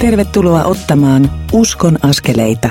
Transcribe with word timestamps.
Tervetuloa 0.00 0.64
ottamaan 0.64 1.30
Uskon 1.52 1.98
askeleita. 2.02 2.70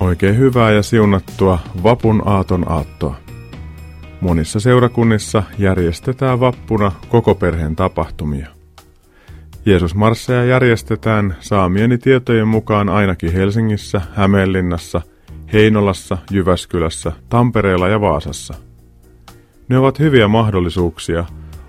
Oikein 0.00 0.38
hyvää 0.38 0.72
ja 0.72 0.82
siunattua 0.82 1.58
vapun 1.82 2.22
aaton 2.24 2.72
aattoa. 2.72 3.16
Monissa 4.20 4.60
seurakunnissa 4.60 5.42
järjestetään 5.58 6.40
vappuna 6.40 6.92
koko 7.08 7.34
perheen 7.34 7.76
tapahtumia. 7.76 8.48
Jeesus 9.66 9.94
Marsseja 9.94 10.44
järjestetään 10.44 11.36
saamieni 11.40 11.98
tietojen 11.98 12.48
mukaan 12.48 12.88
ainakin 12.88 13.32
Helsingissä, 13.32 14.00
Hämeenlinnassa, 14.14 15.00
Heinolassa, 15.52 16.18
Jyväskylässä, 16.30 17.12
Tampereella 17.28 17.88
ja 17.88 18.00
Vaasassa. 18.00 18.54
Ne 19.68 19.78
ovat 19.78 19.98
hyviä 19.98 20.28
mahdollisuuksia 20.28 21.24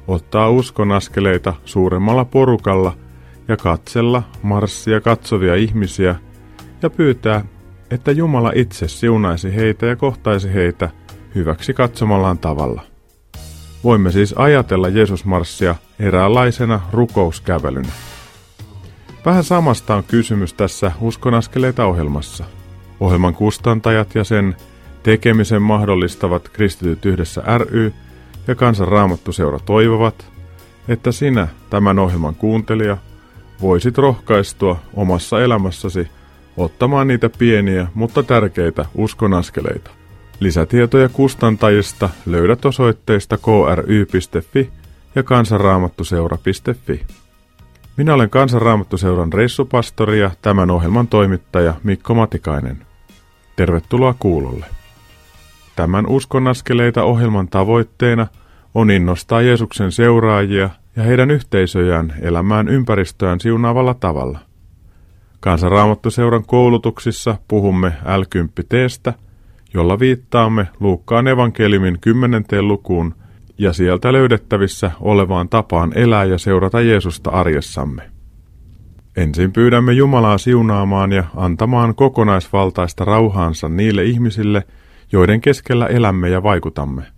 ottaa 0.08 0.50
uskon 0.50 0.92
askeleita 0.92 1.54
suuremmalla 1.66 2.26
porukalla 2.26 3.05
ja 3.48 3.58
katsella 3.58 4.24
marssia 4.42 5.02
katsovia 5.02 5.56
ihmisiä 5.56 6.16
ja 6.82 6.90
pyytää, 6.90 7.46
että 7.92 8.12
Jumala 8.12 8.52
itse 8.56 8.88
siunaisi 8.88 9.56
heitä 9.56 9.86
ja 9.86 9.96
kohtaisi 9.96 10.54
heitä 10.54 10.90
hyväksi 11.36 11.74
katsomallaan 11.74 12.38
tavalla. 12.38 12.82
Voimme 13.84 14.12
siis 14.12 14.34
ajatella 14.38 14.90
Jeesusmarssia 14.90 15.76
eräänlaisena 16.00 16.82
rukouskävelynä. 16.92 17.90
Vähän 19.26 19.44
samasta 19.44 19.96
on 19.96 20.04
kysymys 20.04 20.54
tässä 20.54 20.92
Uskonaskeleita 21.02 21.86
ohjelmassa. 21.86 22.44
Ohjelman 23.00 23.34
kustantajat 23.34 24.16
ja 24.16 24.24
sen 24.24 24.56
tekemisen 25.04 25.62
mahdollistavat 25.62 26.50
Kristityt 26.50 27.06
yhdessä 27.06 27.44
ry 27.58 27.94
ja 28.48 28.56
Kansan 28.56 28.88
Raamattuseura 28.88 29.60
toivovat, 29.60 30.32
että 30.88 31.12
sinä, 31.12 31.48
tämän 31.70 32.00
ohjelman 32.00 32.36
kuuntelija, 32.36 32.98
voisit 33.62 33.98
rohkaistua 33.98 34.80
omassa 34.94 35.42
elämässäsi 35.42 36.08
ottamaan 36.58 37.08
niitä 37.08 37.30
pieniä, 37.30 37.88
mutta 37.94 38.24
tärkeitä 38.24 38.86
uskonaskeleita. 38.96 39.92
Lisätietoja 40.40 41.10
kustantajista 41.10 42.10
löydät 42.26 42.66
osoitteista 42.66 43.38
kry.fi 43.38 44.70
ja 45.16 45.24
kansanraamattuseura.fi. 45.24 47.06
Minä 47.98 48.14
olen 48.14 48.30
Kansanraamattuseuran 48.30 49.34
reissupastori 49.34 50.20
ja 50.20 50.32
tämän 50.42 50.72
ohjelman 50.72 51.08
toimittaja 51.08 51.74
Mikko 51.84 52.14
Matikainen. 52.14 52.78
Tervetuloa 53.56 54.16
kuulolle. 54.20 54.66
Tämän 55.76 56.08
uskonaskeleita 56.08 57.04
ohjelman 57.04 57.48
tavoitteena 57.48 58.28
on 58.74 58.92
innostaa 58.92 59.42
Jeesuksen 59.42 59.92
seuraajia 59.92 60.70
ja 60.96 61.04
heidän 61.04 61.32
yhteisöjään 61.32 62.14
elämään 62.22 62.68
ympäristöään 62.68 63.40
siunaavalla 63.40 63.94
tavalla. 63.94 64.40
Kansanraamattuseuran 65.40 66.46
koulutuksissa 66.46 67.38
puhumme 67.48 67.94
l 68.18 68.24
jolla 69.74 70.00
viittaamme 70.00 70.68
Luukkaan 70.80 71.28
evankeliumin 71.28 71.98
kymmenenteen 72.02 72.68
lukuun 72.68 73.16
ja 73.58 73.74
sieltä 73.74 74.14
löydettävissä 74.14 74.92
olevaan 75.00 75.50
tapaan 75.50 75.92
elää 75.98 76.24
ja 76.24 76.38
seurata 76.38 76.82
Jeesusta 76.82 77.30
arjessamme. 77.30 78.12
Ensin 79.18 79.54
pyydämme 79.54 79.94
Jumalaa 79.94 80.38
siunaamaan 80.38 81.12
ja 81.12 81.24
antamaan 81.36 81.96
kokonaisvaltaista 81.96 83.06
rauhaansa 83.06 83.70
niille 83.70 84.04
ihmisille, 84.04 84.64
joiden 85.12 85.42
keskellä 85.42 85.88
elämme 85.88 86.30
ja 86.30 86.44
vaikutamme. 86.44 87.15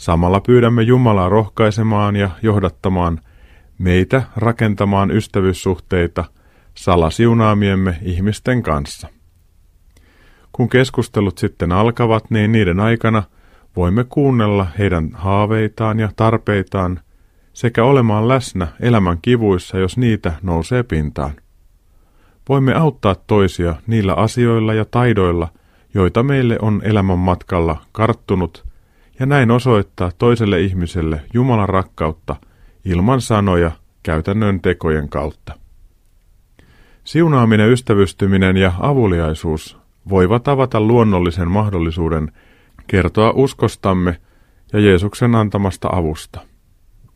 Samalla 0.00 0.40
pyydämme 0.40 0.82
Jumalaa 0.82 1.28
rohkaisemaan 1.28 2.16
ja 2.16 2.30
johdattamaan 2.42 3.20
meitä 3.78 4.22
rakentamaan 4.36 5.10
ystävyyssuhteita 5.10 6.24
salasiunaamiemme 6.74 7.98
ihmisten 8.02 8.62
kanssa. 8.62 9.08
Kun 10.52 10.68
keskustelut 10.68 11.38
sitten 11.38 11.72
alkavat, 11.72 12.30
niin 12.30 12.52
niiden 12.52 12.80
aikana 12.80 13.22
voimme 13.76 14.04
kuunnella 14.04 14.66
heidän 14.78 15.10
haaveitaan 15.12 16.00
ja 16.00 16.08
tarpeitaan 16.16 17.00
sekä 17.52 17.84
olemaan 17.84 18.28
läsnä 18.28 18.68
elämän 18.80 19.18
kivuissa, 19.22 19.78
jos 19.78 19.98
niitä 19.98 20.32
nousee 20.42 20.82
pintaan. 20.82 21.32
Voimme 22.48 22.74
auttaa 22.74 23.14
toisia 23.14 23.74
niillä 23.86 24.14
asioilla 24.14 24.74
ja 24.74 24.84
taidoilla, 24.84 25.48
joita 25.94 26.22
meille 26.22 26.58
on 26.62 26.80
elämän 26.84 27.18
matkalla 27.18 27.76
karttunut, 27.92 28.69
ja 29.20 29.26
näin 29.26 29.50
osoittaa 29.50 30.10
toiselle 30.18 30.60
ihmiselle 30.60 31.22
Jumalan 31.34 31.68
rakkautta 31.68 32.36
ilman 32.84 33.20
sanoja 33.20 33.70
käytännön 34.02 34.60
tekojen 34.60 35.08
kautta. 35.08 35.52
Siunaaminen, 37.04 37.70
ystävystyminen 37.70 38.56
ja 38.56 38.72
avuliaisuus 38.78 39.78
voivat 40.08 40.48
avata 40.48 40.80
luonnollisen 40.80 41.50
mahdollisuuden 41.50 42.32
kertoa 42.86 43.32
uskostamme 43.34 44.20
ja 44.72 44.80
Jeesuksen 44.80 45.34
antamasta 45.34 45.88
avusta. 45.92 46.40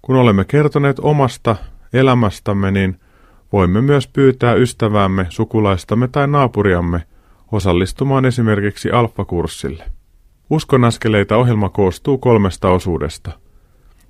Kun 0.02 0.16
olemme 0.16 0.44
kertoneet 0.44 0.98
omasta 0.98 1.56
elämästämme, 1.92 2.70
niin 2.70 3.00
voimme 3.52 3.80
myös 3.80 4.08
pyytää 4.08 4.54
ystäväämme, 4.54 5.26
sukulaistamme 5.28 6.08
tai 6.08 6.28
naapuriamme 6.28 7.02
osallistumaan 7.52 8.24
esimerkiksi 8.24 8.90
alfakurssille. 8.90 9.84
Uskonaskeleita 10.50 11.36
ohjelma 11.36 11.68
koostuu 11.68 12.18
kolmesta 12.18 12.68
osuudesta. 12.68 13.32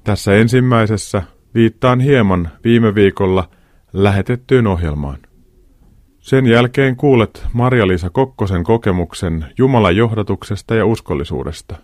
Tässä 0.04 0.34
ensimmäisessä 0.34 1.22
viittaan 1.54 2.00
hieman 2.00 2.50
viime 2.64 2.94
viikolla 2.94 3.48
lähetettyyn 3.92 4.66
ohjelmaan. 4.66 5.18
Sen 6.18 6.46
jälkeen 6.46 6.96
kuulet 6.96 7.46
Maria-Liisa 7.52 8.10
Kokkosen 8.10 8.64
kokemuksen 8.64 9.46
Jumalan 9.58 9.96
johdatuksesta 9.96 10.74
ja 10.74 10.86
uskollisuudesta. 10.86 11.76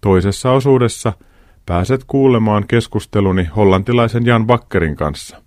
Toisessa 0.00 0.52
osuudessa 0.52 1.12
pääset 1.66 2.04
kuulemaan 2.06 2.66
keskusteluni 2.66 3.44
hollantilaisen 3.56 4.26
Jan 4.26 4.46
Bakkerin 4.46 4.96
kanssa. 4.96 5.42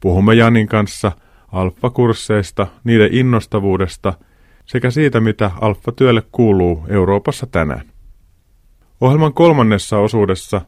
Puhumme 0.00 0.34
Janin 0.34 0.66
kanssa 0.66 1.12
alfa-kursseista, 1.52 2.66
niiden 2.84 3.14
innostavuudesta 3.14 4.14
sekä 4.66 4.90
siitä, 4.90 5.20
mitä 5.20 5.50
alfa-työlle 5.60 6.22
kuuluu 6.32 6.86
Euroopassa 6.88 7.46
tänään. 7.46 7.86
Ohjelman 9.00 9.34
kolmannessa 9.34 9.98
osuudessa 9.98 10.60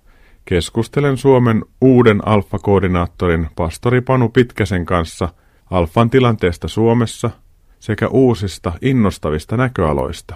keskustelen 0.45 1.17
Suomen 1.17 1.65
uuden 1.81 2.29
alfa-koordinaattorin 2.29 3.49
pastori 3.57 4.01
Panu 4.01 4.29
Pitkäsen 4.29 4.87
kanssa– 4.87 5.29
alfan 5.71 6.11
tilanteesta 6.11 6.69
Suomessa 6.69 7.31
sekä 7.79 8.09
uusista 8.09 8.73
innostavista 8.83 9.57
näköaloista. 9.57 10.35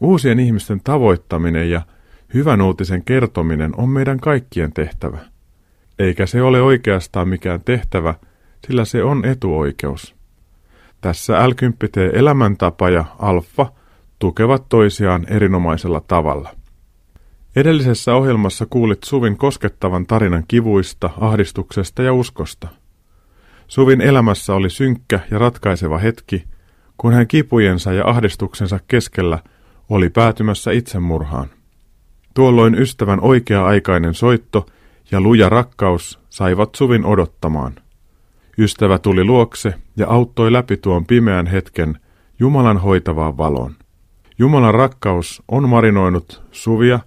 Uusien 0.00 0.40
ihmisten 0.40 0.80
tavoittaminen 0.84 1.70
ja 1.70 1.82
hyvän 2.34 2.60
uutisen 2.60 3.04
kertominen 3.04 3.72
on 3.76 3.88
meidän 3.88 4.20
kaikkien 4.20 4.72
tehtävä. 4.72 5.18
Eikä 5.98 6.26
se 6.26 6.42
ole 6.42 6.62
oikeastaan 6.62 7.28
mikään 7.28 7.60
tehtävä, 7.64 8.14
sillä 8.66 8.84
se 8.84 9.04
on 9.04 9.24
etuoikeus. 9.24 10.14
Tässä 11.02 11.48
l 11.48 11.52
elämäntapa 12.12 12.90
ja 12.90 13.04
alfa 13.18 13.72
tukevat 14.18 14.68
toisiaan 14.68 15.26
erinomaisella 15.28 16.00
tavalla. 16.00 16.50
Edellisessä 17.56 18.14
ohjelmassa 18.14 18.66
kuulit 18.70 19.02
Suvin 19.04 19.36
koskettavan 19.36 20.06
tarinan 20.06 20.44
kivuista, 20.48 21.10
ahdistuksesta 21.20 22.02
ja 22.02 22.12
uskosta– 22.12 22.68
Suvin 23.72 24.00
elämässä 24.00 24.54
oli 24.54 24.70
synkkä 24.70 25.20
ja 25.30 25.38
ratkaiseva 25.38 25.98
hetki, 25.98 26.44
kun 26.96 27.12
hän 27.12 27.26
kipujensa 27.26 27.92
ja 27.92 28.06
ahdistuksensa 28.06 28.80
keskellä 28.88 29.38
oli 29.88 30.10
päätymässä 30.10 30.70
itsemurhaan. 30.70 31.50
Tuolloin 32.34 32.74
ystävän 32.74 33.20
oikea-aikainen 33.20 34.14
soitto 34.14 34.66
ja 35.10 35.20
luja 35.20 35.48
rakkaus 35.48 36.18
saivat 36.30 36.74
Suvin 36.74 37.04
odottamaan. 37.04 37.74
Ystävä 38.58 38.98
tuli 38.98 39.24
luokse 39.24 39.74
ja 39.96 40.08
auttoi 40.08 40.52
läpi 40.52 40.76
tuon 40.76 41.06
pimeän 41.06 41.46
hetken 41.46 41.98
Jumalan 42.38 42.78
hoitavaan 42.78 43.38
valon. 43.38 43.74
Jumalan 44.38 44.74
rakkaus 44.74 45.42
on 45.48 45.68
marinoinut 45.68 46.42
Suvia 46.50 47.00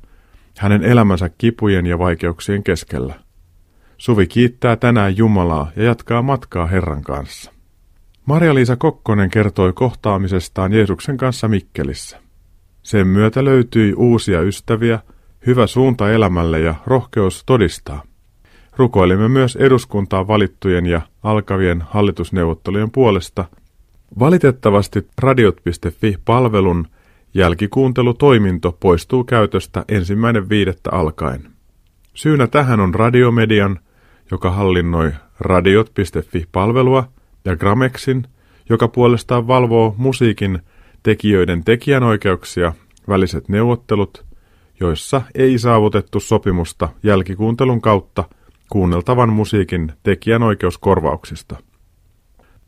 hänen 0.57 0.83
elämänsä 0.83 1.29
kipujen 1.29 1.85
ja 1.85 1.99
vaikeuksien 1.99 2.63
keskellä. 2.63 3.15
Suvi 3.97 4.27
kiittää 4.27 4.75
tänään 4.75 5.17
Jumalaa 5.17 5.71
ja 5.75 5.83
jatkaa 5.83 6.21
matkaa 6.21 6.65
Herran 6.65 7.01
kanssa. 7.01 7.51
Maria-Liisa 8.25 8.75
Kokkonen 8.75 9.29
kertoi 9.29 9.73
kohtaamisestaan 9.73 10.73
Jeesuksen 10.73 11.17
kanssa 11.17 11.47
Mikkelissä. 11.47 12.21
Sen 12.83 13.07
myötä 13.07 13.45
löytyi 13.45 13.93
uusia 13.93 14.41
ystäviä, 14.41 14.99
hyvä 15.47 15.67
suunta 15.67 16.11
elämälle 16.11 16.59
ja 16.59 16.75
rohkeus 16.85 17.43
todistaa. 17.45 18.03
Rukoilimme 18.77 19.27
myös 19.29 19.55
eduskuntaan 19.55 20.27
valittujen 20.27 20.85
ja 20.85 21.01
alkavien 21.23 21.81
hallitusneuvottelujen 21.89 22.91
puolesta. 22.91 23.45
Valitettavasti 24.19 25.07
radiot.fi-palvelun 25.17 26.87
jälkikuuntelutoiminto 27.33 28.77
poistuu 28.79 29.23
käytöstä 29.23 29.85
ensimmäinen 29.87 30.49
viidettä 30.49 30.89
alkaen. 30.91 31.47
Syynä 32.13 32.47
tähän 32.47 32.79
on 32.79 32.95
radiomedian 32.95 33.79
joka 34.31 34.51
hallinnoi 34.51 35.11
radiot.fi-palvelua, 35.39 37.07
ja 37.45 37.55
Gramexin, 37.55 38.27
joka 38.69 38.87
puolestaan 38.87 39.47
valvoo 39.47 39.95
musiikin 39.97 40.59
tekijöiden 41.03 41.63
tekijänoikeuksia, 41.63 42.73
väliset 43.07 43.49
neuvottelut, 43.49 44.25
joissa 44.79 45.21
ei 45.35 45.57
saavutettu 45.57 46.19
sopimusta 46.19 46.89
jälkikuuntelun 47.03 47.81
kautta 47.81 48.23
kuunneltavan 48.69 49.33
musiikin 49.33 49.91
tekijänoikeuskorvauksista. 50.03 51.55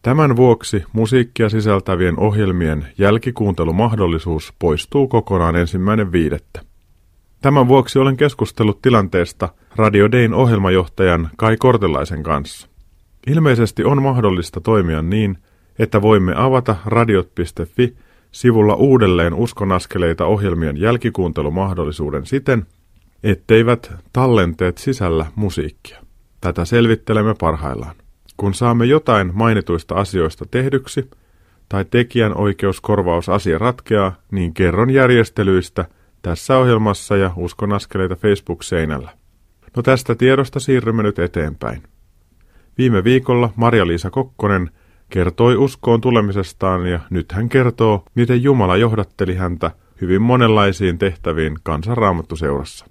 Tämän 0.02 0.36
vuoksi 0.36 0.84
musiikkia 0.94 1.50
sisältävien 1.50 2.20
ohjelmien 2.20 2.88
jälkikuuntelumahdollisuus 2.98 4.54
poistuu 4.60 5.08
kokonaan 5.08 5.56
ensimmäinen 5.56 6.12
viidettä. 6.12 6.62
Tämän 7.42 7.68
vuoksi 7.68 8.00
olen 8.00 8.18
keskustellut 8.18 8.82
tilanteesta 8.82 9.50
Radio 9.76 10.12
Dayn 10.12 10.34
ohjelmajohtajan 10.34 11.30
Kai 11.38 11.58
Kortelaisen 11.58 12.24
kanssa. 12.24 12.68
Ilmeisesti 13.28 13.84
on 13.84 14.04
mahdollista 14.04 14.62
toimia 14.62 15.02
niin, 15.02 15.38
että 15.80 16.02
voimme 16.02 16.34
avata 16.36 16.76
radiot.fi 16.86 17.96
sivulla 18.32 18.76
uudelleen 18.76 19.34
uskonaskeleita 19.34 20.26
ohjelmien 20.26 20.78
jälkikuuntelumahdollisuuden 20.78 22.26
siten, 22.26 22.66
etteivät 23.24 23.94
tallenteet 24.14 24.78
sisällä 24.78 25.25
musiikkia. 25.36 26.02
Tätä 26.42 26.66
selvittelemme 26.66 27.36
parhaillaan. 27.40 27.96
Kun 28.38 28.54
saamme 28.54 28.86
jotain 28.86 29.31
mainituista 29.34 29.96
asioista 29.96 30.46
tehdyksi, 30.52 31.10
tai 31.69 31.86
tekijän 31.86 32.38
oikeuskorvausasia 32.38 33.58
ratkeaa, 33.58 34.16
niin 34.31 34.54
kerron 34.54 34.90
järjestelyistä 34.90 35.86
tässä 36.22 36.58
ohjelmassa 36.58 37.18
ja 37.18 37.31
uskon 37.36 37.74
askeleita 37.74 38.16
Facebook-seinällä. 38.16 39.12
No 39.75 39.84
tästä 39.84 40.16
tiedosta 40.16 40.60
siirrymme 40.60 41.04
nyt 41.04 41.20
eteenpäin. 41.20 41.84
Viime 42.78 43.04
viikolla 43.04 43.54
Maria-Liisa 43.56 44.10
Kokkonen 44.10 44.70
kertoi 45.10 45.56
uskoon 45.56 46.02
tulemisestaan 46.02 46.88
ja 46.88 47.00
nyt 47.10 47.31
hän 47.31 47.50
kertoo, 47.50 48.06
miten 48.16 48.44
Jumala 48.44 48.78
johdatteli 48.78 49.36
häntä 49.36 49.72
hyvin 50.02 50.22
monenlaisiin 50.22 50.98
tehtäviin 50.98 51.58
kansanraamattuseurassa. 51.63 52.86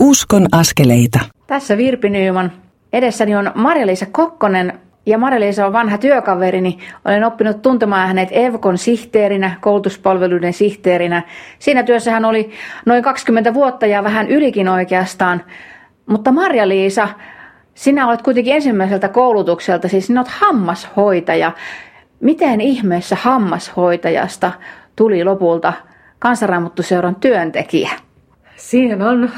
Uskon 0.00 0.46
askeleita. 0.52 1.18
Tässä 1.46 1.76
Virpi 1.76 2.10
Nyyman. 2.10 2.52
Edessäni 2.92 3.36
on 3.36 3.52
Marja-Liisa 3.54 4.06
Kokkonen, 4.12 4.80
ja 5.06 5.18
Marja-Liisa 5.18 5.66
on 5.66 5.72
vanha 5.72 5.98
työkaverini. 5.98 6.78
Olen 7.04 7.24
oppinut 7.24 7.62
tuntemaan 7.62 8.08
hänet 8.08 8.28
EVKon 8.32 8.78
sihteerinä, 8.78 9.56
koulutuspalveluiden 9.60 10.52
sihteerinä. 10.52 11.22
Siinä 11.58 11.82
työssä 11.82 12.10
hän 12.10 12.24
oli 12.24 12.50
noin 12.86 13.02
20 13.02 13.54
vuotta 13.54 13.86
ja 13.86 14.04
vähän 14.04 14.28
ylikin 14.28 14.68
oikeastaan. 14.68 15.44
Mutta 16.06 16.32
Marja-Liisa, 16.32 17.08
sinä 17.74 18.08
olet 18.08 18.22
kuitenkin 18.22 18.54
ensimmäiseltä 18.54 19.08
koulutukselta, 19.08 19.88
siis 19.88 20.06
sinä 20.06 20.20
olet 20.20 20.32
hammashoitaja. 20.32 21.52
Miten 22.20 22.60
ihmeessä 22.60 23.16
hammashoitajasta 23.20 24.52
tuli 24.96 25.24
lopulta 25.24 25.72
kansanraamottuseuran 26.18 27.14
työntekijä? 27.14 27.90
Siihen 28.56 29.02
on 29.02 29.30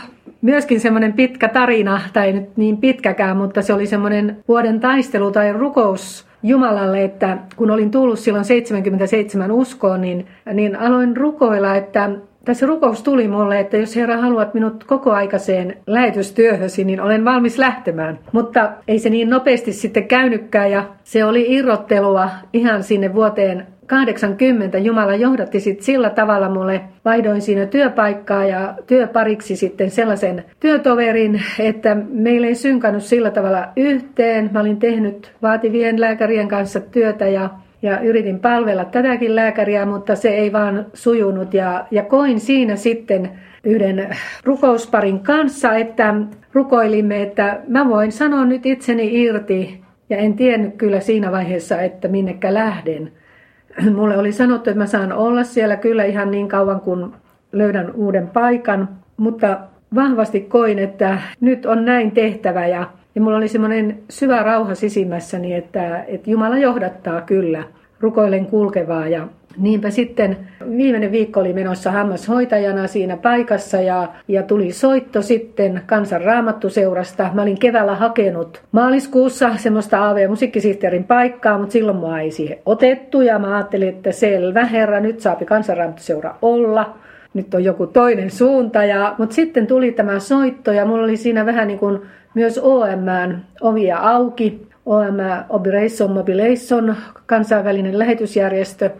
myöskin 0.42 0.80
semmoinen 0.80 1.12
pitkä 1.12 1.48
tarina, 1.48 2.00
tai 2.12 2.32
nyt 2.32 2.56
niin 2.56 2.76
pitkäkään, 2.76 3.36
mutta 3.36 3.62
se 3.62 3.72
oli 3.72 3.86
semmoinen 3.86 4.36
vuoden 4.48 4.80
taistelu 4.80 5.30
tai 5.30 5.52
rukous 5.52 6.26
Jumalalle, 6.42 7.04
että 7.04 7.38
kun 7.56 7.70
olin 7.70 7.90
tullut 7.90 8.18
silloin 8.18 8.44
77 8.44 9.52
uskoon, 9.52 10.00
niin, 10.00 10.26
niin 10.52 10.76
aloin 10.76 11.16
rukoilla, 11.16 11.74
että 11.74 12.10
tässä 12.44 12.66
rukous 12.66 13.02
tuli 13.02 13.28
mulle, 13.28 13.60
että 13.60 13.76
jos 13.76 13.96
Herra 13.96 14.16
haluat 14.16 14.54
minut 14.54 14.84
kokoaikaiseen 14.84 15.76
lähetystyöhösi, 15.86 16.84
niin 16.84 17.00
olen 17.00 17.24
valmis 17.24 17.58
lähtemään. 17.58 18.18
Mutta 18.32 18.70
ei 18.88 18.98
se 18.98 19.10
niin 19.10 19.30
nopeasti 19.30 19.72
sitten 19.72 20.08
käynytkään 20.08 20.70
ja 20.70 20.84
se 21.04 21.24
oli 21.24 21.46
irrottelua 21.48 22.30
ihan 22.52 22.82
sinne 22.82 23.14
vuoteen 23.14 23.66
80 23.86 24.78
Jumala 24.78 25.14
johdatti 25.14 25.60
sit 25.60 25.82
sillä 25.82 26.10
tavalla 26.10 26.48
mulle, 26.48 26.80
vaihdoin 27.04 27.42
siinä 27.42 27.66
työpaikkaa 27.66 28.44
ja 28.44 28.74
työpariksi 28.86 29.56
sitten 29.56 29.90
sellaisen 29.90 30.44
työtoverin, 30.60 31.42
että 31.58 31.96
meillä 32.10 32.46
ei 32.46 32.54
synkannut 32.54 33.02
sillä 33.02 33.30
tavalla 33.30 33.68
yhteen. 33.76 34.50
Mä 34.52 34.60
olin 34.60 34.78
tehnyt 34.78 35.32
vaativien 35.42 36.00
lääkärien 36.00 36.48
kanssa 36.48 36.80
työtä 36.80 37.28
ja 37.28 37.50
ja 37.82 38.00
yritin 38.00 38.40
palvella 38.40 38.84
tätäkin 38.84 39.36
lääkäriä, 39.36 39.86
mutta 39.86 40.16
se 40.16 40.28
ei 40.28 40.52
vaan 40.52 40.86
sujunut. 40.94 41.54
Ja, 41.54 41.86
ja 41.90 42.02
koin 42.02 42.40
siinä 42.40 42.76
sitten 42.76 43.30
yhden 43.64 44.16
rukousparin 44.44 45.20
kanssa, 45.20 45.74
että 45.74 46.14
rukoilimme, 46.52 47.22
että 47.22 47.60
mä 47.68 47.88
voin 47.88 48.12
sanoa 48.12 48.44
nyt 48.44 48.66
itseni 48.66 49.22
irti. 49.22 49.82
Ja 50.10 50.16
en 50.16 50.34
tiennyt 50.34 50.74
kyllä 50.76 51.00
siinä 51.00 51.32
vaiheessa, 51.32 51.80
että 51.80 52.08
minnekä 52.08 52.54
lähden. 52.54 53.12
Mulle 53.96 54.16
oli 54.18 54.32
sanottu, 54.32 54.70
että 54.70 54.82
mä 54.82 54.86
saan 54.86 55.12
olla 55.12 55.44
siellä 55.44 55.76
kyllä 55.76 56.04
ihan 56.04 56.30
niin 56.30 56.48
kauan, 56.48 56.80
kun 56.80 57.14
löydän 57.52 57.92
uuden 57.94 58.28
paikan. 58.28 58.88
Mutta 59.16 59.58
vahvasti 59.94 60.40
koin, 60.40 60.78
että 60.78 61.18
nyt 61.40 61.66
on 61.66 61.84
näin 61.84 62.10
tehtävä 62.10 62.66
ja 62.66 62.86
ja 63.14 63.20
mulla 63.20 63.36
oli 63.36 63.48
semmoinen 63.48 63.98
syvä 64.10 64.42
rauha 64.42 64.74
sisimmässäni, 64.74 65.54
että, 65.54 66.04
että 66.04 66.30
Jumala 66.30 66.58
johdattaa 66.58 67.20
kyllä 67.20 67.64
rukoilen 68.02 68.46
kulkevaa. 68.46 69.08
Ja 69.08 69.28
niinpä 69.56 69.90
sitten 69.90 70.36
viimeinen 70.76 71.12
viikko 71.12 71.40
oli 71.40 71.52
menossa 71.52 71.90
hammashoitajana 71.90 72.86
siinä 72.86 73.16
paikassa 73.16 73.80
ja, 73.80 74.08
ja 74.28 74.42
tuli 74.42 74.72
soitto 74.72 75.22
sitten 75.22 75.82
kansan 75.86 76.20
raamattuseurasta. 76.20 77.30
Mä 77.34 77.42
olin 77.42 77.58
keväällä 77.58 77.94
hakenut 77.94 78.62
maaliskuussa 78.72 79.56
semmoista 79.56 80.10
AV- 80.10 80.28
musiikkisihteerin 80.28 81.04
paikkaa, 81.04 81.58
mutta 81.58 81.72
silloin 81.72 81.96
mua 81.96 82.20
ei 82.20 82.30
siihen 82.30 82.58
otettu 82.66 83.20
ja 83.20 83.38
mä 83.38 83.54
ajattelin, 83.54 83.88
että 83.88 84.12
selvä 84.12 84.64
herra, 84.64 85.00
nyt 85.00 85.20
saapi 85.20 85.44
kansanraamattuseura 85.44 86.34
olla 86.42 86.94
nyt 87.34 87.54
on 87.54 87.64
joku 87.64 87.86
toinen 87.86 88.30
suunta. 88.30 88.84
Ja, 88.84 89.14
mutta 89.18 89.34
sitten 89.34 89.66
tuli 89.66 89.92
tämä 89.92 90.18
soitto 90.18 90.72
ja 90.72 90.86
mulla 90.86 91.04
oli 91.04 91.16
siinä 91.16 91.46
vähän 91.46 91.68
niin 91.68 91.78
kuin 91.78 92.00
myös 92.34 92.58
OMn 92.58 93.38
ovia 93.60 93.98
auki. 93.98 94.71
OM 94.86 95.16
Operation 95.48 96.10
Mobilation, 96.10 96.96
kansainvälinen 97.26 97.98
lähetysjärjestö. 97.98 98.90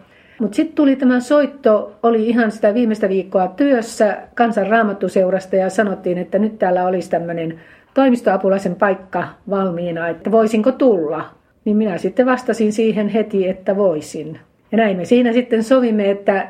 Mutta 0.40 0.56
sitten 0.56 0.74
tuli 0.76 0.96
tämä 0.96 1.20
soitto, 1.20 1.98
oli 2.02 2.28
ihan 2.28 2.50
sitä 2.50 2.74
viimeistä 2.74 3.08
viikkoa 3.08 3.48
työssä 3.48 4.18
kansan 4.34 4.66
raamattuseurasta 4.66 5.56
ja 5.56 5.70
sanottiin, 5.70 6.18
että 6.18 6.38
nyt 6.38 6.58
täällä 6.58 6.86
olisi 6.86 7.10
tämmöinen 7.10 7.60
toimistoapulaisen 7.94 8.74
paikka 8.74 9.28
valmiina, 9.50 10.08
että 10.08 10.30
voisinko 10.30 10.72
tulla. 10.72 11.24
Niin 11.64 11.76
minä 11.76 11.98
sitten 11.98 12.26
vastasin 12.26 12.72
siihen 12.72 13.08
heti, 13.08 13.48
että 13.48 13.76
voisin. 13.76 14.38
Ja 14.72 14.78
näin 14.78 14.96
me 14.96 15.04
siinä 15.04 15.32
sitten 15.32 15.64
sovimme, 15.64 16.10
että 16.10 16.48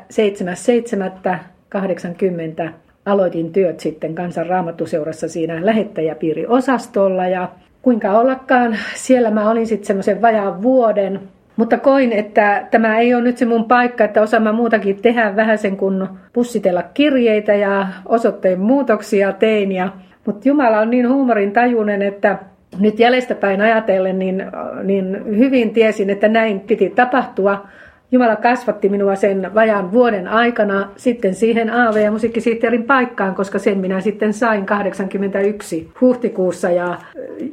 7.7.80 2.65 2.71
aloitin 3.05 3.51
työt 3.51 3.79
sitten 3.79 4.15
kansan 4.15 4.47
raamattuseurassa 4.47 5.27
siinä 5.27 5.65
lähettäjäpiiriosastolla 5.65 7.27
ja 7.27 7.49
kuinka 7.83 8.19
ollakaan, 8.19 8.77
siellä 8.95 9.31
mä 9.31 9.49
olin 9.49 9.67
sitten 9.67 9.87
semmoisen 9.87 10.21
vajaan 10.21 10.61
vuoden, 10.61 11.19
mutta 11.55 11.77
koin, 11.77 12.11
että 12.11 12.67
tämä 12.71 12.97
ei 12.97 13.13
ole 13.15 13.23
nyt 13.23 13.37
se 13.37 13.45
mun 13.45 13.65
paikka, 13.65 14.03
että 14.03 14.21
osaan 14.21 14.43
mä 14.43 14.51
muutakin 14.51 15.01
tehdä 15.01 15.35
vähän 15.35 15.57
sen 15.57 15.77
kuin 15.77 16.07
pussitella 16.33 16.83
kirjeitä 16.93 17.53
ja 17.53 17.87
osoitteen 18.05 18.59
muutoksia 18.59 19.33
tein. 19.33 19.71
Ja, 19.71 19.89
mutta 20.25 20.47
Jumala 20.47 20.79
on 20.79 20.89
niin 20.89 21.09
huumorin 21.09 21.51
tajunen, 21.51 22.01
että 22.01 22.37
nyt 22.79 22.99
jäljestäpäin 22.99 23.61
ajatellen 23.61 24.19
niin, 24.19 24.45
niin 24.83 25.37
hyvin 25.37 25.73
tiesin, 25.73 26.09
että 26.09 26.27
näin 26.27 26.59
piti 26.59 26.89
tapahtua. 26.89 27.67
Jumala 28.13 28.35
kasvatti 28.35 28.89
minua 28.89 29.15
sen 29.15 29.51
vajaan 29.53 29.91
vuoden 29.91 30.27
aikana 30.27 30.89
sitten 30.95 31.35
siihen 31.35 31.73
AV- 31.73 31.95
ja 31.95 32.11
musiikkisihteerin 32.11 32.83
paikkaan, 32.83 33.35
koska 33.35 33.59
sen 33.59 33.77
minä 33.77 34.01
sitten 34.01 34.33
sain 34.33 34.65
81 34.65 35.91
huhtikuussa, 36.01 36.69
ja, 36.69 36.97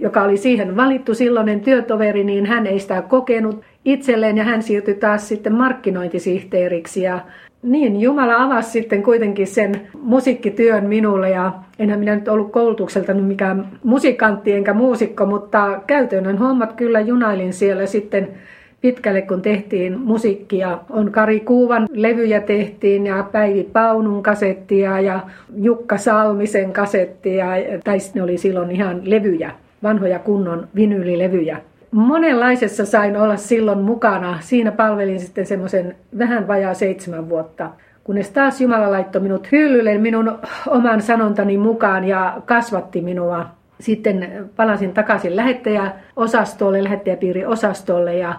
joka 0.00 0.22
oli 0.22 0.36
siihen 0.36 0.76
valittu 0.76 1.14
silloinen 1.14 1.60
työtoveri, 1.60 2.24
niin 2.24 2.46
hän 2.46 2.66
ei 2.66 2.78
sitä 2.78 3.02
kokenut 3.02 3.60
itselleen 3.84 4.36
ja 4.36 4.44
hän 4.44 4.62
siirtyi 4.62 4.94
taas 4.94 5.28
sitten 5.28 5.54
markkinointisihteeriksi 5.54 7.02
ja 7.02 7.20
niin, 7.62 8.00
Jumala 8.00 8.42
avasi 8.42 8.70
sitten 8.70 9.02
kuitenkin 9.02 9.46
sen 9.46 9.80
musiikkityön 10.02 10.84
minulle 10.86 11.30
ja 11.30 11.52
enhän 11.78 11.98
minä 11.98 12.14
nyt 12.14 12.28
ollut 12.28 12.52
koulutukselta 12.52 13.14
mikään 13.14 13.68
musikantti 13.84 14.52
enkä 14.52 14.74
muusikko, 14.74 15.26
mutta 15.26 15.80
käytännön 15.86 16.38
hommat 16.38 16.72
kyllä 16.72 17.00
junailin 17.00 17.52
siellä 17.52 17.86
sitten 17.86 18.28
pitkälle, 18.80 19.22
kun 19.22 19.42
tehtiin 19.42 20.00
musiikkia. 20.00 20.78
On 20.90 21.12
Kari 21.12 21.40
Kuuvan 21.40 21.88
levyjä 21.92 22.40
tehtiin 22.40 23.06
ja 23.06 23.28
Päivi 23.32 23.64
Paunun 23.72 24.22
kasettia 24.22 25.00
ja 25.00 25.20
Jukka 25.56 25.98
Salmisen 25.98 26.72
kasettia, 26.72 27.46
tai 27.84 27.98
ne 28.14 28.22
oli 28.22 28.38
silloin 28.38 28.70
ihan 28.70 29.00
levyjä, 29.04 29.50
vanhoja 29.82 30.18
kunnon 30.18 30.68
vinylilevyjä. 30.74 31.60
Monenlaisessa 31.90 32.86
sain 32.86 33.16
olla 33.16 33.36
silloin 33.36 33.78
mukana. 33.78 34.38
Siinä 34.40 34.72
palvelin 34.72 35.20
sitten 35.20 35.46
semmoisen 35.46 35.96
vähän 36.18 36.48
vajaa 36.48 36.74
seitsemän 36.74 37.28
vuotta 37.28 37.70
kunnes 38.04 38.30
taas 38.30 38.60
Jumala 38.60 38.90
laittoi 38.90 39.22
minut 39.22 39.52
hyllylle 39.52 39.98
minun 39.98 40.38
oman 40.66 41.02
sanontani 41.02 41.58
mukaan 41.58 42.04
ja 42.04 42.42
kasvatti 42.46 43.00
minua 43.00 43.46
sitten 43.80 44.50
palasin 44.56 44.92
takaisin 44.92 45.36
lähettäjäosastolle, 45.36 46.84
lähettäjäpiiriosastolle 46.84 48.16
ja, 48.16 48.34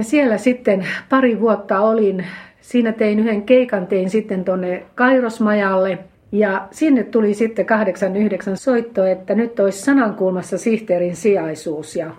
ja 0.00 0.04
siellä 0.04 0.38
sitten 0.38 0.86
pari 1.08 1.40
vuotta 1.40 1.80
olin. 1.80 2.24
Siinä 2.60 2.92
tein 2.92 3.18
yhden 3.18 3.42
keikan, 3.42 3.86
tein 3.86 4.10
sitten 4.10 4.44
tuonne 4.44 4.82
Kairosmajalle 4.94 5.98
ja 6.32 6.68
sinne 6.70 7.04
tuli 7.04 7.34
sitten 7.34 7.66
89 7.66 8.56
soitto, 8.56 9.04
että 9.04 9.34
nyt 9.34 9.60
olisi 9.60 9.82
sanankulmassa 9.82 10.58
sihteerin 10.58 11.16
sijaisuus 11.16 11.96
ja 11.96 12.10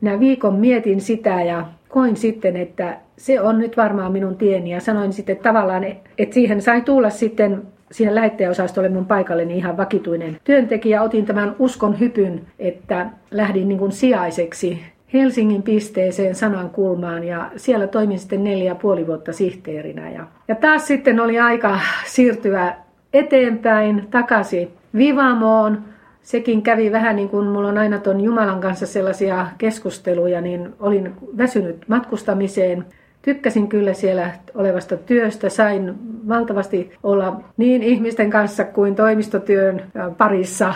minä 0.00 0.20
viikon 0.20 0.54
mietin 0.54 1.00
sitä 1.00 1.42
ja 1.42 1.66
koin 1.88 2.16
sitten, 2.16 2.56
että 2.56 2.96
se 3.16 3.40
on 3.40 3.58
nyt 3.58 3.76
varmaan 3.76 4.12
minun 4.12 4.36
tieni 4.36 4.70
ja 4.70 4.80
sanoin 4.80 5.12
sitten 5.12 5.36
tavallaan, 5.36 5.84
että 6.18 6.34
siihen 6.34 6.62
sai 6.62 6.80
tulla 6.80 7.10
sitten 7.10 7.62
siihen 7.92 8.14
lähettäjäosastolle 8.14 8.88
mun 8.88 9.06
paikalleni 9.06 9.56
ihan 9.56 9.76
vakituinen 9.76 10.36
työntekijä. 10.44 11.02
Otin 11.02 11.26
tämän 11.26 11.56
uskon 11.58 12.00
hypyn, 12.00 12.40
että 12.58 13.10
lähdin 13.30 13.68
niin 13.68 13.78
kuin 13.78 13.92
sijaiseksi 13.92 14.80
Helsingin 15.12 15.62
pisteeseen 15.62 16.34
sanan 16.34 16.70
kulmaan 16.70 17.24
ja 17.24 17.50
siellä 17.56 17.86
toimin 17.86 18.18
sitten 18.18 18.44
neljä 18.44 18.64
ja 18.64 18.74
puoli 18.74 19.06
vuotta 19.06 19.32
sihteerinä. 19.32 20.10
Ja, 20.10 20.26
ja 20.48 20.54
taas 20.54 20.86
sitten 20.86 21.20
oli 21.20 21.38
aika 21.40 21.80
siirtyä 22.06 22.74
eteenpäin 23.12 24.06
takaisin 24.10 24.70
Vivamoon. 24.96 25.84
Sekin 26.22 26.62
kävi 26.62 26.92
vähän 26.92 27.16
niin 27.16 27.28
kuin 27.28 27.46
mulla 27.46 27.68
on 27.68 27.78
aina 27.78 27.98
ton 27.98 28.20
Jumalan 28.20 28.60
kanssa 28.60 28.86
sellaisia 28.86 29.46
keskusteluja, 29.58 30.40
niin 30.40 30.74
olin 30.80 31.12
väsynyt 31.36 31.84
matkustamiseen. 31.88 32.84
Tykkäsin 33.22 33.68
kyllä 33.68 33.92
siellä 33.92 34.30
olevasta 34.54 34.96
työstä, 34.96 35.48
sain 35.48 35.94
valtavasti 36.28 36.92
olla 37.02 37.40
niin 37.56 37.82
ihmisten 37.82 38.30
kanssa 38.30 38.64
kuin 38.64 38.94
toimistotyön 38.94 39.82
parissa. 40.18 40.74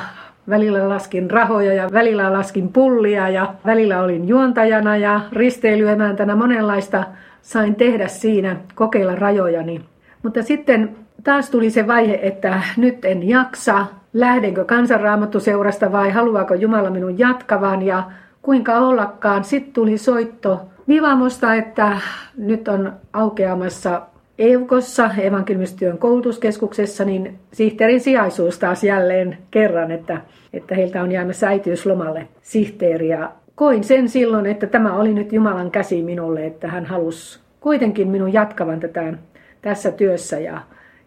Välillä 0.48 0.88
laskin 0.88 1.30
rahoja 1.30 1.74
ja 1.74 1.88
välillä 1.92 2.32
laskin 2.32 2.72
pullia 2.72 3.28
ja 3.28 3.54
välillä 3.66 4.02
olin 4.02 4.28
juontajana 4.28 4.96
ja 4.96 5.20
risteilyemäntänä 5.32 6.36
monenlaista 6.36 7.04
sain 7.42 7.74
tehdä 7.74 8.08
siinä, 8.08 8.56
kokeilla 8.74 9.14
rajojani. 9.14 9.80
Mutta 10.22 10.42
sitten 10.42 10.96
taas 11.24 11.50
tuli 11.50 11.70
se 11.70 11.86
vaihe, 11.86 12.18
että 12.22 12.62
nyt 12.76 13.04
en 13.04 13.28
jaksa, 13.28 13.86
lähdenkö 14.12 14.64
kansanraamattuseurasta 14.64 15.92
vai 15.92 16.10
haluaako 16.10 16.54
Jumala 16.54 16.90
minun 16.90 17.18
jatkavan 17.18 17.82
ja 17.82 18.02
kuinka 18.42 18.78
ollakaan. 18.78 19.44
Sitten 19.44 19.72
tuli 19.72 19.98
soitto 19.98 20.60
Vivamosta, 20.88 21.54
että 21.54 21.96
nyt 22.36 22.68
on 22.68 22.92
aukeamassa 23.12 24.02
EUKossa, 24.38 25.10
evankeliumistyön 25.22 25.98
koulutuskeskuksessa, 25.98 27.04
niin 27.04 27.38
sihteerin 27.52 28.00
sijaisuus 28.00 28.58
taas 28.58 28.84
jälleen 28.84 29.38
kerran, 29.50 29.90
että, 29.90 30.20
että 30.52 30.74
heiltä 30.74 31.02
on 31.02 31.12
jäämässä 31.12 31.48
äitiyslomalle 31.48 32.28
sihteeri. 32.42 33.08
Ja 33.08 33.32
koin 33.54 33.84
sen 33.84 34.08
silloin, 34.08 34.46
että 34.46 34.66
tämä 34.66 34.96
oli 34.96 35.14
nyt 35.14 35.32
Jumalan 35.32 35.70
käsi 35.70 36.02
minulle, 36.02 36.46
että 36.46 36.68
hän 36.68 36.86
halusi 36.86 37.40
kuitenkin 37.60 38.08
minun 38.08 38.32
jatkavan 38.32 38.80
tätä 38.80 39.14
tässä 39.62 39.90
työssä. 39.90 40.38
Ja 40.38 40.60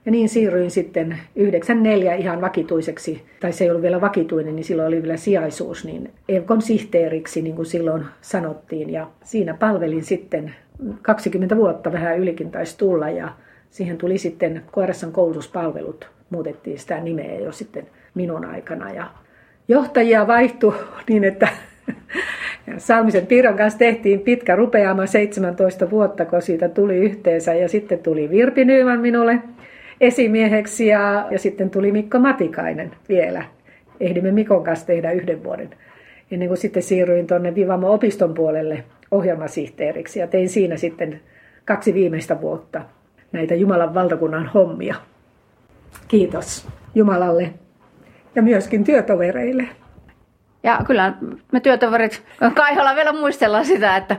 ja 0.06 0.12
niin 0.12 0.30
siirryin 0.30 0.72
sitten 0.72 1.18
94 1.36 2.16
ihan 2.16 2.42
vakituiseksi, 2.42 3.22
tai 3.40 3.54
se 3.54 3.64
ei 3.64 3.70
ollut 3.70 3.82
vielä 3.82 4.02
vakituinen, 4.02 4.56
niin 4.56 4.64
silloin 4.64 4.88
oli 4.88 5.02
vielä 5.02 5.18
sijaisuus, 5.18 5.86
niin 5.86 6.12
EVKon 6.30 6.62
sihteeriksi, 6.62 7.42
niin 7.42 7.56
kuin 7.56 7.66
silloin 7.66 8.06
sanottiin. 8.22 8.90
Ja 8.90 9.08
siinä 9.24 9.54
palvelin 9.54 10.04
sitten 10.04 10.56
20 11.02 11.56
vuotta, 11.58 11.92
vähän 11.92 12.20
ylikin 12.20 12.52
taisi 12.52 12.78
tulla, 12.78 13.10
ja 13.10 13.30
siihen 13.70 13.98
tuli 13.98 14.18
sitten 14.18 14.62
KRSn 14.74 15.12
koulutuspalvelut, 15.12 16.10
muutettiin 16.30 16.80
sitä 16.80 17.00
nimeä 17.00 17.40
jo 17.40 17.52
sitten 17.52 17.88
minun 18.14 18.46
aikana. 18.46 18.94
Ja 18.94 19.10
johtajia 19.68 20.28
vaihtui 20.28 20.74
niin, 21.10 21.24
että 21.24 21.48
Salmisen 22.78 23.28
Piiron 23.28 23.58
kanssa 23.58 23.80
tehtiin 23.80 24.20
pitkä 24.20 24.56
rupeama 24.56 25.06
17 25.06 25.90
vuotta, 25.90 26.26
kun 26.26 26.42
siitä 26.42 26.70
tuli 26.70 26.98
yhteensä. 26.98 27.54
Ja 27.54 27.70
sitten 27.70 28.00
tuli 28.00 28.30
Virpi 28.30 28.66
Nyyman 28.66 29.00
minulle 29.00 29.40
esimieheksi 30.02 30.88
ja, 30.88 31.28
ja 31.32 31.40
sitten 31.40 31.70
tuli 31.70 31.92
Mikko 31.92 32.20
Matikainen 32.20 32.92
vielä. 33.10 33.44
Ehdimme 34.00 34.32
Mikon 34.32 34.64
kanssa 34.64 34.88
tehdä 34.88 35.12
yhden 35.12 35.44
vuoden 35.44 35.70
ennen 36.32 36.48
kuin 36.48 36.58
sitten 36.58 36.84
siirryin 36.84 37.28
tuonne 37.28 37.56
Vivamo-opiston 37.56 38.34
puolelle 38.34 38.84
ohjelmasihteeriksi 39.16 40.20
ja 40.20 40.28
tein 40.28 40.50
siinä 40.50 40.78
sitten 40.78 41.22
kaksi 41.66 41.94
viimeistä 41.94 42.42
vuotta 42.42 42.82
näitä 43.32 43.56
Jumalan 43.56 43.94
valtakunnan 43.94 44.48
hommia. 44.54 44.96
Kiitos 46.08 46.68
Jumalalle 46.96 47.54
ja 48.36 48.42
myöskin 48.42 48.84
työtovereille. 48.84 49.68
Ja 50.64 50.80
kyllä 50.88 51.14
me 51.52 51.60
työtoverit 51.60 52.24
Kaiholla 52.56 52.96
vielä 52.96 53.14
muistellaan 53.14 53.66
sitä, 53.66 53.98
että, 53.98 54.18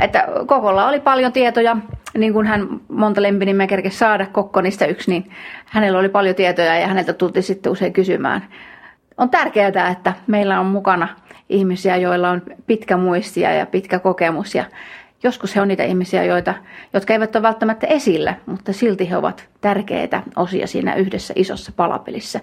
että 0.00 0.28
Kokolla 0.46 0.88
oli 0.88 1.00
paljon 1.00 1.32
tietoja, 1.32 1.76
niin 2.18 2.32
kuin 2.32 2.46
hän 2.46 2.68
monta 2.88 3.22
lempinimeä 3.22 3.66
kerkesi 3.66 3.98
saada 3.98 4.26
Kokkonista 4.26 4.86
yksi, 4.86 5.10
niin 5.10 5.30
hänellä 5.66 5.98
oli 5.98 6.08
paljon 6.08 6.34
tietoja 6.34 6.78
ja 6.78 6.86
häneltä 6.86 7.12
tultiin 7.12 7.42
sitten 7.42 7.72
usein 7.72 7.92
kysymään. 7.92 8.44
On 9.16 9.30
tärkeää, 9.30 9.88
että 9.92 10.12
meillä 10.26 10.60
on 10.60 10.66
mukana 10.66 11.08
ihmisiä, 11.52 11.96
joilla 11.96 12.30
on 12.30 12.42
pitkä 12.66 12.96
muistia 12.96 13.52
ja 13.52 13.66
pitkä 13.66 13.98
kokemus 13.98 14.54
ja 14.54 14.64
joskus 15.22 15.56
he 15.56 15.60
on 15.60 15.68
niitä 15.68 15.84
ihmisiä, 15.84 16.24
joita, 16.24 16.54
jotka 16.92 17.12
eivät 17.12 17.36
ole 17.36 17.42
välttämättä 17.42 17.86
esillä, 17.86 18.34
mutta 18.46 18.72
silti 18.72 19.10
he 19.10 19.16
ovat 19.16 19.48
tärkeitä 19.60 20.22
osia 20.36 20.66
siinä 20.66 20.94
yhdessä 20.94 21.34
isossa 21.36 21.72
palapelissä, 21.76 22.40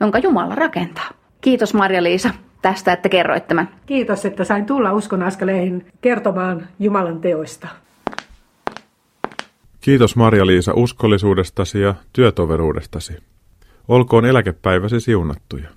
jonka 0.00 0.18
Jumala 0.18 0.54
rakentaa. 0.54 1.10
Kiitos 1.40 1.74
Marja-Liisa 1.74 2.30
tästä, 2.62 2.92
että 2.92 3.08
kerroit 3.08 3.46
tämän. 3.46 3.68
Kiitos, 3.86 4.24
että 4.24 4.44
sain 4.44 4.66
tulla 4.66 4.92
Uskon 4.92 5.22
askeleihin 5.22 5.86
kertomaan 6.00 6.68
Jumalan 6.78 7.20
teoista. 7.20 7.68
Kiitos 9.80 10.16
Marja-Liisa 10.16 10.72
uskollisuudestasi 10.74 11.80
ja 11.80 11.94
työtoveruudestasi. 12.12 13.16
Olkoon 13.88 14.24
eläkepäiväsi 14.24 15.00
siunattuja. 15.00 15.68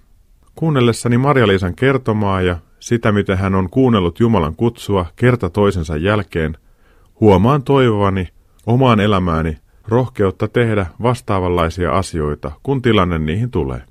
Kuunnellessani 0.55 1.17
Marja-Liisan 1.17 1.75
kertomaa 1.75 2.41
ja 2.41 2.58
sitä, 2.79 3.12
miten 3.12 3.38
hän 3.38 3.55
on 3.55 3.70
kuunnellut 3.70 4.20
Jumalan 4.20 4.55
kutsua 4.55 5.05
kerta 5.15 5.50
toisensa 5.50 5.98
jälkeen, 5.98 6.58
huomaan 7.20 7.63
toivovani 7.63 8.27
omaan 8.65 9.00
elämääni 9.00 9.58
rohkeutta 9.88 10.48
tehdä 10.48 10.86
vastaavanlaisia 11.01 11.91
asioita, 11.91 12.51
kun 12.63 12.82
tilanne 12.82 13.20
niihin 13.20 13.51
tulee. 13.51 13.82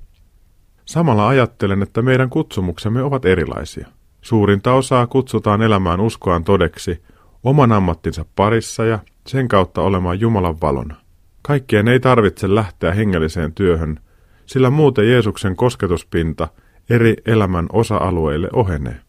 Samalla 0.85 1.27
ajattelen, 1.27 1.83
että 1.83 2.01
meidän 2.01 2.29
kutsumuksemme 2.29 3.03
ovat 3.03 3.25
erilaisia. 3.25 3.87
Suurinta 4.21 4.73
osaa 4.73 5.07
kutsutaan 5.07 5.61
elämään 5.61 6.01
uskoaan 6.01 6.43
todeksi 6.43 7.03
oman 7.43 7.71
ammattinsa 7.71 8.25
parissa 8.35 8.85
ja 8.85 8.99
sen 9.27 9.47
kautta 9.47 9.81
olemaan 9.81 10.19
Jumalan 10.19 10.61
valona. 10.61 10.95
Kaikkien 11.41 11.87
ei 11.87 11.99
tarvitse 11.99 12.55
lähteä 12.55 12.93
hengelliseen 12.93 13.53
työhön, 13.53 13.99
sillä 14.45 14.69
muuten 14.69 15.09
Jeesuksen 15.09 15.55
kosketuspinta 15.55 16.47
eri 16.89 17.15
elämän 17.25 17.65
osa-alueille 17.73 18.49
ohenee. 18.53 18.99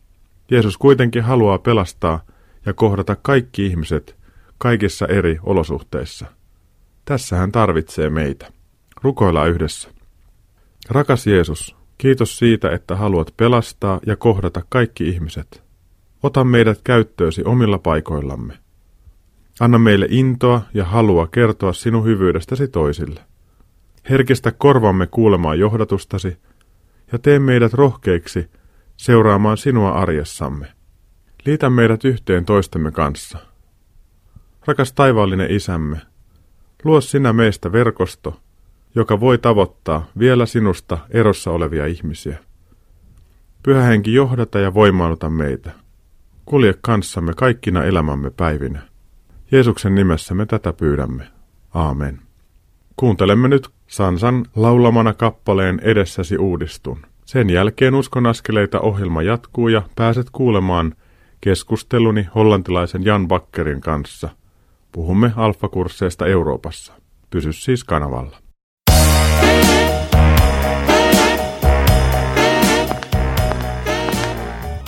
Jeesus 0.50 0.78
kuitenkin 0.78 1.22
haluaa 1.22 1.58
pelastaa 1.58 2.20
ja 2.66 2.72
kohdata 2.72 3.16
kaikki 3.22 3.66
ihmiset 3.66 4.16
kaikissa 4.58 5.06
eri 5.06 5.38
olosuhteissa. 5.42 6.26
Tässä 7.04 7.36
hän 7.36 7.52
tarvitsee 7.52 8.10
meitä. 8.10 8.52
Rukoillaan 9.02 9.50
yhdessä. 9.50 9.88
Rakas 10.90 11.26
Jeesus, 11.26 11.76
kiitos 11.98 12.38
siitä, 12.38 12.70
että 12.70 12.96
haluat 12.96 13.34
pelastaa 13.36 14.00
ja 14.06 14.16
kohdata 14.16 14.62
kaikki 14.68 15.08
ihmiset. 15.08 15.62
Ota 16.22 16.44
meidät 16.44 16.80
käyttöösi 16.84 17.44
omilla 17.44 17.78
paikoillamme. 17.78 18.58
Anna 19.60 19.78
meille 19.78 20.06
intoa 20.10 20.62
ja 20.74 20.84
halua 20.84 21.26
kertoa 21.26 21.72
sinun 21.72 22.04
hyvyydestäsi 22.04 22.68
toisille. 22.68 23.20
Herkistä 24.10 24.52
korvamme 24.52 25.06
kuulemaan 25.06 25.58
johdatustasi 25.58 26.36
ja 27.12 27.18
tee 27.18 27.38
meidät 27.38 27.72
rohkeiksi 27.72 28.50
seuraamaan 28.96 29.56
sinua 29.56 29.92
arjessamme. 29.92 30.72
Liitä 31.46 31.70
meidät 31.70 32.04
yhteen 32.04 32.44
toistemme 32.44 32.90
kanssa. 32.92 33.38
Rakas 34.66 34.92
taivaallinen 34.92 35.50
isämme, 35.50 36.00
luo 36.84 37.00
sinä 37.00 37.32
meistä 37.32 37.72
verkosto, 37.72 38.40
joka 38.94 39.20
voi 39.20 39.38
tavoittaa 39.38 40.06
vielä 40.18 40.46
sinusta 40.46 40.98
erossa 41.10 41.50
olevia 41.50 41.86
ihmisiä. 41.86 42.38
Pyhä 43.62 43.82
henki 43.82 44.14
johdata 44.14 44.58
ja 44.58 44.74
voimauta 44.74 45.30
meitä. 45.30 45.70
Kulje 46.44 46.74
kanssamme 46.80 47.32
kaikkina 47.36 47.84
elämämme 47.84 48.30
päivinä. 48.30 48.82
Jeesuksen 49.52 49.94
nimessä 49.94 50.34
me 50.34 50.46
tätä 50.46 50.72
pyydämme. 50.72 51.28
Aamen. 51.74 52.20
Kuuntelemme 52.96 53.48
nyt 53.48 53.68
Sansan 53.86 54.46
laulamana 54.56 55.14
kappaleen 55.14 55.80
Edessäsi 55.82 56.38
uudistun. 56.38 56.98
Sen 57.24 57.50
jälkeen 57.50 57.94
Uskon 57.94 58.26
askeleita 58.26 58.80
ohjelma 58.80 59.22
jatkuu 59.22 59.68
ja 59.68 59.82
pääset 59.96 60.26
kuulemaan 60.32 60.94
keskusteluni 61.40 62.28
hollantilaisen 62.34 63.04
Jan 63.04 63.28
Bakkerin 63.28 63.80
kanssa. 63.80 64.28
Puhumme 64.92 65.32
alfakursseista 65.36 66.26
Euroopassa. 66.26 66.92
Pysy 67.30 67.52
siis 67.52 67.84
kanavalla. 67.84 68.36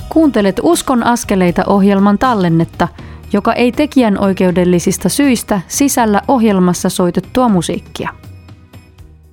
Kuuntelet 0.08 0.60
Uskon 0.62 1.02
askeleita 1.02 1.62
ohjelman 1.66 2.18
tallennetta, 2.18 2.88
joka 3.32 3.52
ei 3.52 3.72
tekijän 3.72 4.18
oikeudellisista 4.18 5.08
syistä 5.08 5.60
sisällä 5.68 6.22
ohjelmassa 6.28 6.88
soitettua 6.88 7.48
musiikkia. 7.48 8.27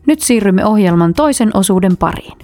Nyt 0.06 0.22
siirrymme 0.22 0.66
ohjelman 0.66 1.14
toisen 1.14 1.50
osuuden 1.54 1.98
pariin. 1.98 2.38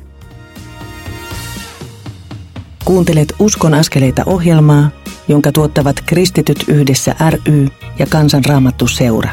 Kuuntelet 2.86 3.34
Uskon 3.40 3.74
askeleita 3.74 4.24
ohjelmaa, 4.26 4.90
jonka 5.28 5.52
tuottavat 5.52 5.96
Kristityt 6.06 6.66
yhdessä 6.68 7.16
ry 7.30 7.68
ja 8.00 8.06
Kansanraamattu 8.10 8.88
seura. 8.88 9.32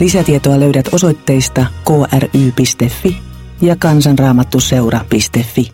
Lisätietoa 0.00 0.60
löydät 0.60 0.88
osoitteista 0.92 1.66
kry.fi 1.86 3.16
ja 3.60 3.76
kansanraamattuseura.fi. 3.76 5.72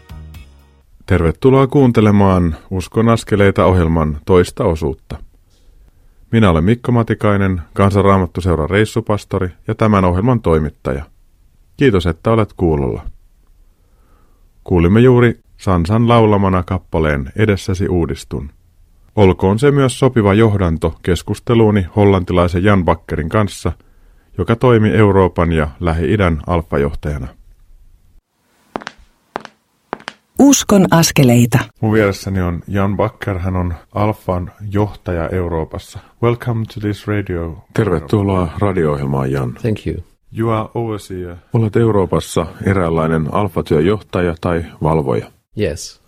Tervetuloa 1.07 1.67
kuuntelemaan 1.67 2.57
Uskon 2.71 3.09
askeleita 3.09 3.65
ohjelman 3.65 4.19
toista 4.25 4.65
osuutta. 4.65 5.19
Minä 6.33 6.51
olen 6.51 6.65
Mikko 6.65 6.93
Matikainen, 6.93 7.63
Kansanraamattuseuran 7.75 8.71
reissupastori 8.71 9.49
ja 9.69 9.75
tämän 9.75 10.05
ohjelman 10.05 10.41
toimittaja. 10.41 11.05
Kiitos, 11.77 12.07
että 12.07 12.31
olet 12.31 12.53
kuulolla. 12.57 13.03
Kuulimme 14.65 15.01
juuri 15.01 15.41
Sansan 15.57 16.09
laulamana 16.09 16.63
kappaleen 16.63 17.33
Edessäsi 17.37 17.89
uudistun. 17.89 18.51
Olkoon 19.17 19.59
se 19.59 19.71
myös 19.71 19.99
sopiva 19.99 20.35
johdanto 20.35 20.95
keskusteluuni 21.03 21.87
hollantilaisen 21.97 22.65
Jan 22.65 22.85
Bakkerin 22.85 23.29
kanssa, 23.29 23.73
joka 24.39 24.57
toimi 24.57 24.91
Euroopan 24.91 25.53
ja 25.53 25.69
Lähi-idän 25.81 26.41
alfajohtajana. 26.47 27.27
Uskon 30.39 30.87
askeleita. 30.91 31.59
Mun 31.81 31.93
vieressäni 31.93 32.41
on 32.41 32.61
Jan 32.69 32.97
Bakker, 32.97 33.39
hän 33.39 33.57
on 33.57 33.75
Alfan 33.95 34.53
johtaja 34.71 35.29
Euroopassa. 35.29 35.99
Welcome 36.23 36.65
to 36.75 36.81
this 36.81 37.07
radio. 37.07 37.65
Tervetuloa 37.75 38.49
radio-ohjelmaan, 38.59 39.33
Jan. 39.33 39.55
Thank 39.55 39.87
you. 39.87 40.16
You 40.39 40.51
are 40.51 40.69
overseer. 40.75 41.37
Olet 41.53 41.77
Euroopassa 41.77 42.47
eräänlainen 42.67 43.35
alfatyöjohtaja 43.35 44.35
tai 44.41 44.65
valvoja. 44.83 45.31
Yes. 45.61 46.01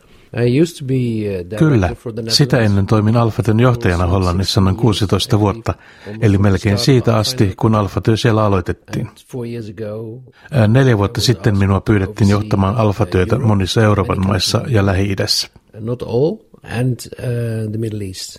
I 0.46 0.60
used 0.62 0.78
to 0.78 0.84
be 0.84 0.94
uh, 0.94 1.44
director 1.50 1.58
Kyllä, 1.58 1.94
for 1.94 2.12
the 2.12 2.22
sitä 2.28 2.56
Netherlands. 2.56 2.70
ennen 2.72 2.86
toimin 2.86 3.16
Alfatyön 3.16 3.60
johtajana 3.60 4.06
Hollannissa 4.06 4.60
noin 4.60 4.76
16 4.76 5.38
vuotta, 5.40 5.74
eli 6.20 6.38
melkein 6.38 6.78
siitä 6.78 7.16
asti, 7.16 7.52
kun 7.56 7.74
Alfatyö 7.74 8.16
siellä 8.16 8.44
aloitettiin. 8.44 9.06
And 9.06 9.16
Four 9.32 9.46
years 9.46 9.70
ago, 9.70 10.22
Ää, 10.52 10.66
Neljä 10.68 10.98
vuotta 10.98 11.20
sitten 11.20 11.58
minua 11.58 11.80
pyydettiin 11.80 12.30
johtamaan 12.30 12.76
Alfatyötä 12.76 13.38
monissa 13.38 13.82
Euroopan 13.82 14.26
maissa 14.26 14.62
ja 14.66 14.86
Lähi-idässä. 14.86 15.48
not 15.80 16.02
all, 16.02 16.36
and 16.78 16.96
the 17.70 17.78
Middle 17.78 18.04
East. 18.04 18.36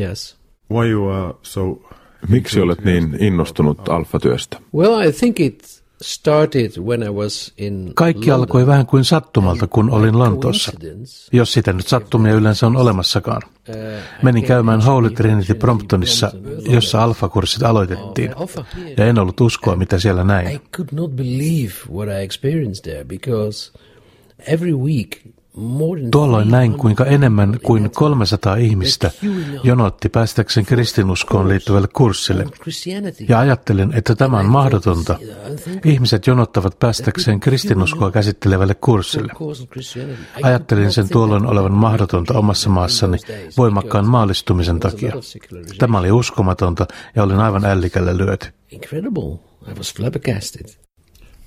Yes. 0.00 0.36
Why 0.70 0.90
you 0.90 1.08
are 1.08 1.34
so... 1.42 1.78
Miksi 2.28 2.60
olet 2.60 2.84
niin 2.84 3.16
innostunut 3.20 3.88
alfatyöstä? 3.88 4.60
Well, 4.74 5.08
I 5.08 5.12
think 5.12 5.40
it 5.40 5.82
started 6.02 6.70
when 6.78 7.02
I 7.02 7.08
was 7.08 7.52
in 7.58 7.92
Kaikki 7.94 8.30
alkoi 8.30 8.66
vähän 8.66 8.86
kuin 8.86 9.04
sattumalta, 9.04 9.66
kun 9.66 9.90
olin 9.90 10.18
Lontoossa. 10.18 10.72
Jos 11.32 11.52
sitä 11.52 11.72
nyt 11.72 11.86
sattumia 11.86 12.34
yleensä 12.34 12.66
on 12.66 12.76
olemassakaan. 12.76 13.42
uh, 13.68 13.74
Menin 14.22 14.44
käymään 14.44 14.80
Holy 14.80 15.10
Trinity 15.10 15.54
Promptonissa, 15.54 16.32
jossa 16.68 17.02
alfakurssit 17.02 17.62
aloitettiin. 17.62 18.30
Here. 18.76 18.94
Ja 18.96 19.06
en 19.06 19.18
ollut 19.18 19.40
uskoa, 19.40 19.76
mitä 19.76 19.98
siellä 19.98 20.24
I 20.24 20.24
näin. 20.24 20.60
Tuolloin 26.10 26.50
näin, 26.50 26.70
300 26.70 26.82
kuinka 26.82 27.04
enemmän 27.04 27.58
kuin 27.62 27.90
300 27.90 28.56
ihmistä 28.56 29.10
jonotti 29.62 30.08
päästäkseen 30.08 30.66
kristinuskoon 30.66 31.48
liittyvälle 31.48 31.88
kurssille. 31.88 32.46
Ja 33.28 33.38
ajattelin, 33.38 33.92
että 33.94 34.14
tämä 34.14 34.38
on 34.38 34.46
mahdotonta. 34.46 35.18
Ihmiset 35.84 36.26
jonottavat 36.26 36.78
päästäkseen 36.78 37.40
kristinuskoa 37.40 38.10
käsittelevälle 38.10 38.74
kurssille. 38.74 39.32
Ajattelin 40.42 40.92
sen 40.92 41.08
tuolloin 41.08 41.46
olevan 41.46 41.72
mahdotonta 41.72 42.38
omassa 42.38 42.70
maassani 42.70 43.18
voimakkaan 43.56 44.08
maallistumisen 44.08 44.80
takia. 44.80 45.12
Tämä 45.78 45.98
oli 45.98 46.12
uskomatonta 46.12 46.86
ja 47.16 47.22
olin 47.22 47.38
aivan 47.38 47.64
ällikällä 47.64 48.16
lyöty. 48.16 48.46
Incredible. 48.70 49.38
I 49.70 49.74
was 49.78 49.94
flabbergasted. 49.94 50.66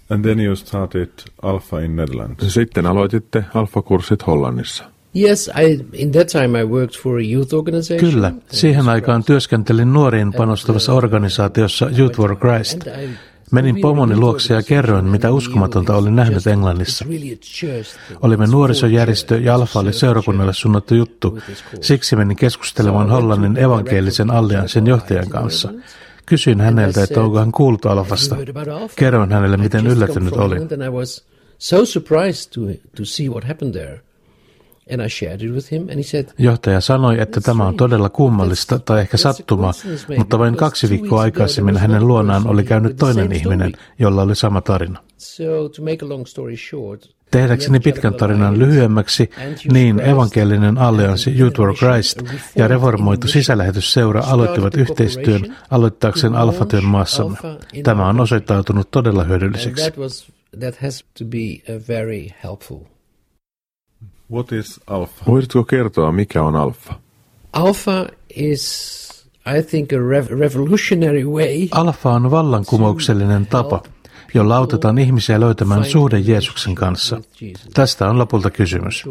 And 0.09 0.23
then 0.23 0.39
you 0.39 0.55
started 0.55 1.09
Alpha 1.41 1.79
in 1.79 1.95
Netherlands. 1.95 2.53
Sitten 2.53 2.85
aloititte 2.85 3.45
alfakurssit 3.53 4.27
Hollannissa. 4.27 4.83
Yes, 5.15 5.49
I 5.61 5.85
in 5.93 6.11
that 6.11 6.27
time 6.27 6.59
I 6.59 6.63
worked 6.63 7.01
for 7.01 7.17
a 7.17 7.23
youth 7.33 7.53
organization. 7.53 8.11
Kyllä, 8.11 8.31
siihen 8.51 8.89
aikaan 8.89 9.23
työskentelin 9.23 9.93
nuoriin 9.93 10.33
panostavassa 10.33 10.93
organisaatiossa 10.93 11.89
Youth 11.97 12.17
for 12.17 12.35
Christ. 12.35 12.79
Menin 13.51 13.81
pomoni 13.81 14.15
luokse 14.15 14.53
ja 14.53 14.63
kerroin, 14.63 15.05
mitä 15.05 15.31
uskomatonta 15.31 15.95
olin 15.95 16.15
nähnyt 16.15 16.47
Englannissa. 16.47 17.05
Olimme 18.21 18.47
nuorisojärjestö 18.47 19.37
ja 19.37 19.55
Alfa 19.55 19.79
oli 19.79 19.93
seurakunnalle 19.93 20.53
suunnattu 20.53 20.95
juttu. 20.95 21.39
Siksi 21.81 22.15
menin 22.15 22.37
keskustelemaan 22.37 23.09
Hollannin 23.09 23.57
evankelisen 23.57 24.31
allianssin 24.31 24.87
johtajan 24.87 25.29
kanssa. 25.29 25.73
Kysyin 26.25 26.61
häneltä, 26.61 27.03
että 27.03 27.21
onko 27.21 27.39
hän 27.39 27.51
kuullut 27.51 27.85
Alfasta. 27.85 28.35
Kerroin 28.95 29.31
hänelle, 29.31 29.57
miten 29.57 29.87
yllättynyt 29.87 30.33
olin. 30.33 30.61
Johtaja 36.37 36.81
sanoi, 36.81 37.21
että 37.21 37.41
tämä 37.41 37.67
on 37.67 37.77
todella 37.77 38.09
kummallista 38.09 38.79
tai 38.79 39.01
ehkä 39.01 39.17
sattuma, 39.17 39.71
mutta 40.17 40.39
vain 40.39 40.55
kaksi 40.55 40.89
viikkoa 40.89 41.21
aikaisemmin 41.21 41.77
hänen 41.77 42.07
luonaan 42.07 42.47
oli 42.47 42.63
käynyt 42.63 42.95
toinen 42.97 43.31
ihminen, 43.31 43.73
jolla 43.99 44.21
oli 44.21 44.35
sama 44.35 44.61
tarina. 44.61 44.99
so 45.17 45.69
to 45.69 45.81
make 45.81 46.05
a 46.05 46.09
long 46.09 46.25
story 46.25 46.57
short, 46.57 47.14
Tehdäkseni 47.31 47.79
pitkän 47.79 48.13
tarinan 48.13 48.59
lyhyemmäksi, 48.59 49.29
niin 49.71 49.99
evankelinen 49.99 50.77
allianssi 50.77 51.39
Youth 51.39 51.57
for 51.57 51.75
Christ 51.75 52.19
ja 52.55 52.67
reformoitu 52.67 53.27
sisälähetysseura 53.27 54.23
aloittivat 54.25 54.75
yhteistyön 54.75 55.55
aloittaakseen 55.71 56.35
alfatyön 56.35 56.83
maassamme. 56.85 57.37
Tämä 57.83 58.07
on 58.07 58.19
osoittautunut 58.19 58.91
todella 58.91 59.23
hyödylliseksi. 59.23 59.91
uh. 62.69 62.87
What 64.31 64.51
is 64.51 64.79
Alpha? 64.87 65.25
Voisitko 65.27 65.63
kertoa, 65.63 66.11
mikä 66.11 66.43
on 66.43 66.55
alfa? 66.55 66.93
Alpha 67.53 68.05
is, 68.35 69.25
I 69.59 69.63
think, 69.63 69.93
a 69.93 69.95
rev- 69.95 70.39
revolutionary 70.39 71.23
way. 71.23 71.67
Alfa 71.71 72.11
on 72.11 72.31
vallankumouksellinen 72.31 73.45
tapa, 73.45 73.83
jolla 74.35 74.57
autetaan 74.57 74.97
ihmisiä 74.97 75.39
löytämään 75.39 75.85
suhde 75.85 76.19
Jeesuksen 76.19 76.75
kanssa. 76.75 77.21
Tästä 77.73 78.09
on 78.09 78.17
lopulta 78.19 78.51
kysymys. 78.51 79.03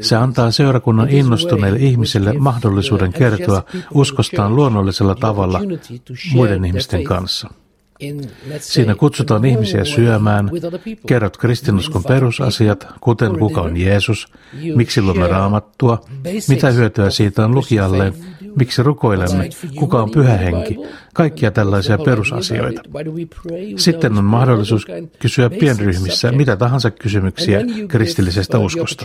Se 0.00 0.16
antaa 0.16 0.50
seurakunnan 0.50 1.08
innostuneille 1.08 1.78
ihmisille 1.78 2.32
mahdollisuuden 2.32 3.12
kertoa 3.12 3.62
uskostaan 3.94 4.56
luonnollisella 4.56 5.14
tavalla 5.14 5.60
muiden 6.32 6.64
ihmisten 6.64 7.04
kanssa. 7.04 7.50
Siinä 8.58 8.94
kutsutaan 8.94 9.44
ihmisiä 9.44 9.84
syömään, 9.84 10.50
kerrot 11.06 11.36
kristinuskon 11.36 12.04
perusasiat, 12.04 12.86
kuten 13.00 13.38
kuka 13.38 13.60
on 13.60 13.76
Jeesus, 13.76 14.26
miksi 14.74 15.02
luomme 15.02 15.26
raamattua, 15.26 16.00
mitä 16.48 16.70
hyötyä 16.70 17.10
siitä 17.10 17.44
on 17.44 17.54
lukijalleen, 17.54 18.14
miksi 18.56 18.82
rukoilemme, 18.82 19.48
kuka 19.76 20.02
on 20.02 20.10
pyhä 20.10 20.36
henki, 20.36 20.76
kaikkia 21.14 21.50
tällaisia 21.50 21.98
perusasioita. 21.98 22.82
Sitten 23.76 24.18
on 24.18 24.24
mahdollisuus 24.24 24.86
kysyä 25.18 25.50
pienryhmissä 25.50 26.32
mitä 26.32 26.56
tahansa 26.56 26.90
kysymyksiä 26.90 27.60
kristillisestä 27.88 28.58
uskosta. 28.58 29.04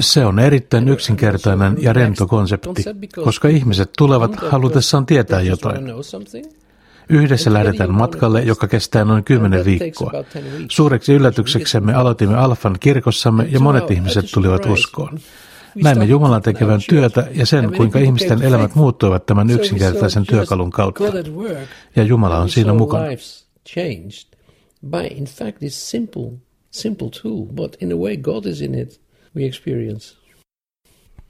Se 0.00 0.24
on 0.24 0.38
erittäin 0.38 0.88
yksinkertainen 0.88 1.76
ja 1.80 1.92
rento 1.92 2.26
konsepti, 2.26 2.84
koska 3.24 3.48
ihmiset 3.48 3.90
tulevat 3.98 4.36
halutessaan 4.36 5.06
tietää 5.06 5.42
jotain. 5.42 5.84
Yhdessä 7.10 7.52
lähdetään 7.52 7.94
matkalle, 7.94 8.42
joka 8.42 8.68
kestää 8.68 9.04
noin 9.04 9.24
kymmenen 9.24 9.64
viikkoa. 9.64 10.12
Suureksi 10.70 11.12
yllätykseksemme 11.12 11.94
aloitimme 11.94 12.36
Alfan 12.36 12.76
kirkossamme 12.80 13.48
ja 13.50 13.60
monet 13.60 13.90
ihmiset 13.90 14.24
tulivat 14.34 14.66
uskoon. 14.66 15.18
Näimme 15.74 16.04
Jumalan 16.04 16.42
tekevän 16.42 16.80
työtä 16.88 17.26
ja 17.34 17.46
sen, 17.46 17.72
kuinka 17.76 17.98
ihmisten 17.98 18.42
elämät 18.42 18.74
muuttuivat 18.74 19.26
tämän 19.26 19.50
yksinkertaisen 19.50 20.26
työkalun 20.26 20.70
kautta. 20.70 21.04
Ja 21.96 22.02
Jumala 22.02 22.38
on 22.38 22.48
siinä 22.48 22.74
mukana. 22.74 23.06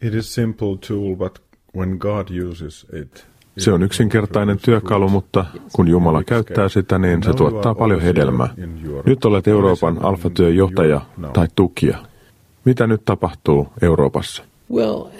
It 0.02 0.14
is 0.14 0.34
simple 0.34 0.78
tool, 0.88 1.16
but 1.16 1.38
when 1.76 1.98
God 1.98 2.28
uses 2.50 2.86
it, 3.02 3.26
Se 3.58 3.72
on 3.72 3.82
yksinkertainen 3.82 4.58
työkalu, 4.58 5.08
mutta 5.08 5.44
kun 5.72 5.88
Jumala 5.88 6.24
käyttää 6.24 6.68
sitä, 6.68 6.98
niin 6.98 7.22
se 7.22 7.32
tuottaa 7.32 7.74
paljon 7.74 8.00
hedelmää. 8.00 8.48
Nyt 9.06 9.24
olet 9.24 9.48
Euroopan 9.48 10.04
alfatyöjohtaja 10.04 11.00
tai 11.32 11.48
tukija. 11.56 11.98
Mitä 12.64 12.86
nyt 12.86 13.04
tapahtuu 13.04 13.68
Euroopassa? 13.82 14.42
Uh, 14.70 15.10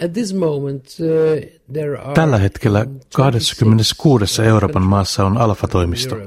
Tällä 2.13 2.37
hetkellä 2.37 2.85
26 3.13 4.43
Euroopan 4.43 4.83
maassa 4.83 5.25
on 5.25 5.37
alfatoimisto. 5.37 6.17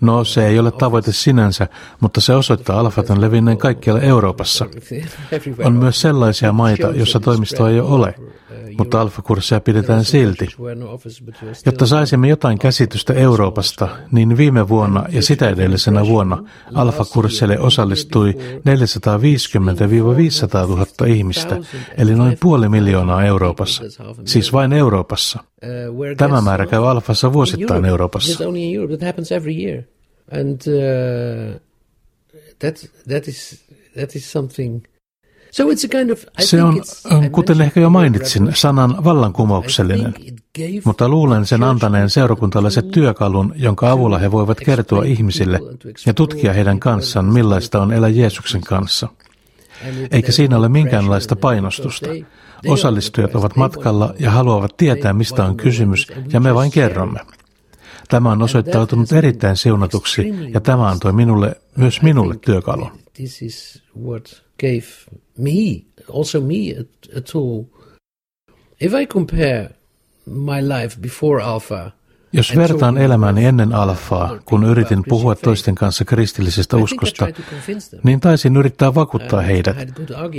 No 0.00 0.24
se 0.24 0.46
ei 0.46 0.58
ole 0.58 0.70
tavoite 0.70 1.12
sinänsä, 1.12 1.66
mutta 2.00 2.20
se 2.20 2.34
osoittaa 2.34 2.80
alfatan 2.80 3.20
levinneen 3.20 3.58
kaikkialla 3.58 4.00
Euroopassa. 4.00 4.66
On 5.64 5.72
myös 5.72 6.00
sellaisia 6.00 6.52
maita, 6.52 6.86
joissa 6.86 7.20
toimistoa 7.20 7.70
ei 7.70 7.80
ole 7.80 8.14
mutta 8.78 9.00
alfakursseja 9.00 9.60
pidetään 9.60 10.04
silti. 10.04 10.48
Jotta 11.66 11.86
saisimme 11.86 12.28
jotain 12.28 12.58
käsitystä 12.58 13.12
Euroopasta, 13.12 13.88
niin 14.12 14.36
viime 14.36 14.68
vuonna 14.68 15.04
ja 15.08 15.22
sitä 15.22 15.48
edellisenä 15.48 16.06
vuonna 16.06 16.44
alfakursseille 16.74 17.58
osallistui 17.58 18.32
450-500 18.32 18.36
000 20.68 20.86
ihmistä, 21.06 21.56
eli 21.96 22.14
noin 22.14 22.38
puoli 22.40 22.68
miljoonaa 22.68 23.24
Euroopassa. 23.24 23.82
Siis 24.24 24.52
vain 24.52 24.72
Euroopassa. 24.72 25.44
Tämä 26.16 26.40
määrä 26.40 26.66
käy 26.66 26.90
alfassa 26.90 27.32
vuosittain 27.32 27.84
Euroopassa. 27.84 28.44
Uh, 30.32 31.60
that, 32.58 32.90
that 33.08 33.28
is 33.28 33.64
that 33.94 34.16
is 34.16 34.32
something 34.32 34.84
se 36.38 36.62
on, 36.62 36.82
kuten 37.32 37.60
ehkä 37.60 37.80
jo 37.80 37.90
mainitsin, 37.90 38.50
sanan 38.54 39.04
vallankumouksellinen, 39.04 40.14
mutta 40.84 41.08
luulen 41.08 41.46
sen 41.46 41.62
antaneen 41.62 42.10
seurakuntalaiset 42.10 42.90
työkalun, 42.90 43.52
jonka 43.56 43.90
avulla 43.90 44.18
he 44.18 44.30
voivat 44.30 44.60
kertoa 44.60 45.04
ihmisille 45.04 45.60
ja 46.06 46.14
tutkia 46.14 46.52
heidän 46.52 46.80
kanssaan, 46.80 47.24
millaista 47.24 47.82
on 47.82 47.92
elää 47.92 48.08
Jeesuksen 48.08 48.60
kanssa. 48.60 49.08
Eikä 50.10 50.32
siinä 50.32 50.56
ole 50.56 50.68
minkäänlaista 50.68 51.36
painostusta. 51.36 52.08
Osallistujat 52.66 53.34
ovat 53.34 53.56
matkalla 53.56 54.14
ja 54.18 54.30
haluavat 54.30 54.76
tietää, 54.76 55.12
mistä 55.12 55.44
on 55.44 55.56
kysymys, 55.56 56.06
ja 56.32 56.40
me 56.40 56.54
vain 56.54 56.70
kerromme. 56.70 57.20
Tämä 58.08 58.32
on 58.32 58.42
osoittautunut 58.42 59.12
erittäin 59.12 59.56
siunatuksi, 59.56 60.34
ja 60.54 60.60
tämä 60.60 60.88
antoi 60.88 61.12
minulle, 61.12 61.56
myös 61.76 62.02
minulle 62.02 62.36
työkalun 62.36 62.90
gave 64.58 64.86
me, 65.36 65.84
also 66.08 66.40
me, 66.40 66.74
a, 66.78 66.84
a 67.18 67.20
tool. 67.20 67.64
If 68.80 68.92
I 68.92 69.06
compare 69.06 69.70
my 70.26 70.60
life 70.60 71.00
before 71.00 71.42
Alpha 71.42 71.92
jos 72.32 72.56
vertaan 72.56 72.98
elämääni 72.98 73.44
ennen 73.44 73.74
alfaa, 73.74 74.38
kun 74.44 74.64
yritin 74.64 75.04
puhua 75.08 75.34
toisten 75.34 75.74
kanssa 75.74 76.04
kristillisestä 76.04 76.76
uskosta, 76.76 77.26
niin 78.02 78.20
taisin 78.20 78.56
yrittää 78.56 78.94
vakuuttaa 78.94 79.40
heidät. 79.40 79.76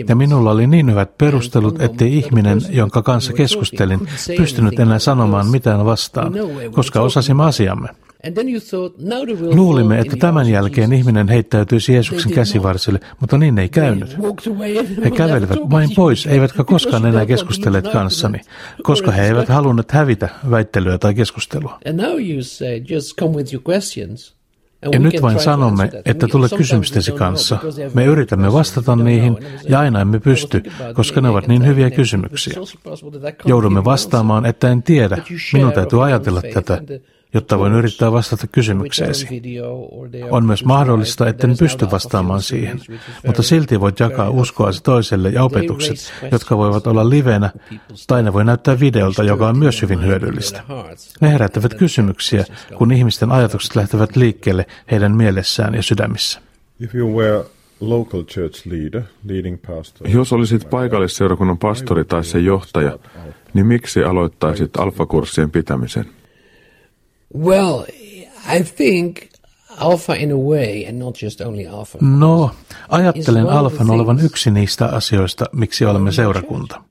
Ja 0.07 0.15
minulla 0.15 0.51
oli 0.51 0.67
niin 0.67 0.91
hyvät 0.91 1.17
perustelut, 1.17 1.81
ettei 1.81 2.17
ihminen, 2.17 2.61
jonka 2.69 3.01
kanssa 3.01 3.33
keskustelin, 3.33 3.99
pystynyt 4.37 4.79
enää 4.79 4.99
sanomaan 4.99 5.47
mitään 5.47 5.85
vastaan, 5.85 6.33
koska 6.71 7.01
osasimme 7.01 7.43
asiamme. 7.45 7.89
Luulimme, 9.55 9.99
että 9.99 10.15
tämän 10.15 10.49
jälkeen 10.49 10.93
ihminen 10.93 11.27
heittäytyisi 11.27 11.93
Jeesuksen 11.93 12.31
käsivarsille, 12.31 12.99
mutta 13.19 13.37
niin 13.37 13.59
ei 13.59 13.69
käynyt. 13.69 14.17
He 15.03 15.11
kävelivät 15.11 15.59
vain 15.69 15.89
pois, 15.95 16.25
eivätkä 16.25 16.63
koskaan 16.63 17.05
enää 17.05 17.25
keskustelleet 17.25 17.87
kanssani, 17.87 18.41
koska 18.83 19.11
he 19.11 19.27
eivät 19.27 19.49
halunneet 19.49 19.91
hävitä 19.91 20.29
väittelyä 20.49 20.97
tai 20.97 21.13
keskustelua. 21.13 21.79
Ja 24.91 24.99
nyt 24.99 25.21
vain 25.21 25.39
sanomme, 25.39 25.89
että 26.05 26.27
tule 26.27 26.47
kysymystesi 26.57 27.11
kanssa. 27.11 27.57
Me 27.93 28.05
yritämme 28.05 28.53
vastata 28.53 28.95
niihin 28.95 29.37
ja 29.69 29.79
aina 29.79 30.01
emme 30.01 30.19
pysty, 30.19 30.63
koska 30.93 31.21
ne 31.21 31.29
ovat 31.29 31.47
niin 31.47 31.65
hyviä 31.65 31.91
kysymyksiä. 31.91 32.53
Joudumme 33.45 33.83
vastaamaan, 33.85 34.45
että 34.45 34.71
en 34.71 34.83
tiedä, 34.83 35.17
minun 35.53 35.73
täytyy 35.73 36.05
ajatella 36.05 36.41
tätä, 36.53 36.81
jotta 37.33 37.59
voin 37.59 37.73
yrittää 37.73 38.11
vastata 38.11 38.47
kysymykseesi. 38.47 39.41
On 40.31 40.45
myös 40.45 40.65
mahdollista, 40.65 41.27
etten 41.27 41.55
pysty 41.59 41.91
vastaamaan 41.91 42.41
siihen, 42.41 42.79
mutta 43.25 43.43
silti 43.43 43.79
voit 43.79 43.99
jakaa 43.99 44.29
uskoasi 44.29 44.83
toiselle 44.83 45.29
ja 45.29 45.43
opetukset, 45.43 46.13
jotka 46.31 46.57
voivat 46.57 46.87
olla 46.87 47.09
livenä, 47.09 47.49
tai 48.07 48.23
ne 48.23 48.33
voi 48.33 48.45
näyttää 48.45 48.79
videolta, 48.79 49.23
joka 49.23 49.47
on 49.47 49.57
myös 49.57 49.81
hyvin 49.81 50.05
hyödyllistä. 50.05 50.63
Ne 51.21 51.31
herättävät 51.31 51.73
kysymyksiä, 51.73 52.45
kun 52.77 52.91
ihmisten 52.91 53.31
ajatukset 53.31 53.75
lähtevät 53.75 54.15
liikkeelle 54.15 54.65
heidän 54.91 55.15
mielessään 55.15 55.73
ja 55.73 55.83
sydämissä. 55.83 56.41
Jos 60.05 60.33
olisit 60.33 60.69
paikallisseurakunnan 60.69 61.57
pastori 61.57 62.05
tai 62.05 62.23
sen 62.23 62.45
johtaja, 62.45 62.99
niin 63.53 63.65
miksi 63.65 64.03
aloittaisit 64.03 64.77
alfakurssien 64.77 65.51
pitämisen? 65.51 66.05
Well, 67.35 67.85
I 68.55 68.63
think 68.63 69.29
alpha 69.77 70.13
in 70.13 70.31
a 70.31 70.35
way, 70.35 70.85
and 70.89 70.99
not 70.99 71.15
just 71.15 71.41
only 71.41 71.67
alpha. 71.67 71.97
No, 72.01 72.51
ajattelen 72.89 73.49
alfan 73.49 73.89
olevan 73.89 74.19
yksi 74.19 74.51
niistä 74.51 74.85
asioista, 74.85 75.45
miksi 75.51 75.85
olemme 75.85 76.11
seurakunta. 76.11 76.83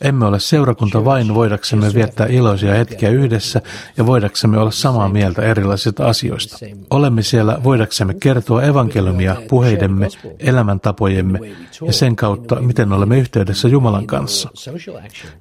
Emme 0.00 0.26
ole 0.26 0.40
seurakunta 0.40 1.04
vain 1.04 1.34
voidaksemme 1.34 1.94
viettää 1.94 2.26
iloisia 2.26 2.74
hetkiä 2.74 3.10
yhdessä 3.10 3.62
ja 3.96 4.06
voidaksemme 4.06 4.58
olla 4.58 4.70
samaa 4.70 5.08
mieltä 5.08 5.42
erilaisista 5.42 6.06
asioista. 6.06 6.58
Olemme 6.90 7.22
siellä 7.22 7.60
voidaksemme 7.64 8.14
kertoa 8.14 8.62
evankeliumia 8.62 9.36
puheidemme, 9.48 10.08
elämäntapojemme 10.38 11.40
ja 11.86 11.92
sen 11.92 12.16
kautta, 12.16 12.60
miten 12.60 12.92
olemme 12.92 13.18
yhteydessä 13.18 13.68
Jumalan 13.68 14.06
kanssa. 14.06 14.50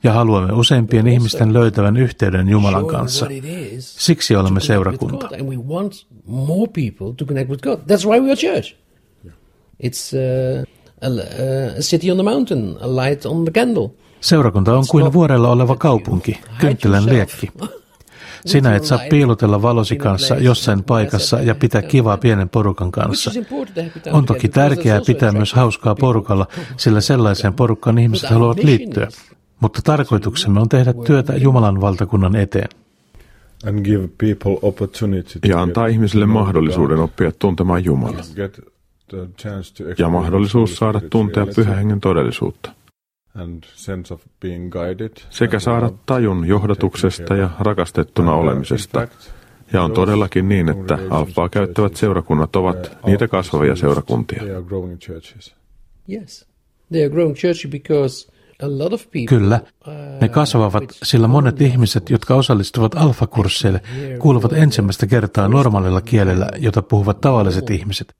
Ja 0.03 0.13
haluamme 0.13 0.53
useimpien 0.53 1.07
ihmisten 1.07 1.53
löytävän 1.53 1.97
yhteyden 1.97 2.49
Jumalan 2.49 2.87
kanssa. 2.87 3.27
Siksi 3.79 4.35
olemme 4.35 4.59
seurakunta. 4.59 5.29
It's 9.83 10.13
uh, 10.13 10.76
a, 11.01 11.81
city 11.81 12.11
on 12.11 12.17
the 12.17 12.23
mountain, 12.23 12.77
a 12.81 12.87
light 12.95 13.25
on 13.25 13.43
the 13.43 13.51
candle. 13.51 13.89
Seurakunta 14.21 14.77
on 14.77 14.83
kuin 14.91 15.13
vuorella 15.13 15.49
oleva 15.49 15.75
kaupunki, 15.75 16.39
kynttilän 16.59 17.05
liekki. 17.05 17.51
Sinä 18.45 18.75
et 18.75 18.85
saa 18.85 18.99
piilotella 19.09 19.61
valosi 19.61 19.95
kanssa 19.95 20.35
jossain 20.35 20.83
paikassa 20.83 21.41
ja 21.41 21.55
pitää 21.55 21.81
kivaa 21.81 22.17
pienen 22.17 22.49
porukan 22.49 22.91
kanssa. 22.91 23.31
On 24.11 24.25
toki 24.25 24.49
tärkeää 24.49 25.01
pitää 25.05 25.31
myös 25.31 25.53
hauskaa 25.53 25.95
porukalla, 25.95 26.47
sillä 26.77 27.01
sellaiseen 27.01 27.53
porukkaan 27.53 27.97
ihmiset 27.97 28.29
haluavat 28.29 28.63
liittyä. 28.63 29.07
Mutta 29.59 29.81
tarkoituksemme 29.83 30.59
on 30.59 30.69
tehdä 30.69 30.93
työtä 31.05 31.35
Jumalan 31.35 31.81
valtakunnan 31.81 32.35
eteen. 32.35 32.69
Ja 35.47 35.61
antaa 35.61 35.87
ihmisille 35.87 36.25
mahdollisuuden 36.25 36.99
oppia 36.99 37.31
tuntemaan 37.39 37.85
Jumalaa 37.85 38.21
ja 39.97 40.09
mahdollisuus 40.09 40.75
saada 40.75 41.01
tuntea 41.09 41.47
pyhän 41.55 41.75
hengen 41.77 41.99
todellisuutta. 42.01 42.71
sekä 45.29 45.59
saada 45.59 45.91
tajun 46.05 46.47
johdatuksesta 46.47 47.35
ja 47.35 47.49
rakastettuna 47.59 48.33
olemisesta. 48.33 49.07
Ja 49.73 49.81
on 49.81 49.91
todellakin 49.91 50.49
niin, 50.49 50.69
että 50.69 50.97
alfaa 51.09 51.49
käyttävät 51.49 51.95
seurakunnat 51.95 52.55
ovat 52.55 52.97
niitä 53.05 53.27
kasvavia 53.27 53.75
seurakuntia. 53.75 54.43
Kyllä, 59.29 59.61
ne 60.21 60.29
kasvavat, 60.29 60.83
sillä 61.03 61.27
monet 61.27 61.61
ihmiset, 61.61 62.09
jotka 62.09 62.35
osallistuvat 62.35 62.95
alfakursseille, 62.95 63.81
kuuluvat 64.19 64.53
ensimmäistä 64.53 65.07
kertaa 65.07 65.47
normaalilla 65.47 66.01
kielellä, 66.01 66.49
jota 66.57 66.81
puhuvat 66.81 67.21
tavalliset 67.21 67.69
ihmiset. 67.69 68.13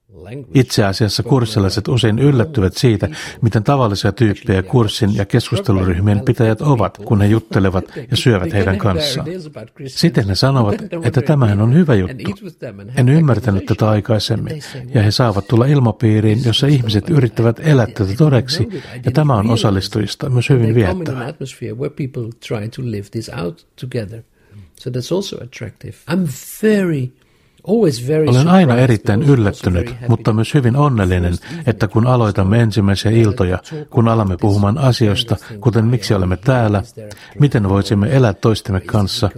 Itse 0.54 0.86
asiassa 0.86 1.24
kurssilaiset 1.24 1.88
usein 1.88 2.20
yllättyvät 2.20 2.78
siitä, 2.78 3.10
miten 3.42 3.64
tavallisia 3.64 4.12
tyyppejä 4.12 4.64
kurssin 4.64 5.16
ja 5.16 5.26
keskusteluryhmien 5.26 6.20
pitäjät 6.20 6.62
ovat, 6.62 6.98
kun 6.98 7.22
he 7.22 7.28
juttelevat 7.28 7.86
ja 8.12 8.18
syövät 8.18 8.54
heidän 8.54 8.78
kanssaan. 8.78 9.28
Sitten 9.88 10.28
he 10.28 10.36
sanovat, 10.36 10.76
että 11.04 11.22
tämähän 11.22 11.62
on 11.62 11.74
hyvä 11.74 11.96
juttu. 11.96 12.32
En 12.96 13.10
ymmärtänyt 13.10 13.66
tätä 13.66 13.90
aikaisemmin, 13.90 14.62
ja 14.94 15.02
he 15.02 15.12
saavat 15.12 15.48
tulla 15.48 15.66
ilmapiiriin, 15.66 16.40
jossa 16.46 16.68
ihmiset 16.68 17.10
yrittävät 17.10 17.60
elää 17.64 17.88
tätä 17.88 18.14
todeksi, 18.18 18.68
ja 19.06 19.12
tämä 19.12 19.36
on 19.36 19.50
osallistujista 19.50 20.30
myös 20.30 20.50
hyvin 20.50 20.76
viettävää. 20.76 21.34
So 24.80 24.90
that's 24.90 25.12
also 25.12 25.38
attractive. 25.44 25.94
I'm 26.12 26.28
very 26.62 27.08
Olen 28.30 28.48
aina 28.48 28.78
erittäin 28.78 29.24
yllättynyt, 29.24 29.96
mutta 30.08 30.34
myös 30.34 30.54
hyvin 30.54 30.76
onnellinen, 30.76 31.34
että 31.66 31.88
kun 31.88 32.08
aloitamme 32.08 32.62
ensimmäisiä 32.62 33.12
iltoja, 33.12 33.60
kun 33.90 34.08
alamme 34.08 34.38
puhumaan 34.38 34.78
asioista, 34.78 35.36
kuten 35.62 35.86
miksi 35.86 36.14
olemme 36.14 36.38
täällä, 36.38 36.84
miten 37.40 37.70
voisimme 37.70 38.16
elää 38.16 38.34
toistemme 38.34 38.80
kanssa, 38.80 39.30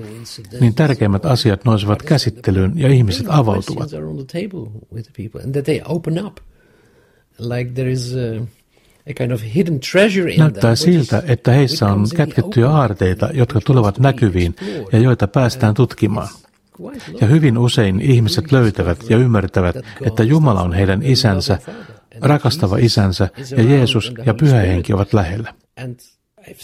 niin 0.59 0.75
tärkeimmät 0.75 1.25
asiat 1.25 1.65
nousevat 1.65 2.01
käsittelyyn 2.01 2.71
ja 2.75 2.87
ihmiset 2.87 3.25
avautuvat. 3.29 3.89
Näyttää 10.37 10.75
siltä, 10.75 11.23
että 11.27 11.51
heissä 11.51 11.87
on 11.87 12.05
kätkettyjä 12.15 12.69
aarteita, 12.69 13.29
jotka 13.33 13.61
tulevat 13.65 13.99
näkyviin 13.99 14.55
ja 14.91 14.99
joita 14.99 15.27
päästään 15.27 15.73
tutkimaan. 15.73 16.27
Ja 17.21 17.27
hyvin 17.27 17.57
usein 17.57 18.01
ihmiset 18.01 18.51
löytävät 18.51 19.09
ja 19.09 19.17
ymmärtävät, 19.17 19.75
että 20.01 20.23
Jumala 20.23 20.61
on 20.61 20.73
heidän 20.73 21.03
isänsä, 21.03 21.59
rakastava 22.21 22.77
isänsä 22.77 23.29
ja 23.57 23.63
Jeesus 23.63 24.13
ja 24.25 24.33
Pyhä 24.33 24.59
Henki 24.59 24.93
ovat 24.93 25.13
lähellä. 25.13 25.53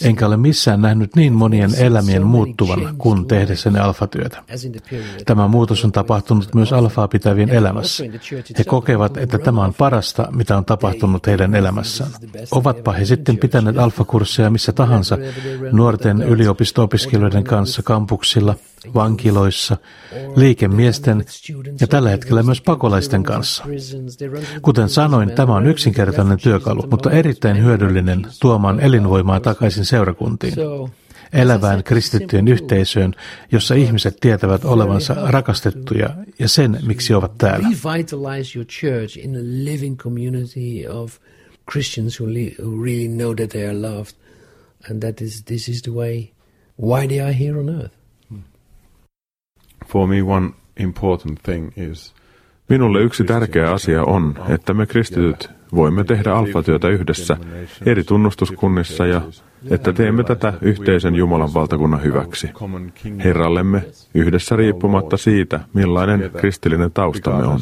Enkä 0.02 0.26
ole 0.26 0.36
missään 0.36 0.82
nähnyt 0.82 1.16
niin 1.16 1.32
monien 1.32 1.70
elämien 1.78 2.26
muuttuvan 2.26 2.94
kuin 2.98 3.26
tehdessäni 3.26 3.78
alfatyötä. 3.78 4.42
Tämä 5.24 5.48
muutos 5.48 5.84
on 5.84 5.92
tapahtunut 5.92 6.54
myös 6.54 6.72
alfaa 6.72 7.08
pitävien 7.08 7.50
elämässä. 7.50 8.04
He 8.58 8.64
kokevat, 8.64 9.16
että 9.16 9.38
tämä 9.38 9.64
on 9.64 9.74
parasta, 9.74 10.28
mitä 10.32 10.56
on 10.56 10.64
tapahtunut 10.64 11.26
heidän 11.26 11.54
elämässään. 11.54 12.10
Ovatpa 12.50 12.92
he 12.92 13.04
sitten 13.04 13.38
pitäneet 13.38 13.78
alfakursseja 13.78 14.50
missä 14.50 14.72
tahansa, 14.72 15.18
nuorten 15.72 16.22
yliopisto-opiskelijoiden 16.22 17.44
kanssa 17.44 17.82
kampuksilla, 17.82 18.54
vankiloissa, 18.94 19.76
liikemiesten 20.36 21.24
ja 21.80 21.86
tällä 21.86 22.10
hetkellä 22.10 22.42
myös 22.42 22.60
pakolaisten 22.60 23.22
kanssa. 23.22 23.64
Kuten 24.62 24.88
sanoin, 24.88 25.30
tämä 25.30 25.54
on 25.54 25.66
yksinkertainen 25.66 26.38
työkalu, 26.38 26.86
mutta 26.90 27.10
erittäin 27.10 27.64
hyödyllinen 27.64 28.26
tuomaan 28.40 28.80
elinvoimaa 28.80 29.40
takaisin 29.40 29.84
seurakuntiin 29.84 30.54
elävään 31.32 31.84
kristittyjen 31.84 32.48
yhteisöön, 32.48 33.14
jossa 33.52 33.74
ihmiset 33.74 34.16
tietävät 34.20 34.64
olevansa 34.64 35.14
rakastettuja 35.14 36.10
ja 36.38 36.48
sen, 36.48 36.78
miksi 36.86 37.14
ovat 37.14 37.38
täällä. 37.38 37.68
And 44.90 45.00
that 45.00 45.20
is 45.20 45.42
this 45.44 45.68
is 45.68 45.82
the 45.82 45.92
way 45.92 46.24
why 46.82 47.08
they 47.08 47.20
are 47.20 47.38
here 47.38 47.58
on 47.58 47.68
earth. 47.68 48.05
For 49.88 50.08
me 50.08 50.22
one 50.22 50.50
important 50.76 51.42
thing 51.42 51.70
is 51.76 52.14
Minulle 52.68 53.00
yksi 53.00 53.24
tärkeä 53.24 53.72
asia 53.72 54.04
on, 54.04 54.34
että 54.48 54.74
me 54.74 54.86
kristityt 54.86 55.50
voimme 55.74 56.04
tehdä 56.04 56.32
alfatyötä 56.32 56.88
yhdessä 56.88 57.36
eri 57.86 58.04
tunnustuskunnissa 58.04 59.06
ja 59.06 59.20
että 59.70 59.92
teemme 59.92 60.24
tätä 60.24 60.52
yhteisen 60.60 61.14
Jumalan 61.14 61.54
valtakunnan 61.54 62.02
hyväksi. 62.02 62.50
Herrallemme 63.24 63.84
yhdessä 64.14 64.56
riippumatta 64.56 65.16
siitä, 65.16 65.60
millainen 65.74 66.30
kristillinen 66.36 66.92
taustamme 66.92 67.46
on. 67.46 67.60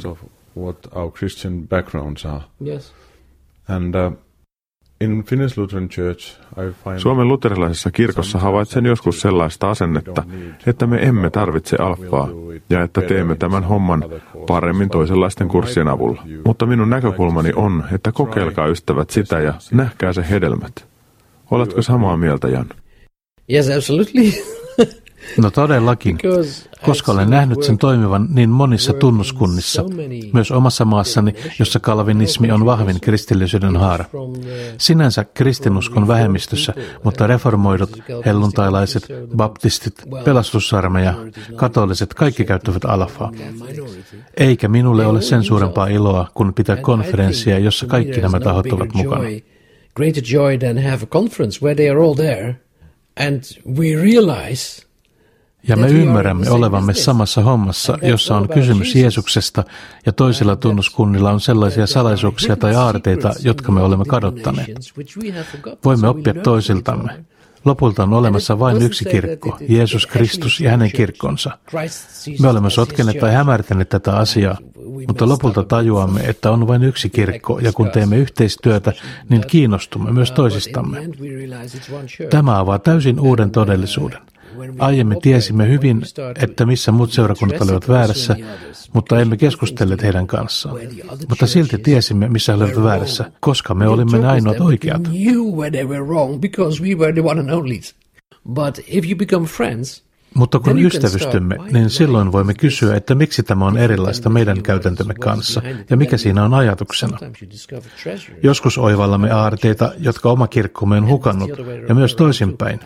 And, 3.68 3.94
uh, 3.94 4.18
Suomen 6.96 7.28
luterilaisessa 7.28 7.90
kirkossa 7.90 8.38
havaitsen 8.38 8.86
joskus 8.86 9.20
sellaista 9.20 9.70
asennetta, 9.70 10.24
että 10.66 10.86
me 10.86 11.02
emme 11.02 11.30
tarvitse 11.30 11.76
alfaa 11.76 12.28
ja 12.70 12.82
että 12.82 13.00
teemme 13.02 13.34
tämän 13.34 13.64
homman 13.64 14.04
paremmin 14.46 14.90
toisenlaisten 14.90 15.48
kurssien 15.48 15.88
avulla. 15.88 16.22
Mutta 16.46 16.66
minun 16.66 16.90
näkökulmani 16.90 17.52
on, 17.56 17.84
että 17.92 18.12
kokeilkaa 18.12 18.66
ystävät 18.66 19.10
sitä 19.10 19.40
ja 19.40 19.54
nähkää 19.72 20.12
se 20.12 20.24
hedelmät. 20.30 20.86
Oletko 21.50 21.82
samaa 21.82 22.16
mieltä, 22.16 22.48
Jan? 22.48 22.66
Yes, 23.52 23.70
absolutely. 23.70 24.32
No 25.38 25.50
todellakin, 25.50 26.18
koska 26.82 27.12
olen 27.12 27.30
nähnyt 27.30 27.62
sen 27.62 27.78
toimivan 27.78 28.28
niin 28.30 28.50
monissa 28.50 28.92
tunnuskunnissa, 28.92 29.84
myös 30.32 30.50
omassa 30.50 30.84
maassani, 30.84 31.34
jossa 31.58 31.80
kalvinismi 31.80 32.50
on 32.50 32.66
vahvin 32.66 33.00
kristillisyyden 33.00 33.76
haara. 33.76 34.04
Sinänsä 34.78 35.24
kristinuskon 35.24 36.08
vähemmistössä, 36.08 36.74
mutta 37.02 37.26
reformoidut, 37.26 37.90
helluntailaiset, 38.26 39.08
baptistit, 39.36 39.94
pelastussarmeja, 40.24 41.14
katoliset, 41.56 42.14
kaikki 42.14 42.44
käyttävät 42.44 42.84
alfaa. 42.84 43.32
Eikä 44.36 44.68
minulle 44.68 45.06
ole 45.06 45.22
sen 45.22 45.42
suurempaa 45.42 45.86
iloa, 45.86 46.28
kun 46.34 46.54
pitää 46.54 46.76
konferenssia, 46.76 47.58
jossa 47.58 47.86
kaikki 47.86 48.20
nämä 48.20 48.40
tahot 48.40 48.72
ovat 48.72 48.94
mukana. 48.94 49.24
Greater 49.96 50.22
joy 50.32 50.58
than 50.58 50.78
have 50.78 51.02
a 51.02 51.06
conference 51.06 51.60
where 51.62 51.74
they 51.74 51.88
are 51.90 52.00
all 52.00 52.14
there 52.14 52.56
and 53.16 53.42
we 53.78 53.94
realize 54.02 54.82
ja 55.68 55.76
me 55.76 55.88
ymmärrämme 55.88 56.50
olevamme 56.50 56.94
samassa 56.94 57.42
hommassa, 57.42 57.98
jossa 58.02 58.36
on 58.36 58.48
kysymys 58.48 58.94
Jeesuksesta, 58.94 59.64
ja 60.06 60.12
toisilla 60.12 60.56
tunnuskunnilla 60.56 61.30
on 61.30 61.40
sellaisia 61.40 61.86
salaisuuksia 61.86 62.56
tai 62.56 62.74
aarteita, 62.74 63.32
jotka 63.42 63.72
me 63.72 63.82
olemme 63.82 64.04
kadottaneet. 64.04 64.70
Voimme 65.84 66.08
oppia 66.08 66.34
toisiltamme. 66.34 67.24
Lopulta 67.64 68.02
on 68.02 68.12
olemassa 68.12 68.58
vain 68.58 68.82
yksi 68.82 69.04
kirkko, 69.04 69.58
Jeesus 69.68 70.06
Kristus 70.06 70.60
ja 70.60 70.70
hänen 70.70 70.92
kirkkonsa. 70.92 71.58
Me 72.40 72.48
olemme 72.48 72.70
sotkeneet 72.70 73.18
tai 73.18 73.32
hämärtäneet 73.32 73.88
tätä 73.88 74.16
asiaa, 74.16 74.56
mutta 75.08 75.28
lopulta 75.28 75.62
tajuamme, 75.62 76.20
että 76.20 76.50
on 76.50 76.68
vain 76.68 76.84
yksi 76.84 77.10
kirkko, 77.10 77.58
ja 77.58 77.72
kun 77.72 77.90
teemme 77.90 78.16
yhteistyötä, 78.16 78.92
niin 79.28 79.46
kiinnostumme 79.46 80.12
myös 80.12 80.32
toisistamme. 80.32 80.98
Tämä 82.30 82.58
avaa 82.58 82.78
täysin 82.78 83.20
uuden 83.20 83.50
todellisuuden. 83.50 84.20
Aiemmin 84.78 85.20
tiesimme 85.20 85.68
hyvin, 85.68 86.02
että 86.42 86.66
missä 86.66 86.92
muut 86.92 87.12
seurakunnat 87.12 87.60
olivat 87.60 87.88
väärässä, 87.88 88.36
mutta 88.92 89.20
emme 89.20 89.36
keskustelleet 89.36 90.02
heidän 90.02 90.26
kanssaan. 90.26 90.76
Mutta 91.28 91.46
silti 91.46 91.78
tiesimme, 91.78 92.28
missä 92.28 92.56
he 92.56 92.64
olivat 92.64 92.84
väärässä, 92.84 93.30
koska 93.40 93.74
me 93.74 93.88
olimme 93.88 94.18
ne 94.18 94.26
ainoat 94.26 94.60
oikeat. 94.60 95.02
But 98.48 98.78
if 98.86 99.04
you 99.04 99.16
become 99.16 99.46
friends, 99.46 100.04
mutta 100.34 100.58
kun 100.58 100.78
ystävystymme, 100.78 101.56
niin 101.70 101.90
silloin 101.90 102.32
voimme 102.32 102.54
kysyä, 102.54 102.96
että 102.96 103.14
miksi 103.14 103.42
tämä 103.42 103.66
on 103.66 103.78
erilaista 103.78 104.30
meidän 104.30 104.62
käytäntömme 104.62 105.14
kanssa 105.14 105.62
ja 105.90 105.96
mikä 105.96 106.16
siinä 106.16 106.44
on 106.44 106.54
ajatuksena. 106.54 107.18
Joskus 108.42 108.78
oivallamme 108.78 109.30
aarteita, 109.30 109.92
jotka 109.98 110.30
oma 110.30 110.46
kirkkomme 110.46 110.96
on 110.96 111.08
hukannut, 111.08 111.50
ja 111.88 111.94
myös 111.94 112.16
toisinpäin. 112.16 112.80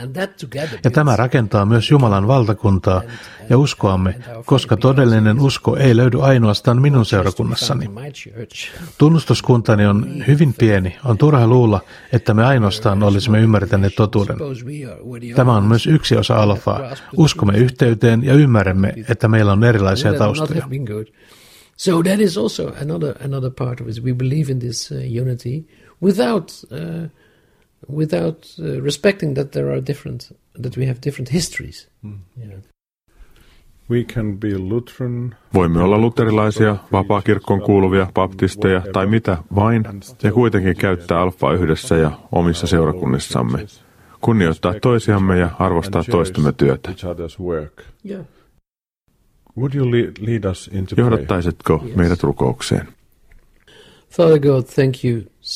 Ja 0.84 0.90
tämä 0.90 1.16
rakentaa 1.16 1.66
myös 1.66 1.90
Jumalan 1.90 2.28
valtakuntaa 2.28 3.02
ja 3.50 3.58
uskoamme, 3.58 4.14
koska 4.44 4.76
todellinen 4.76 5.40
usko 5.40 5.76
ei 5.76 5.96
löydy 5.96 6.22
ainoastaan 6.22 6.82
minun 6.82 7.06
seurakunnassani. 7.06 7.90
Tunnustuskuntani 8.98 9.86
on 9.86 10.24
hyvin 10.26 10.54
pieni. 10.54 10.96
On 11.04 11.18
turha 11.18 11.46
luulla, 11.46 11.80
että 12.12 12.34
me 12.34 12.44
ainoastaan 12.44 13.02
olisimme 13.02 13.40
ymmärtäneet 13.40 13.94
totuuden. 13.94 14.36
Tämä 15.34 15.56
on 15.56 15.64
myös 15.64 15.86
yksi 15.86 16.16
osa 16.16 16.36
alfaa. 16.36 16.80
Uskomme 17.38 17.58
yhteyteen 17.58 18.24
ja 18.24 18.34
ymmärrämme, 18.34 18.94
että 19.08 19.28
meillä 19.28 19.52
on 19.52 19.64
erilaisia 19.64 20.14
taustoja. 20.14 20.66
So 21.76 22.02
that 22.02 22.20
is 22.20 22.38
also 22.38 22.72
another 22.82 23.14
another 23.24 23.50
part 23.58 23.80
of 23.80 23.88
it. 23.88 24.04
We 24.04 24.14
believe 24.14 24.52
in 24.52 24.58
this 24.58 24.92
uh, 24.92 25.22
unity 25.22 25.64
without 26.02 26.52
uh, 26.72 27.10
without 27.96 28.46
uh, 28.58 28.84
respecting 28.84 29.34
that 29.34 29.50
there 29.50 29.70
are 29.70 29.82
different 29.86 30.32
that 30.62 30.76
we 30.76 30.86
have 30.86 30.98
different 31.04 31.32
histories. 31.32 31.88
Mm. 32.02 32.18
Yeah. 32.38 32.60
Voimme 35.54 35.82
olla 35.82 35.98
luterilaisia, 35.98 36.76
vapaakirkkoon 36.92 37.60
kuuluvia, 37.60 38.06
baptisteja 38.14 38.82
tai 38.92 39.06
mitä 39.06 39.38
vain, 39.54 39.84
ja 40.22 40.32
kuitenkin 40.32 40.76
käyttää 40.76 41.20
alfaa 41.20 41.52
yhdessä 41.52 41.96
ja 41.96 42.10
omissa 42.32 42.66
seurakunnissamme. 42.66 43.66
Kunnioittaa 44.20 44.74
toisiamme 44.82 45.38
ja 45.38 45.50
arvostaa 45.58 46.04
toistemme 46.04 46.52
työtä. 46.52 46.90
Johdattaisitko 50.96 51.84
meidät 51.94 52.22
rukoukseen? 52.22 52.88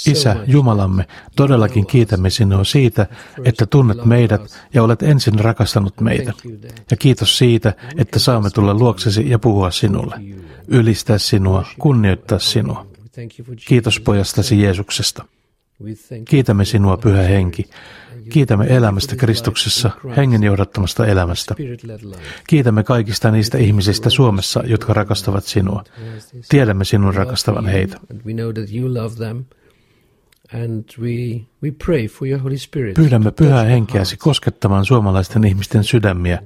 Isä, 0.06 0.36
Jumalamme, 0.46 1.06
todellakin 1.36 1.86
kiitämme 1.86 2.30
sinua 2.30 2.64
siitä, 2.64 3.06
että 3.44 3.66
tunnet 3.66 4.04
meidät 4.04 4.66
ja 4.74 4.82
olet 4.82 5.02
ensin 5.02 5.38
rakastanut 5.38 6.00
meitä. 6.00 6.32
Ja 6.90 6.96
kiitos 6.96 7.38
siitä, 7.38 7.72
että 7.96 8.18
saamme 8.18 8.50
tulla 8.50 8.74
luoksesi 8.74 9.30
ja 9.30 9.38
puhua 9.38 9.70
sinulle, 9.70 10.16
ylistää 10.68 11.18
sinua, 11.18 11.64
kunnioittaa 11.78 12.38
sinua. 12.38 12.86
Kiitos 13.66 14.00
pojastasi 14.00 14.62
Jeesuksesta. 14.62 15.24
Kiitämme 16.24 16.64
sinua, 16.64 16.96
Pyhä 16.96 17.22
Henki, 17.22 17.70
Kiitämme 18.30 18.66
elämästä 18.68 19.16
Kristuksessa, 19.16 19.90
hengen 20.16 20.42
johdattamasta 20.42 21.06
elämästä. 21.06 21.54
Kiitämme 22.46 22.84
kaikista 22.84 23.30
niistä 23.30 23.58
ihmisistä 23.58 24.10
Suomessa, 24.10 24.62
jotka 24.66 24.92
rakastavat 24.92 25.44
sinua. 25.44 25.84
Tiedämme 26.48 26.84
sinun 26.84 27.14
rakastavan 27.14 27.66
heitä. 27.66 28.00
Pyydämme 32.94 33.30
pyhää 33.30 33.64
henkeäsi 33.64 34.16
koskettamaan 34.16 34.84
suomalaisten 34.84 35.44
ihmisten 35.44 35.84
sydämiä 35.84 36.42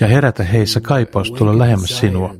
ja 0.00 0.06
herätä 0.06 0.44
heissä 0.44 0.80
kaipaus 0.80 1.32
tulla 1.32 1.58
lähemmäs 1.58 1.98
sinua. 1.98 2.34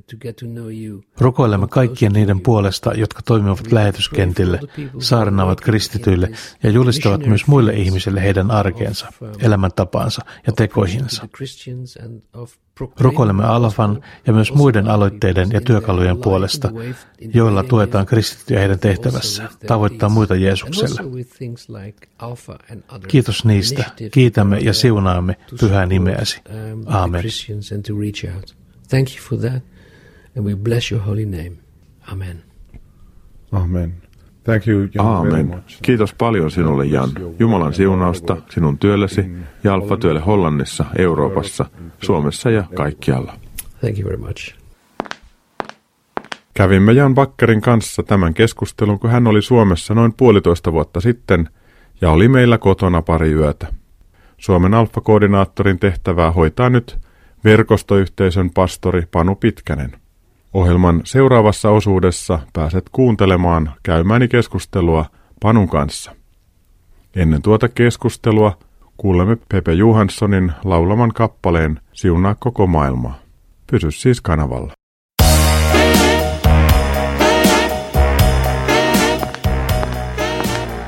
Rukoilemme 1.18 1.68
kaikkien 1.68 2.12
niiden 2.12 2.40
puolesta, 2.40 2.94
jotka 2.94 3.22
toimivat 3.22 3.72
lähetyskentille, 3.72 4.60
saarnaavat 4.98 5.60
kristityille 5.60 6.30
ja 6.62 6.70
julistavat 6.70 7.26
myös 7.26 7.46
muille 7.46 7.72
ihmisille 7.72 8.22
heidän 8.22 8.50
arkeensa, 8.50 9.12
elämäntapaansa 9.38 10.22
ja 10.46 10.52
tekoihinsa. 10.52 11.28
Rukoilemme 13.00 13.44
Alfan 13.44 14.00
ja 14.26 14.32
myös 14.32 14.52
muiden 14.52 14.88
aloitteiden 14.88 15.50
ja 15.52 15.60
työkalujen 15.60 16.18
puolesta, 16.18 16.70
joilla 17.34 17.62
tuetaan 17.62 18.06
kristittyjä 18.06 18.60
heidän 18.60 18.78
tehtävässä, 18.78 19.48
tavoittaa 19.66 20.08
muita 20.08 20.34
Jeesukselle. 20.36 21.00
Kiitos 23.08 23.44
niistä. 23.44 23.84
Kiitämme 24.10 24.58
ja 24.58 24.72
siunaamme 24.72 25.36
pyhää 25.60 25.86
nimeäsi. 25.86 26.40
Aamen. 26.86 27.24
Thank 28.88 29.08
you 29.08 29.18
for 29.28 29.38
that, 29.38 29.62
and 30.36 30.46
we 30.46 30.56
bless 30.56 30.92
your 30.92 31.04
holy 31.04 31.24
name. 31.24 31.52
Amen. 32.12 32.42
Amen. 33.52 34.03
Thank 34.44 34.68
you, 34.68 34.88
Jan, 34.94 35.06
Aamen. 35.06 35.62
Kiitos 35.82 36.14
paljon 36.14 36.50
sinulle, 36.50 36.86
Jan. 36.86 37.10
Jumalan 37.38 37.74
siunausta 37.74 38.36
sinun 38.50 38.78
työllesi 38.78 39.30
ja 39.64 39.74
alfa-työlle 39.74 40.20
Hollannissa, 40.20 40.84
Euroopassa, 40.98 41.66
Suomessa 42.02 42.50
ja 42.50 42.64
kaikkialla. 42.74 43.34
Thank 43.80 43.98
you 43.98 44.08
very 44.08 44.16
much. 44.16 44.54
Kävimme 46.54 46.92
Jan 46.92 47.14
Bakkerin 47.14 47.60
kanssa 47.60 48.02
tämän 48.02 48.34
keskustelun, 48.34 48.98
kun 48.98 49.10
hän 49.10 49.26
oli 49.26 49.42
Suomessa 49.42 49.94
noin 49.94 50.12
puolitoista 50.16 50.72
vuotta 50.72 51.00
sitten 51.00 51.48
ja 52.00 52.10
oli 52.10 52.28
meillä 52.28 52.58
kotona 52.58 53.02
pari 53.02 53.32
yötä. 53.32 53.66
Suomen 54.38 54.74
alfa-koordinaattorin 54.74 55.78
tehtävää 55.78 56.30
hoitaa 56.30 56.70
nyt 56.70 56.98
verkostoyhteisön 57.44 58.50
pastori 58.50 59.02
Panu 59.10 59.34
Pitkänen. 59.34 60.03
Ohjelman 60.54 61.00
seuraavassa 61.04 61.70
osuudessa 61.70 62.38
pääset 62.52 62.84
kuuntelemaan 62.92 63.72
käymäni 63.82 64.28
keskustelua 64.28 65.06
Panun 65.42 65.68
kanssa. 65.68 66.12
Ennen 67.16 67.42
tuota 67.42 67.68
keskustelua 67.68 68.58
kuulemme 68.96 69.36
Pepe 69.48 69.72
Johanssonin 69.72 70.52
laulaman 70.64 71.10
kappaleen 71.14 71.80
Siunaa 71.92 72.34
koko 72.38 72.66
maailmaa. 72.66 73.18
Pysy 73.70 73.90
siis 73.90 74.20
kanavalla. 74.20 74.72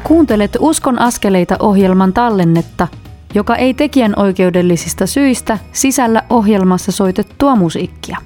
Kuuntelet 0.05 0.57
Uskon 0.61 0.99
askeleita 0.99 1.57
ohjelman 1.61 2.13
tallennetta, 2.13 2.89
joka 3.35 3.57
ei 3.57 3.75
tekijän 3.75 4.13
oikeudellisista 4.17 5.07
syistä 5.07 5.59
sisällä 5.73 6.23
ohjelmassa 6.31 6.93
soitettua 6.93 7.57
musiikkia. 7.57 8.19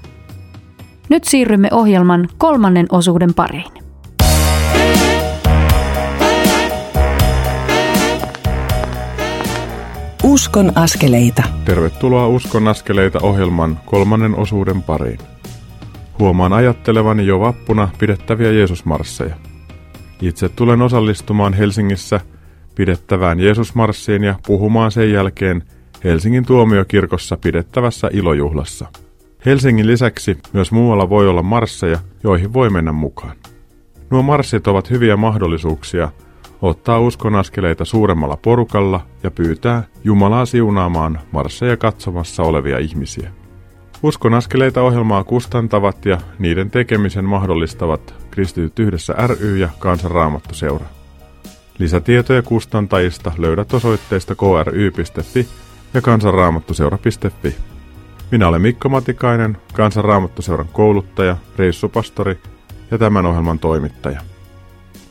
Nyt 1.11 1.25
siirrymme 1.25 1.69
ohjelman 1.73 2.29
kolmannen 2.39 2.87
osuuden 2.93 3.35
pariin. 3.35 3.73
Uskon 10.25 10.73
askeleita. 10.75 11.43
Tervetuloa 11.65 12.27
Uskon 12.27 12.69
askeleita 12.69 13.19
ohjelman 13.23 13.81
kolmannen 13.87 14.35
osuuden 14.37 14.83
pariin. 14.83 15.19
Huomaan 16.19 16.53
ajattelevani 16.53 17.27
jo 17.27 17.41
vappuna 17.41 17.89
pidettäviä 17.99 18.53
Jeesusmarsseja. 18.53 19.35
Itse 20.23 20.49
tulen 20.49 20.83
osallistumaan 20.83 21.53
Helsingissä 21.53 22.21
pidettävään 22.75 23.41
Jeesusmarssiin 23.41 24.25
ja 24.25 24.35
puhumaan 24.47 24.91
sen 24.91 25.13
jälkeen 25.13 25.63
Helsingin 26.05 26.47
tuomiokirkossa 26.47 27.37
pidettävässä 27.37 28.11
ilojuhlassa. 28.13 28.87
Helsingin 29.47 29.87
lisäksi 29.87 30.39
myös 30.53 30.73
muualla 30.73 31.09
voi 31.09 31.29
olla 31.29 31.43
marsseja, 31.43 31.99
joihin 32.23 32.53
voi 32.53 32.71
mennä 32.71 32.93
mukaan. 32.93 33.37
Nuo 34.11 34.23
marssit 34.23 34.67
ovat 34.67 34.91
hyviä 34.91 35.17
mahdollisuuksia 35.17 36.09
ottaa 36.63 37.01
uskonaskeleita 37.01 37.85
suuremmalla 37.85 38.37
porukalla 38.37 39.07
ja 39.23 39.31
pyytää 39.31 39.83
Jumalaa 40.05 40.47
siunaamaan 40.47 41.21
marsseja 41.33 41.77
katsomassa 41.77 42.43
olevia 42.43 42.79
ihmisiä. 42.79 43.31
Uskonaskeleita 44.03 44.83
ohjelmaa 44.83 45.25
kustantavat 45.25 46.07
ja 46.07 46.19
niiden 46.39 46.71
tekemisen 46.71 47.25
mahdollistavat 47.25 48.15
Kristityt 48.31 48.79
yhdessä 48.79 49.15
ry 49.27 49.57
ja 49.57 49.69
Kansanraamattu 49.79 50.55
seura. 50.55 50.87
Lisätietoja 51.79 52.43
kustantajista 52.43 53.33
löydät 53.39 53.75
osoitteista 53.75 54.35
kry.fi 54.35 55.49
ja 55.95 56.01
kansanraamattuseura.fi. 56.01 57.57
Minä 58.31 58.49
olen 58.49 58.63
Mikko 58.63 58.89
Matikainen, 58.89 59.57
Kansanraamattuseuran 59.73 60.69
kouluttaja, 60.73 61.37
reissupastori 61.57 62.39
ja 62.91 62.99
tämän 62.99 63.27
ohjelman 63.27 63.59
toimittaja. 63.59 64.21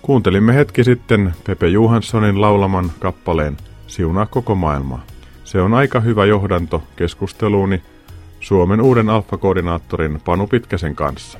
Kuuntelimme 0.01 0.55
hetki 0.55 0.83
sitten 0.83 1.33
Pepe 1.47 1.67
Johanssonin 1.67 2.41
laulaman 2.41 2.91
kappaleen 2.99 3.57
Siunaa 3.87 4.25
koko 4.25 4.55
maailmaa. 4.55 5.03
Se 5.43 5.61
on 5.61 5.73
aika 5.73 5.99
hyvä 5.99 6.25
johdanto 6.25 6.83
keskusteluuni 6.95 7.81
Suomen 8.39 8.81
uuden 8.81 9.09
alfa-koordinaattorin 9.09 10.21
Panu 10.25 10.47
Pitkäsen 10.47 10.95
kanssa. 10.95 11.39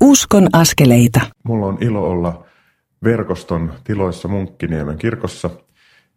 Uskon 0.00 0.48
askeleita. 0.52 1.20
Mulla 1.42 1.66
on 1.66 1.78
ilo 1.80 2.10
olla 2.10 2.44
verkoston 3.04 3.72
tiloissa 3.84 4.28
Munkkiniemen 4.28 4.98
kirkossa 4.98 5.50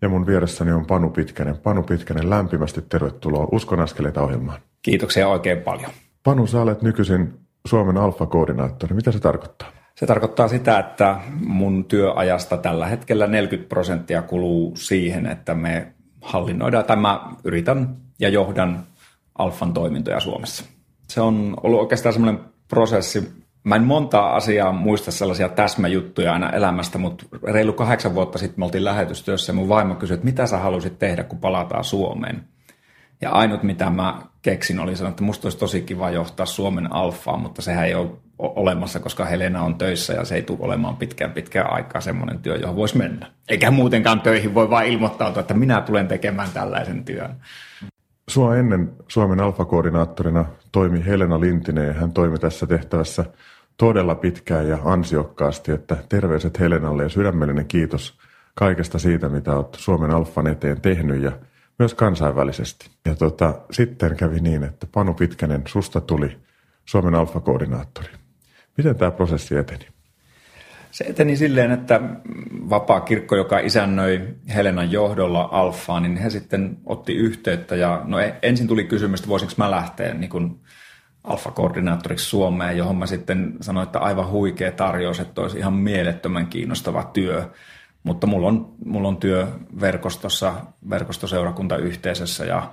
ja 0.01 0.09
mun 0.09 0.27
vieressäni 0.27 0.71
on 0.71 0.85
Panu 0.85 1.09
Pitkänen. 1.09 1.57
Panu 1.57 1.83
Pitkänen, 1.83 2.29
lämpimästi 2.29 2.81
tervetuloa 2.81 3.47
Uskon 3.51 3.79
askeleita 3.79 4.21
ohjelmaan. 4.21 4.59
Kiitoksia 4.81 5.27
oikein 5.27 5.61
paljon. 5.61 5.91
Panu, 6.23 6.47
sä 6.47 6.61
olet 6.61 6.81
nykyisin 6.81 7.33
Suomen 7.65 7.97
alfa-koordinaattori. 7.97 8.95
Mitä 8.95 9.11
se 9.11 9.19
tarkoittaa? 9.19 9.71
Se 9.95 10.05
tarkoittaa 10.05 10.47
sitä, 10.47 10.79
että 10.79 11.19
mun 11.45 11.85
työajasta 11.85 12.57
tällä 12.57 12.87
hetkellä 12.87 13.27
40 13.27 13.69
prosenttia 13.69 14.21
kuluu 14.21 14.75
siihen, 14.75 15.25
että 15.25 15.55
me 15.55 15.93
hallinnoidaan, 16.21 16.85
tai 16.85 16.97
mä 16.97 17.31
yritän 17.43 17.95
ja 18.19 18.29
johdan 18.29 18.83
Alfan 19.37 19.73
toimintoja 19.73 20.19
Suomessa. 20.19 20.65
Se 21.09 21.21
on 21.21 21.53
ollut 21.63 21.79
oikeastaan 21.79 22.13
semmoinen 22.13 22.43
prosessi. 22.67 23.46
Mä 23.67 23.75
en 23.75 23.83
montaa 23.83 24.35
asiaa 24.35 24.71
muista 24.71 25.11
sellaisia 25.11 25.49
täsmäjuttuja 25.49 26.33
aina 26.33 26.49
elämästä, 26.49 26.97
mutta 26.97 27.25
reilu 27.43 27.73
kahdeksan 27.73 28.15
vuotta 28.15 28.37
sitten 28.37 28.59
me 28.59 28.65
oltiin 28.65 28.83
lähetystyössä 28.83 29.51
ja 29.51 29.55
mun 29.55 29.69
vaimo 29.69 29.95
kysyi, 29.95 30.13
että 30.13 30.25
mitä 30.25 30.47
sä 30.47 30.57
halusit 30.57 30.99
tehdä, 30.99 31.23
kun 31.23 31.39
palataan 31.39 31.83
Suomeen. 31.83 32.43
Ja 33.21 33.31
ainut, 33.31 33.63
mitä 33.63 33.89
mä 33.89 34.21
keksin, 34.41 34.79
oli 34.79 34.95
sanoa, 34.95 35.09
että 35.09 35.23
musta 35.23 35.45
olisi 35.45 35.57
tosi 35.57 35.81
kiva 35.81 36.09
johtaa 36.09 36.45
Suomen 36.45 36.93
alfaa, 36.93 37.37
mutta 37.37 37.61
sehän 37.61 37.85
ei 37.85 37.95
ole 37.95 38.09
olemassa, 38.39 38.99
koska 38.99 39.25
Helena 39.25 39.63
on 39.63 39.75
töissä 39.75 40.13
ja 40.13 40.25
se 40.25 40.35
ei 40.35 40.41
tule 40.41 40.59
olemaan 40.61 40.97
pitkään 40.97 41.31
pitkään 41.31 41.73
aikaa 41.73 42.01
semmoinen 42.01 42.39
työ, 42.39 42.55
johon 42.55 42.75
voisi 42.75 42.97
mennä. 42.97 43.31
Eikä 43.49 43.71
muutenkaan 43.71 44.21
töihin 44.21 44.53
voi 44.53 44.69
vain 44.69 44.91
ilmoittautua, 44.91 45.39
että 45.39 45.53
minä 45.53 45.81
tulen 45.81 46.07
tekemään 46.07 46.49
tällaisen 46.53 47.05
työn. 47.05 47.35
Sua 48.29 48.55
ennen 48.55 48.91
Suomen 49.07 49.39
alfakoordinaattorina 49.39 50.45
toimi 50.71 51.05
Helena 51.05 51.39
Lintinen 51.39 51.87
ja 51.87 51.93
hän 51.93 52.11
toimi 52.11 52.37
tässä 52.37 52.67
tehtävässä 52.67 53.25
todella 53.77 54.15
pitkään 54.15 54.67
ja 54.67 54.77
ansiokkaasti, 54.83 55.71
että 55.71 55.97
terveiset 56.09 56.59
Helenalle 56.59 57.03
ja 57.03 57.09
sydämellinen 57.09 57.65
kiitos 57.65 58.19
kaikesta 58.55 58.99
siitä, 58.99 59.29
mitä 59.29 59.55
olet 59.55 59.75
Suomen 59.75 60.11
alfan 60.11 60.47
eteen 60.47 60.81
tehnyt 60.81 61.23
ja 61.23 61.31
myös 61.79 61.93
kansainvälisesti. 61.93 62.89
Ja 63.05 63.15
tota, 63.15 63.53
sitten 63.71 64.15
kävi 64.15 64.39
niin, 64.39 64.63
että 64.63 64.87
Panu 64.91 65.13
Pitkänen, 65.13 65.63
susta 65.67 66.01
tuli 66.01 66.37
Suomen 66.85 67.15
alfakoordinaattori. 67.15 68.09
Miten 68.77 68.95
tämä 68.95 69.11
prosessi 69.11 69.57
eteni? 69.57 69.87
Se 70.91 71.03
eteni 71.03 71.35
silleen, 71.35 71.71
että 71.71 72.01
vapaa 72.69 73.01
kirkko, 73.01 73.35
joka 73.35 73.59
isännöi 73.59 74.21
Helenan 74.55 74.91
johdolla 74.91 75.49
alfaa, 75.51 75.99
niin 75.99 76.17
he 76.17 76.29
sitten 76.29 76.77
otti 76.85 77.15
yhteyttä 77.15 77.75
ja 77.75 78.01
no 78.05 78.19
e- 78.19 78.35
ensin 78.41 78.67
tuli 78.67 78.83
kysymys, 78.83 79.19
että 79.19 79.29
voisinko 79.29 79.53
mä 79.57 79.71
lähteä 79.71 80.13
niin 80.13 80.29
kuin 80.29 80.59
alfa-koordinaattoriksi 81.27 82.25
Suomeen, 82.25 82.77
johon 82.77 82.95
mä 82.95 83.05
sitten 83.05 83.53
sanoin, 83.61 83.85
että 83.85 83.99
aivan 83.99 84.29
huikea 84.29 84.71
tarjous, 84.71 85.19
että 85.19 85.41
olisi 85.41 85.57
ihan 85.57 85.73
mielettömän 85.73 86.47
kiinnostava 86.47 87.03
työ. 87.03 87.49
Mutta 88.03 88.27
mulla 88.27 88.47
on, 88.47 88.73
mulla 88.85 89.07
on 89.07 89.17
työ 89.17 89.47
verkostossa, 89.81 90.53
verkostoseurakuntayhteisössä 90.89 92.45
ja 92.45 92.71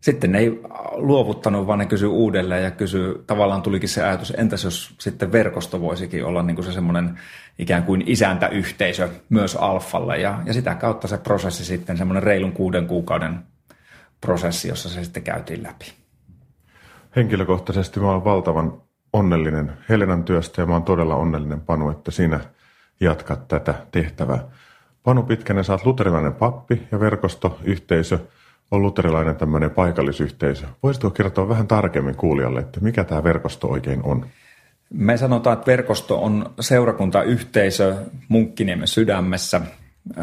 sitten 0.00 0.32
ne 0.32 0.38
ei 0.38 0.60
luovuttanut, 0.92 1.66
vaan 1.66 1.78
ne 1.78 1.86
kysyi 1.86 2.08
uudelleen 2.08 2.64
ja 2.64 2.70
kysyi, 2.70 3.14
tavallaan 3.26 3.62
tulikin 3.62 3.88
se 3.88 4.04
ajatus, 4.04 4.32
entäs 4.36 4.64
jos 4.64 4.94
sitten 4.98 5.32
verkosto 5.32 5.80
voisikin 5.80 6.24
olla 6.24 6.42
niin 6.42 6.54
kuin 6.54 6.64
se 6.64 6.72
semmoinen 6.72 7.18
ikään 7.58 7.82
kuin 7.82 8.02
isäntäyhteisö 8.06 9.08
myös 9.28 9.56
alfalle 9.56 10.18
ja, 10.18 10.40
ja 10.46 10.52
sitä 10.52 10.74
kautta 10.74 11.08
se 11.08 11.18
prosessi 11.18 11.64
sitten 11.64 11.96
semmoinen 11.96 12.22
reilun 12.22 12.52
kuuden 12.52 12.86
kuukauden 12.86 13.38
prosessi, 14.20 14.68
jossa 14.68 14.88
se 14.88 15.04
sitten 15.04 15.22
käytiin 15.22 15.62
läpi. 15.62 16.03
Henkilökohtaisesti 17.16 18.00
mä 18.00 18.10
olen 18.10 18.24
valtavan 18.24 18.82
onnellinen 19.12 19.72
Helenan 19.88 20.24
työstä 20.24 20.62
ja 20.62 20.66
mä 20.66 20.72
oon 20.72 20.82
todella 20.82 21.16
onnellinen 21.16 21.60
Panu, 21.60 21.90
että 21.90 22.10
sinä 22.10 22.40
jatkat 23.00 23.48
tätä 23.48 23.74
tehtävää. 23.90 24.38
Panu 25.02 25.22
Pitkänen, 25.22 25.64
oot 25.68 25.86
luterilainen 25.86 26.34
pappi 26.34 26.82
ja 26.92 27.00
verkostoyhteisö 27.00 28.18
on 28.70 28.82
luterilainen 28.82 29.36
tämmöinen 29.36 29.70
paikallisyhteisö. 29.70 30.66
Voisitko 30.82 31.10
kertoa 31.10 31.48
vähän 31.48 31.66
tarkemmin 31.66 32.16
kuulijalle, 32.16 32.60
että 32.60 32.80
mikä 32.80 33.04
tämä 33.04 33.24
verkosto 33.24 33.68
oikein 33.68 34.00
on? 34.02 34.26
Me 34.90 35.16
sanotaan, 35.16 35.54
että 35.54 35.66
verkosto 35.66 36.22
on 36.24 36.50
seurakuntayhteisö 36.60 37.96
Munkkiniemen 38.28 38.88
sydämessä. 38.88 39.60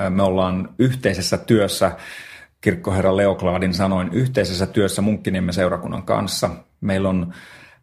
Me 0.09 0.23
ollaan 0.23 0.69
yhteisessä 0.79 1.37
työssä, 1.37 1.91
kirkkoherra 2.61 3.17
Leoklaadin 3.17 3.73
sanoin, 3.73 4.09
yhteisessä 4.13 4.65
työssä 4.65 5.01
Munkkiniemen 5.01 5.53
seurakunnan 5.53 6.03
kanssa. 6.03 6.49
Meillä 6.82 7.09
on 7.09 7.34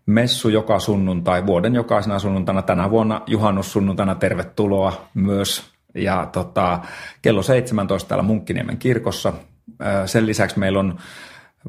messu 0.07 0.49
joka 0.49 0.79
sunnuntai, 0.79 1.47
vuoden 1.47 1.75
jokaisena 1.75 2.19
sunnuntaina, 2.19 2.63
tänä 2.63 2.91
vuonna 2.91 3.23
juhannussunnuntaina 3.27 4.15
tervetuloa 4.15 5.09
myös. 5.15 5.71
Ja 5.95 6.29
tota, 6.33 6.81
kello 7.23 7.43
17 7.43 8.09
täällä 8.09 8.23
Munkkiniemen 8.23 8.79
kirkossa. 8.79 9.33
Sen 10.07 10.27
lisäksi 10.27 10.59
meillä 10.59 10.79
on 10.79 10.99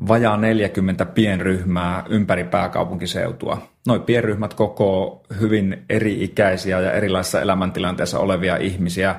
vajaa 0.08 0.38
40 0.38 1.06
pienryhmää 1.06 2.04
ympäri 2.10 2.44
pääkaupunkiseutua. 2.44 3.62
Noin 3.88 4.02
pienryhmät 4.02 4.54
koko 4.54 5.22
hyvin 5.40 5.86
eri-ikäisiä 5.90 6.80
ja 6.80 6.92
erilaisissa 6.92 7.42
elämäntilanteissa 7.42 8.20
olevia 8.20 8.58
ihmisiä 8.58 9.16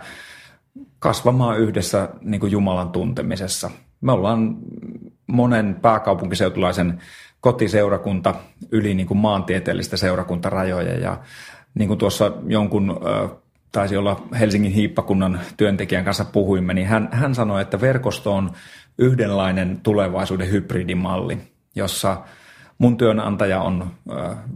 kasvamaan 0.98 1.58
yhdessä 1.58 2.08
niin 2.20 2.40
kuin 2.40 2.52
Jumalan 2.52 2.90
tuntemisessa. 2.90 3.70
Me 4.00 4.12
ollaan 4.12 4.56
monen 5.26 5.74
pääkaupunkiseutulaisen 5.82 7.00
kotiseurakunta 7.40 8.34
yli 8.70 8.94
niin 8.94 9.06
kuin 9.06 9.18
maantieteellistä 9.18 9.96
seurakuntarajoja 9.96 10.98
ja 10.98 11.18
niin 11.74 11.88
kuin 11.88 11.98
tuossa 11.98 12.32
jonkun 12.46 13.00
taisi 13.72 13.96
olla 13.96 14.22
Helsingin 14.40 14.72
hiippakunnan 14.72 15.40
työntekijän 15.56 16.04
kanssa 16.04 16.24
puhuimme, 16.24 16.74
niin 16.74 16.86
hän, 16.86 17.08
hän 17.12 17.34
sanoi, 17.34 17.62
että 17.62 17.80
verkosto 17.80 18.34
on 18.34 18.50
yhdenlainen 18.98 19.80
tulevaisuuden 19.82 20.50
hybridimalli, 20.50 21.38
jossa 21.74 22.16
mun 22.78 22.96
työnantaja 22.96 23.60
on 23.60 23.90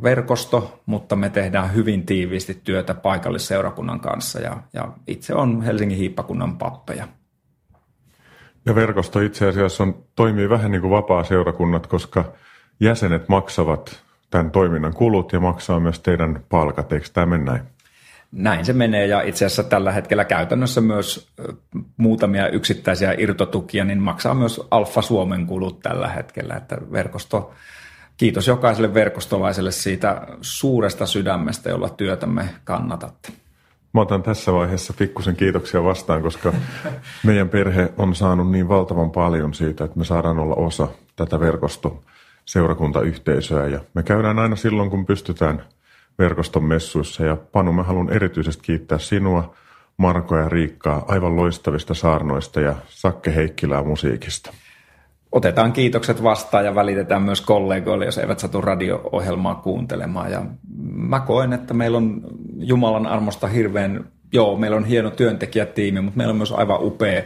verkosto, 0.02 0.80
mutta 0.86 1.16
me 1.16 1.30
tehdään 1.30 1.74
hyvin 1.74 2.06
tiiviisti 2.06 2.60
työtä 2.64 2.94
paikallisseurakunnan 2.94 4.00
kanssa 4.00 4.40
ja, 4.40 4.56
ja 4.72 4.88
itse 5.06 5.34
on 5.34 5.62
Helsingin 5.62 5.98
hiippakunnan 5.98 6.58
pappeja. 6.58 7.08
Ja 8.66 8.74
verkosto 8.74 9.20
itse 9.20 9.48
asiassa 9.48 9.82
on, 9.82 10.04
toimii 10.16 10.48
vähän 10.48 10.70
niin 10.70 10.80
kuin 10.80 10.90
vapaa-seurakunnat, 10.90 11.86
koska 11.86 12.32
jäsenet 12.80 13.28
maksavat 13.28 14.02
tämän 14.30 14.50
toiminnan 14.50 14.94
kulut 14.94 15.32
ja 15.32 15.40
maksaa 15.40 15.80
myös 15.80 16.00
teidän 16.00 16.44
palkat, 16.48 16.92
eikö 16.92 17.06
tämä 17.12 17.26
mene 17.26 17.44
näin? 17.44 17.62
Näin 18.32 18.64
se 18.64 18.72
menee 18.72 19.06
ja 19.06 19.22
itse 19.22 19.44
asiassa 19.44 19.62
tällä 19.62 19.92
hetkellä 19.92 20.24
käytännössä 20.24 20.80
myös 20.80 21.28
muutamia 21.96 22.48
yksittäisiä 22.48 23.14
irtotukia 23.18 23.84
niin 23.84 24.02
maksaa 24.02 24.34
myös 24.34 24.60
Alfa 24.70 25.02
Suomen 25.02 25.46
kulut 25.46 25.80
tällä 25.80 26.08
hetkellä, 26.08 26.54
että 26.54 26.78
verkosto, 26.92 27.52
kiitos 28.16 28.46
jokaiselle 28.46 28.94
verkostolaiselle 28.94 29.70
siitä 29.70 30.26
suuresta 30.40 31.06
sydämestä, 31.06 31.70
jolla 31.70 31.88
työtämme 31.88 32.48
kannatatte. 32.64 33.32
Mä 33.92 34.00
otan 34.00 34.22
tässä 34.22 34.52
vaiheessa 34.52 34.92
pikkusen 34.98 35.36
kiitoksia 35.36 35.84
vastaan, 35.84 36.22
koska 36.22 36.52
meidän 37.24 37.48
perhe 37.48 37.92
on 37.96 38.14
saanut 38.14 38.50
niin 38.50 38.68
valtavan 38.68 39.10
paljon 39.10 39.54
siitä, 39.54 39.84
että 39.84 39.98
me 39.98 40.04
saadaan 40.04 40.38
olla 40.38 40.54
osa 40.54 40.88
tätä 41.16 41.40
verkosto 41.40 42.02
seurakuntayhteisöä 42.44 43.66
ja 43.66 43.80
me 43.94 44.02
käydään 44.02 44.38
aina 44.38 44.56
silloin, 44.56 44.90
kun 44.90 45.06
pystytään– 45.06 45.62
verkoston 46.18 46.64
messuissa. 46.64 47.24
Ja 47.24 47.36
Panu, 47.52 47.72
mä 47.72 47.82
haluan 47.82 48.10
erityisesti 48.10 48.62
kiittää 48.62 48.98
sinua, 48.98 49.54
Marko 49.96 50.36
ja 50.36 50.48
Riikkaa 50.48 51.04
aivan 51.08 51.36
loistavista 51.36 51.94
saarnoista 51.94 52.60
ja 52.60 52.74
Sakke 52.88 53.34
Heikkilää 53.34 53.82
musiikista. 53.82 54.52
Otetaan 55.32 55.72
kiitokset 55.72 56.22
vastaan 56.22 56.64
ja 56.64 56.74
välitetään 56.74 57.22
myös 57.22 57.40
kollegoille, 57.40 58.04
jos 58.04 58.18
eivät 58.18 58.38
satu 58.38 58.60
radio-ohjelmaa 58.60 59.54
kuuntelemaan. 59.54 60.30
Ja 60.30 60.42
mä 60.94 61.20
koen, 61.20 61.52
että 61.52 61.74
meillä 61.74 61.98
on 61.98 62.20
Jumalan 62.56 63.06
armosta 63.06 63.46
hirveän, 63.46 64.04
joo, 64.32 64.56
meillä 64.56 64.76
on 64.76 64.84
hieno 64.84 65.10
työntekijätiimi, 65.10 66.00
mutta 66.00 66.18
meillä 66.18 66.30
on 66.30 66.36
myös 66.36 66.52
aivan 66.52 66.82
upea 66.82 67.22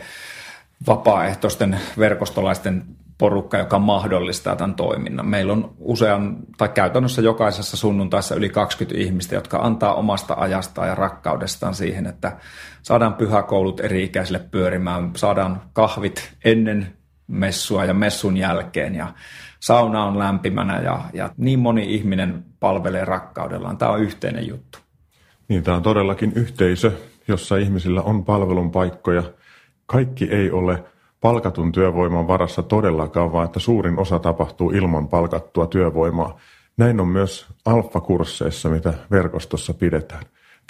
vapaaehtoisten 0.86 1.80
verkostolaisten 1.98 2.84
porukka, 3.18 3.58
joka 3.58 3.78
mahdollistaa 3.78 4.56
tämän 4.56 4.74
toiminnan. 4.74 5.26
Meillä 5.26 5.52
on 5.52 5.74
usean, 5.78 6.36
tai 6.58 6.68
käytännössä 6.68 7.22
jokaisessa 7.22 7.76
sunnuntaissa 7.76 8.34
yli 8.34 8.48
20 8.48 9.00
ihmistä, 9.00 9.34
jotka 9.34 9.58
antaa 9.58 9.94
omasta 9.94 10.34
ajastaan 10.38 10.88
ja 10.88 10.94
rakkaudestaan 10.94 11.74
siihen, 11.74 12.06
että 12.06 12.36
saadaan 12.82 13.14
pyhäkoulut 13.14 13.80
eri-ikäisille 13.80 14.40
pyörimään, 14.50 15.10
saadaan 15.16 15.62
kahvit 15.72 16.34
ennen 16.44 16.98
messua 17.26 17.84
ja 17.84 17.94
messun 17.94 18.36
jälkeen 18.36 18.94
ja 18.94 19.12
sauna 19.60 20.04
on 20.04 20.18
lämpimänä 20.18 20.80
ja, 20.80 21.00
ja 21.12 21.30
niin 21.36 21.58
moni 21.58 21.94
ihminen 21.94 22.44
palvelee 22.60 23.04
rakkaudellaan. 23.04 23.78
Tämä 23.78 23.90
on 23.90 24.00
yhteinen 24.00 24.48
juttu. 24.48 24.78
Niin, 25.48 25.62
tämä 25.62 25.76
on 25.76 25.82
todellakin 25.82 26.32
yhteisö, 26.34 26.92
jossa 27.28 27.56
ihmisillä 27.56 28.02
on 28.02 28.24
palvelun 28.24 28.70
paikkoja. 28.70 29.22
Kaikki 29.86 30.24
ei 30.24 30.50
ole 30.50 30.84
palkatun 31.20 31.72
työvoiman 31.72 32.28
varassa 32.28 32.62
todellakaan, 32.62 33.32
vaan 33.32 33.44
että 33.44 33.60
suurin 33.60 33.98
osa 33.98 34.18
tapahtuu 34.18 34.70
ilman 34.70 35.08
palkattua 35.08 35.66
työvoimaa. 35.66 36.38
Näin 36.76 37.00
on 37.00 37.08
myös 37.08 37.46
alfakursseissa, 37.64 38.68
mitä 38.68 38.94
verkostossa 39.10 39.74
pidetään. 39.74 40.22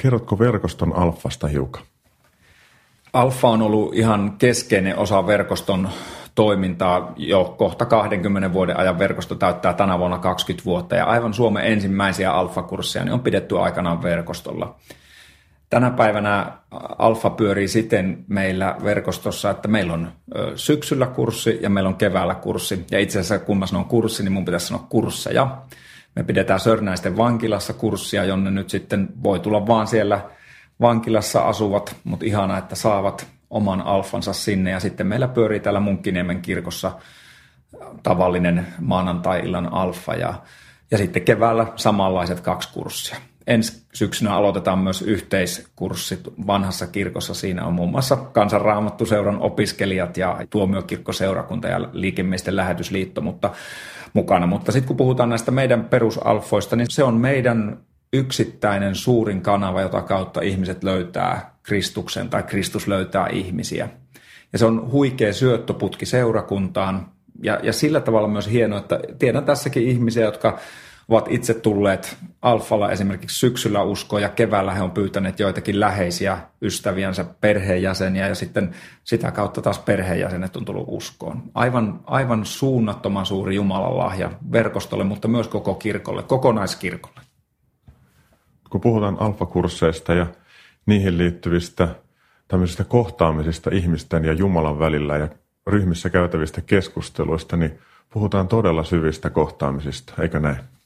Kerrotko 0.03 0.39
verkoston 0.39 0.93
alfasta 0.97 1.47
hiukan? 1.47 1.83
Alfa 3.13 3.49
on 3.49 3.63
ollut 3.63 3.95
ihan 3.95 4.35
keskeinen 4.39 4.99
osa 4.99 5.27
verkoston 5.27 5.89
toimintaa 6.35 7.13
jo 7.17 7.55
kohta 7.59 7.87
20 7.87 8.53
vuoden 8.53 8.79
ajan 8.79 8.99
verkosto 8.99 9.35
täyttää 9.35 9.73
tänä 9.73 9.99
vuonna 9.99 10.19
20 10.19 10.65
vuotta 10.65 10.97
ja 10.97 11.05
aivan 11.05 11.35
Suomen 11.35 11.65
ensimmäisiä 11.65 12.33
alfakursseja 12.33 13.05
niin 13.05 13.13
on 13.13 13.21
pidetty 13.21 13.59
aikanaan 13.59 14.03
verkostolla. 14.03 14.75
Tänä 15.71 15.91
päivänä 15.91 16.53
Alfa 16.99 17.31
pyörii 17.31 17.69
siten 17.69 18.25
meillä 18.29 18.77
verkostossa, 18.85 19.51
että 19.51 19.69
meillä 19.69 19.93
on 19.93 20.13
syksyllä 20.55 21.07
kurssi 21.07 21.59
ja 21.63 21.71
meillä 21.71 21.89
on 21.89 21.97
keväällä 21.97 22.35
kurssi. 22.35 22.87
Ja 22.91 22.99
itse 22.99 23.19
asiassa 23.19 23.45
kun 23.45 23.59
mä 23.59 23.67
sanon 23.67 23.85
kurssi, 23.85 24.23
niin 24.23 24.33
mun 24.33 24.45
pitäisi 24.45 24.67
sanoa 24.67 24.87
kursseja. 24.89 25.59
Me 26.17 26.23
pidetään 26.23 26.61
Sörnäisten 26.61 27.17
vankilassa 27.17 27.73
kurssia, 27.73 28.25
jonne 28.25 28.51
nyt 28.51 28.71
sitten 28.71 29.09
voi 29.23 29.41
tulla 29.41 29.67
vaan 29.67 29.87
siellä 29.87 30.21
vankilassa 30.81 31.41
asuvat, 31.41 31.97
mutta 32.05 32.27
ihana, 32.27 32.59
että 32.59 32.75
saavat 32.75 33.27
oman 33.51 33.81
alfansa 33.81 34.33
sinne. 34.33 34.71
Ja 34.71 34.81
sitten 34.81 35.07
meillä 35.07 35.29
pyörii 35.29 35.61
täällä 35.61 35.81
Munkkiniemen 35.81 36.43
kirkossa 36.43 36.93
tavallinen 38.03 38.67
maanantai-illan 38.81 39.73
alfa 39.73 40.15
ja, 40.15 40.35
ja 40.91 40.99
sitten 40.99 41.23
keväällä 41.23 41.67
samanlaiset 41.77 42.41
kaksi 42.41 42.73
kurssia 42.73 43.17
ensi 43.49 43.83
syksynä 43.93 44.35
aloitetaan 44.35 44.79
myös 44.79 45.03
yhteiskurssit 45.03 46.21
vanhassa 46.47 46.87
kirkossa. 46.87 47.35
Siinä 47.35 47.65
on 47.65 47.73
muun 47.73 47.91
muassa 47.91 48.17
kansanraamattuseuran 48.17 49.41
opiskelijat 49.41 50.17
ja 50.17 50.39
tuomiokirkkoseurakunta 50.51 51.69
ja 51.69 51.89
liikemiesten 51.93 52.57
lähetysliitto 52.57 53.21
mutta, 53.21 53.51
mukana. 54.13 54.47
Mutta 54.47 54.73
sitten 54.73 54.87
kun 54.89 54.97
puhutaan 54.97 55.29
näistä 55.29 55.51
meidän 55.51 55.85
perusalfoista, 55.85 56.77
niin 56.77 56.87
se 56.91 57.05
on 57.05 57.15
meidän 57.15 57.79
yksittäinen 58.13 58.95
suurin 58.95 59.41
kanava, 59.41 59.83
jota 59.83 60.03
kautta 60.03 60.41
ihmiset 60.41 60.85
löytää 60.85 61.55
Kristuksen 61.63 62.29
tai 62.29 62.43
Kristus 62.43 62.89
löytää 62.89 63.27
ihmisiä. 63.27 63.89
Ja 64.53 64.59
se 64.59 64.67
on 64.67 64.91
huikea 64.93 65.33
syöttöputki 65.33 66.07
seurakuntaan 66.07 67.09
ja, 67.43 67.61
ja 67.63 67.73
sillä 67.73 68.01
tavalla 68.01 68.29
myös 68.29 68.51
hienoa, 68.51 68.79
että 68.79 69.01
tiedän 69.19 69.45
tässäkin 69.45 69.89
ihmisiä, 69.89 70.25
jotka 70.25 70.59
ovat 71.09 71.27
itse 71.31 71.55
tulleet 71.55 72.17
Alfalla 72.43 72.91
esimerkiksi 72.91 73.39
syksyllä 73.39 73.83
uskoon 73.83 74.23
ja 74.23 74.29
keväällä 74.29 74.75
he 74.75 74.83
on 74.83 74.91
pyytäneet 74.91 75.41
joitakin 75.41 75.81
läheisiä 75.81 76.39
ystäviänsä, 76.63 77.25
perheenjäseniä 77.41 78.29
ja 78.29 78.35
sitten 78.35 78.75
sitä 79.05 79.31
kautta 79.31 79.63
taas 79.63 79.79
perheenjäsenet 79.79 80.57
on 80.57 80.65
tullut 80.65 80.85
uskoon. 80.87 81.43
Aivan, 81.55 82.01
aivan 82.07 82.45
suunnattoman 82.45 83.27
suuri 83.27 83.55
Jumalan 83.55 83.99
lahja 83.99 84.31
verkostolle, 84.53 85.05
mutta 85.05 85.29
myös 85.29 85.49
koko 85.49 85.75
kirkolle, 85.75 86.23
kokonaiskirkolle. 86.23 87.21
Kun 88.71 88.81
puhutaan 88.81 89.17
alfakursseista 89.21 90.15
ja 90.15 90.27
niihin 90.87 91.19
liittyvistä 91.19 91.89
tämmöisistä 92.49 92.85
kohtaamisista 92.85 93.71
ihmisten 93.73 94.25
ja 94.25 94.33
Jumalan 94.33 94.79
välillä 94.79 95.17
ja 95.17 95.29
ryhmissä 95.67 96.11
käytävistä 96.11 96.61
keskusteluista, 96.61 97.57
niin 97.57 97.79
puhutaan 98.13 98.49
todella 98.49 98.85
syvistä 98.85 99.31
kohtaamisista, 99.31 100.23
eikö 100.23 100.41
näin? 100.41 100.78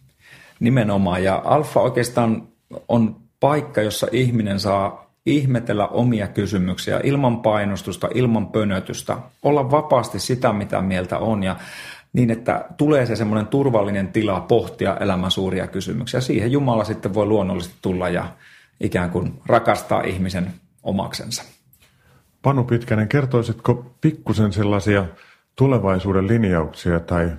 Nimenomaan, 0.63 1.25
ja 1.25 1.43
alfa 1.45 1.81
oikeastaan 1.81 2.49
on 2.89 3.17
paikka, 3.41 3.83
jossa 3.83 4.07
ihminen 4.13 4.61
saa 4.61 5.11
ihmetellä 5.27 5.87
omia 5.87 6.29
kysymyksiä 6.29 7.01
ilman 7.05 7.41
painostusta, 7.41 8.09
ilman 8.15 8.47
pönötystä, 8.47 9.17
olla 9.43 9.71
vapaasti 9.71 10.21
sitä, 10.21 10.53
mitä 10.53 10.81
mieltä 10.81 11.19
on 11.19 11.43
ja 11.43 11.57
niin, 12.13 12.31
että 12.31 12.65
tulee 12.77 13.07
se 13.07 13.17
semmoinen 13.17 13.47
turvallinen 13.47 14.09
tila 14.09 14.41
pohtia 14.41 14.97
elämän 14.97 15.31
suuria 15.31 15.67
kysymyksiä. 15.67 16.21
Siihen 16.21 16.53
Jumala 16.53 16.85
sitten 16.85 17.15
voi 17.15 17.27
luonnollisesti 17.27 17.77
tulla 17.83 18.09
ja 18.09 18.25
ikään 18.81 19.11
kuin 19.11 19.41
rakastaa 19.47 20.03
ihmisen 20.03 20.53
omaksensa. 20.83 21.43
Panu 22.43 22.65
Pitkänen, 22.65 23.09
kertoisitko 23.09 23.87
pikkusen 24.01 24.53
sellaisia 24.53 25.05
tulevaisuuden 25.57 26.29
linjauksia 26.29 27.01
tai 27.01 27.31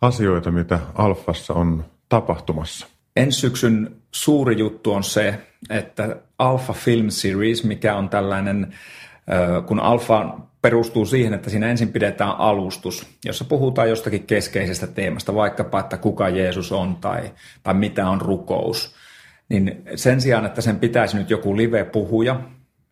asioita, 0.00 0.50
mitä 0.50 0.78
Alfassa 0.94 1.54
on 1.54 1.84
tapahtumassa? 2.12 2.86
Ensi 3.16 3.40
syksyn 3.40 3.96
suuri 4.10 4.58
juttu 4.58 4.92
on 4.92 5.04
se, 5.04 5.38
että 5.70 6.16
Alpha 6.38 6.72
Film 6.72 7.10
Series, 7.10 7.64
mikä 7.64 7.96
on 7.96 8.08
tällainen, 8.08 8.74
kun 9.66 9.80
Alpha 9.80 10.38
perustuu 10.62 11.06
siihen, 11.06 11.34
että 11.34 11.50
siinä 11.50 11.70
ensin 11.70 11.92
pidetään 11.92 12.36
alustus, 12.38 13.06
jossa 13.24 13.44
puhutaan 13.44 13.88
jostakin 13.88 14.26
keskeisestä 14.26 14.86
teemasta, 14.86 15.34
vaikkapa, 15.34 15.80
että 15.80 15.96
kuka 15.96 16.28
Jeesus 16.28 16.72
on 16.72 16.96
tai, 16.96 17.32
tai 17.62 17.74
mitä 17.74 18.08
on 18.08 18.20
rukous. 18.20 18.94
Niin 19.48 19.82
sen 19.94 20.20
sijaan, 20.20 20.46
että 20.46 20.60
sen 20.60 20.78
pitäisi 20.78 21.16
nyt 21.16 21.30
joku 21.30 21.56
live-puhuja, 21.56 22.40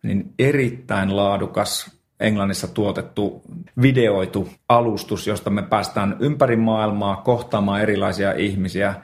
niin 0.03 0.33
erittäin 0.39 1.15
laadukas 1.15 2.00
Englannissa 2.21 2.67
tuotettu 2.67 3.41
videoitu 3.81 4.49
alustus, 4.69 5.27
josta 5.27 5.49
me 5.49 5.61
päästään 5.61 6.15
ympäri 6.19 6.55
maailmaa 6.55 7.15
kohtaamaan 7.15 7.81
erilaisia 7.81 8.31
ihmisiä. 8.33 8.95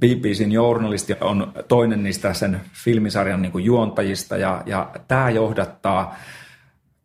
BBCn 0.00 0.52
journalisti 0.52 1.16
on 1.20 1.52
toinen 1.68 2.02
niistä 2.02 2.34
sen 2.34 2.60
filmisarjan 2.84 3.42
niin 3.42 3.52
kuin 3.52 3.64
juontajista 3.64 4.36
ja, 4.36 4.62
ja 4.66 4.90
tämä 5.08 5.30
johdattaa 5.30 6.16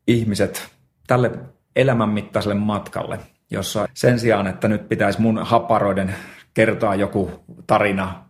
ihmiset 0.07 0.67
tälle 1.07 1.31
elämänmittaiselle 1.75 2.55
matkalle, 2.55 3.19
jossa 3.51 3.87
sen 3.93 4.19
sijaan, 4.19 4.47
että 4.47 4.67
nyt 4.67 4.89
pitäisi 4.89 5.21
mun 5.21 5.37
haparoiden 5.45 6.15
kertoa 6.53 6.95
joku 6.95 7.31
tarina 7.67 8.28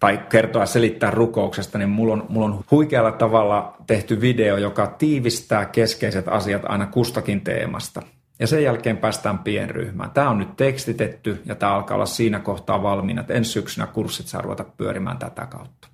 tai 0.00 0.20
kertoa 0.28 0.66
selittää 0.66 1.10
rukouksesta, 1.10 1.78
niin 1.78 1.88
mulla 1.88 2.12
on, 2.12 2.26
mulla 2.28 2.46
on 2.46 2.64
huikealla 2.70 3.12
tavalla 3.12 3.76
tehty 3.86 4.20
video, 4.20 4.56
joka 4.56 4.86
tiivistää 4.86 5.64
keskeiset 5.64 6.28
asiat 6.28 6.62
aina 6.64 6.86
kustakin 6.86 7.40
teemasta. 7.40 8.02
Ja 8.40 8.46
sen 8.46 8.62
jälkeen 8.62 8.96
päästään 8.96 9.38
pienryhmään. 9.38 10.10
Tämä 10.10 10.30
on 10.30 10.38
nyt 10.38 10.56
tekstitetty 10.56 11.42
ja 11.44 11.54
tämä 11.54 11.74
alkaa 11.74 11.94
olla 11.94 12.06
siinä 12.06 12.40
kohtaa 12.40 12.82
valmiina, 12.82 13.20
että 13.20 13.34
ensi 13.34 13.50
syksynä 13.50 13.86
kurssit 13.86 14.26
saa 14.26 14.42
ruveta 14.42 14.64
pyörimään 14.76 15.18
tätä 15.18 15.46
kautta. 15.46 15.88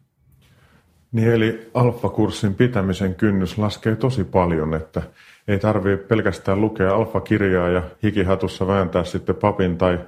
Niin 1.13 1.29
eli 1.29 1.71
alfa-kurssin 1.75 2.55
pitämisen 2.55 3.15
kynnys 3.15 3.59
laskee 3.59 3.97
tosi 3.97 4.25
paljon, 4.25 4.75
että 4.75 5.03
ei 5.49 5.59
tarvitse 5.59 6.07
pelkästään 6.07 6.61
lukea 6.61 6.95
alfa-kirjaa 6.95 7.69
ja 7.69 7.83
hikihatussa 8.03 8.67
vääntää 8.67 9.05
sitten 9.05 9.35
papin 9.35 9.79
tai 9.79 9.99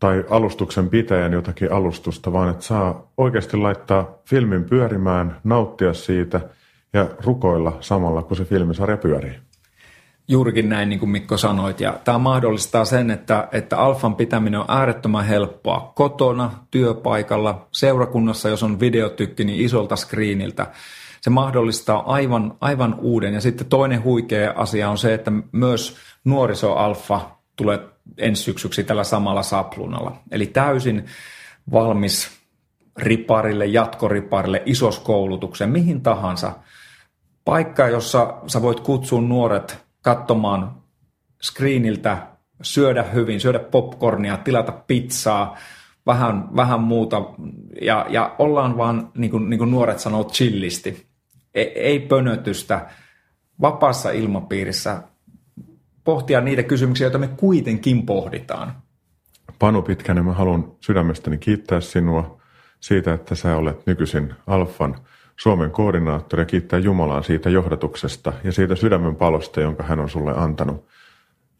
tai 0.00 0.24
alustuksen 0.30 0.88
pitäjän 0.88 1.32
jotakin 1.32 1.72
alustusta, 1.72 2.32
vaan 2.32 2.50
että 2.50 2.64
saa 2.64 3.10
oikeasti 3.16 3.56
laittaa 3.56 4.18
filmin 4.24 4.64
pyörimään, 4.64 5.36
nauttia 5.44 5.94
siitä 5.94 6.40
ja 6.92 7.08
rukoilla 7.24 7.76
samalla, 7.80 8.22
kun 8.22 8.36
se 8.36 8.44
filmisarja 8.44 8.96
pyörii. 8.96 9.34
Juurikin 10.30 10.68
näin, 10.68 10.88
niin 10.88 10.98
kuin 10.98 11.10
Mikko 11.10 11.36
sanoit. 11.36 11.80
Ja 11.80 11.98
tämä 12.04 12.18
mahdollistaa 12.18 12.84
sen, 12.84 13.10
että, 13.10 13.48
että 13.52 13.78
alfan 13.78 14.16
pitäminen 14.16 14.60
on 14.60 14.66
äärettömän 14.68 15.24
helppoa 15.24 15.92
kotona, 15.94 16.50
työpaikalla, 16.70 17.66
seurakunnassa, 17.72 18.48
jos 18.48 18.62
on 18.62 18.80
videotykki, 18.80 19.44
niin 19.44 19.64
isolta 19.64 19.96
screeniltä. 19.96 20.66
Se 21.20 21.30
mahdollistaa 21.30 22.12
aivan, 22.12 22.54
aivan 22.60 22.94
uuden. 23.00 23.34
Ja 23.34 23.40
sitten 23.40 23.66
toinen 23.66 24.04
huikea 24.04 24.52
asia 24.56 24.90
on 24.90 24.98
se, 24.98 25.14
että 25.14 25.32
myös 25.52 25.96
nuorisoalfa 26.24 27.20
tulee 27.56 27.78
ensi 28.18 28.42
syksyksi 28.42 28.84
tällä 28.84 29.04
samalla 29.04 29.42
saplunalla. 29.42 30.16
Eli 30.30 30.46
täysin 30.46 31.04
valmis 31.72 32.38
riparille, 32.96 33.66
jatkoriparille, 33.66 34.62
isoskoulutukseen, 34.66 35.70
mihin 35.70 36.00
tahansa. 36.00 36.52
Paikka, 37.44 37.88
jossa 37.88 38.34
sä 38.46 38.62
voit 38.62 38.80
kutsua 38.80 39.20
nuoret 39.20 39.78
katsomaan 40.02 40.82
screeniltä, 41.42 42.26
syödä 42.62 43.02
hyvin, 43.02 43.40
syödä 43.40 43.58
popcornia, 43.58 44.36
tilata 44.36 44.72
pizzaa, 44.72 45.56
vähän, 46.06 46.56
vähän 46.56 46.80
muuta 46.80 47.22
ja, 47.82 48.06
ja 48.08 48.34
ollaan 48.38 48.76
vaan, 48.76 49.12
niin 49.16 49.30
kuin, 49.30 49.50
niin 49.50 49.58
kuin 49.58 49.70
nuoret 49.70 49.98
sanoo, 49.98 50.24
chillisti. 50.24 51.06
Ei, 51.54 51.80
ei 51.80 52.00
pönötystä, 52.00 52.86
vapaassa 53.60 54.10
ilmapiirissä 54.10 55.02
pohtia 56.08 56.40
niitä 56.40 56.62
kysymyksiä, 56.62 57.04
joita 57.04 57.18
me 57.18 57.28
kuitenkin 57.28 58.06
pohditaan. 58.06 58.72
Panu 59.58 59.82
Pitkänen, 59.82 60.24
mä 60.24 60.32
haluan 60.32 60.72
sydämestäni 60.80 61.38
kiittää 61.38 61.80
sinua 61.80 62.40
siitä, 62.80 63.14
että 63.14 63.34
sä 63.34 63.56
olet 63.56 63.86
nykyisin 63.86 64.34
Alfan 64.46 64.96
Suomen 65.36 65.70
koordinaattori 65.70 66.40
ja 66.40 66.46
kiittää 66.46 66.78
Jumalaa 66.78 67.22
siitä 67.22 67.50
johdatuksesta 67.50 68.32
ja 68.44 68.52
siitä 68.52 68.76
sydämen 68.76 69.16
palosta, 69.16 69.60
jonka 69.60 69.82
hän 69.82 70.00
on 70.00 70.08
sulle 70.08 70.32
antanut. 70.36 70.86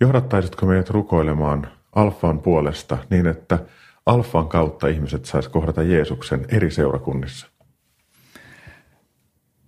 Johdattaisitko 0.00 0.66
meidät 0.66 0.90
rukoilemaan 0.90 1.68
Alfan 1.94 2.38
puolesta 2.38 2.98
niin, 3.10 3.26
että 3.26 3.58
Alfan 4.06 4.48
kautta 4.48 4.86
ihmiset 4.86 5.24
saisi 5.24 5.50
kohdata 5.50 5.82
Jeesuksen 5.82 6.44
eri 6.48 6.70
seurakunnissa? 6.70 7.46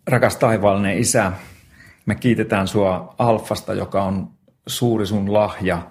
Rakas 0.07 0.37
taivaallinen 0.37 0.99
Isä, 0.99 1.33
me 2.07 2.15
kiitetään 2.15 2.69
sua 2.69 3.15
Alfasta, 3.19 3.75
joka 3.75 4.03
on 4.03 4.40
suuri 4.71 5.07
sun 5.07 5.33
lahja 5.33 5.91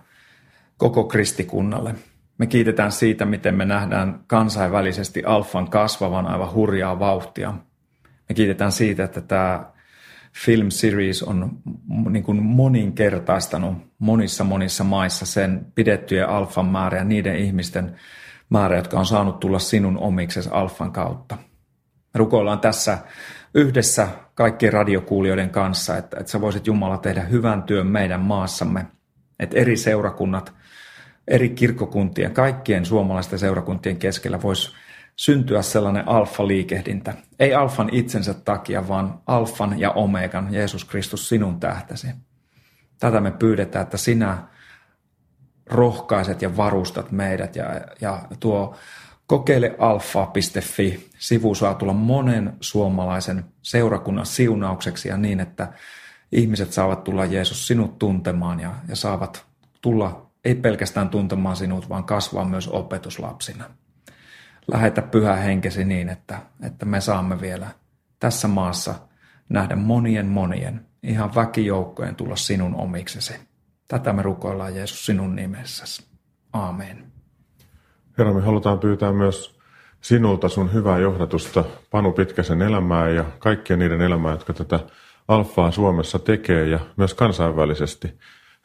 koko 0.78 1.04
kristikunnalle. 1.04 1.96
Me 2.38 2.48
kiitetään 2.48 2.92
siitä, 2.92 3.26
miten 3.26 3.56
me 3.56 3.66
nähdään 3.66 4.24
kansainvälisesti 4.28 5.24
alfan 5.24 5.70
kasvavan 5.70 6.28
aivan 6.28 6.54
hurjaa 6.54 7.00
vauhtia. 7.00 7.54
Me 8.30 8.36
kiitetään 8.36 8.72
siitä, 8.72 9.04
että 9.04 9.22
tämä 9.22 9.66
film 10.34 10.70
series 10.70 11.24
on 11.24 11.60
niin 12.10 12.24
kuin 12.24 12.44
moninkertaistanut 12.44 13.78
monissa 14.00 14.44
monissa 14.44 14.84
maissa 14.84 15.26
sen 15.26 15.66
pidettyjen 15.76 16.30
alfan 16.30 16.66
määrä 16.66 16.98
ja 16.98 17.04
niiden 17.04 17.36
ihmisten 17.36 17.96
määrä, 18.50 18.76
jotka 18.76 19.00
on 19.00 19.06
saanut 19.06 19.40
tulla 19.40 19.60
sinun 19.60 19.98
omiksesi 19.98 20.50
alfan 20.52 20.92
kautta. 20.92 21.38
Rukoillaan 22.16 22.60
tässä 22.60 22.98
yhdessä 23.54 24.08
kaikkien 24.34 24.74
radiokuulijoiden 24.74 25.50
kanssa, 25.50 25.98
että, 25.98 26.18
että 26.20 26.32
sä 26.32 26.42
voisit 26.42 26.68
Jumala 26.68 26.98
tehdä 26.98 27.22
hyvän 27.22 27.64
työn 27.64 27.88
meidän 27.88 28.20
maassamme, 28.20 28.86
että 29.40 29.58
eri 29.58 29.78
seurakunnat, 29.78 30.54
eri 31.28 31.50
kirkkokuntien, 31.50 32.34
kaikkien 32.34 32.86
suomalaisten 32.86 33.40
seurakuntien 33.40 33.98
keskellä 33.98 34.42
voisi 34.42 34.72
syntyä 35.16 35.62
sellainen 35.62 36.08
alfa-liikehdintä. 36.08 37.14
Ei 37.40 37.54
alfan 37.54 37.90
itsensä 37.92 38.34
takia, 38.34 38.88
vaan 38.88 39.22
alfan 39.28 39.80
ja 39.80 39.92
omegan, 39.92 40.54
Jeesus 40.54 40.86
Kristus, 40.86 41.30
sinun 41.30 41.60
tähtäsi. 41.60 42.08
Tätä 43.00 43.22
me 43.22 43.32
pyydetään, 43.32 43.84
että 43.84 43.98
sinä 43.98 44.38
rohkaiset 45.70 46.42
ja 46.42 46.58
varustat 46.58 47.12
meidät 47.12 47.56
ja, 47.56 47.66
ja 48.02 48.22
tuo 48.40 48.76
Kokeile 49.30 49.76
alfa.fi. 49.80 51.10
Sivu 51.20 51.56
saa 51.56 51.74
tulla 51.74 51.94
monen 51.94 52.54
suomalaisen 52.62 53.46
seurakunnan 53.62 54.26
siunaukseksi 54.26 55.10
ja 55.10 55.18
niin, 55.18 55.40
että 55.40 55.74
ihmiset 56.32 56.74
saavat 56.74 57.04
tulla 57.04 57.26
Jeesus 57.26 57.68
sinut 57.68 58.00
tuntemaan 58.00 58.60
ja, 58.60 58.76
ja 58.88 58.96
saavat 58.96 59.46
tulla 59.82 60.32
ei 60.46 60.56
pelkästään 60.56 61.10
tuntemaan 61.10 61.56
sinut, 61.56 61.90
vaan 61.90 62.04
kasvaa 62.04 62.46
myös 62.46 62.68
opetuslapsina. 62.68 63.66
Lähetä 64.72 65.02
pyhä 65.02 65.36
henkesi 65.36 65.86
niin, 65.86 66.10
että, 66.10 66.40
että 66.64 66.86
me 66.86 67.02
saamme 67.02 67.42
vielä 67.42 67.68
tässä 68.20 68.48
maassa 68.48 68.96
nähdä 69.50 69.76
monien 69.76 70.26
monien, 70.26 70.86
ihan 71.04 71.36
väkijoukkojen 71.36 72.16
tulla 72.16 72.36
sinun 72.36 72.76
omiksesi. 72.76 73.34
Tätä 73.88 74.14
me 74.14 74.22
rukoillaan 74.22 74.76
Jeesus 74.76 75.06
sinun 75.06 75.36
nimessäsi. 75.36 76.06
Aamen. 76.54 77.19
Herra, 78.20 78.34
me 78.34 78.42
halutaan 78.42 78.80
pyytää 78.80 79.14
myös 79.14 79.60
sinulta 80.02 80.50
sun 80.50 80.74
hyvää 80.74 81.00
johdatusta 81.00 81.64
Panu 81.92 82.12
Pitkäsen 82.12 82.62
elämää 82.62 83.10
ja 83.10 83.26
kaikkien 83.40 83.80
niiden 83.80 84.02
elämää, 84.02 84.32
jotka 84.32 84.54
tätä 84.54 84.80
alfaa 85.28 85.72
Suomessa 85.72 86.20
tekee 86.20 86.68
ja 86.68 86.80
myös 86.98 87.14
kansainvälisesti. 87.14 88.14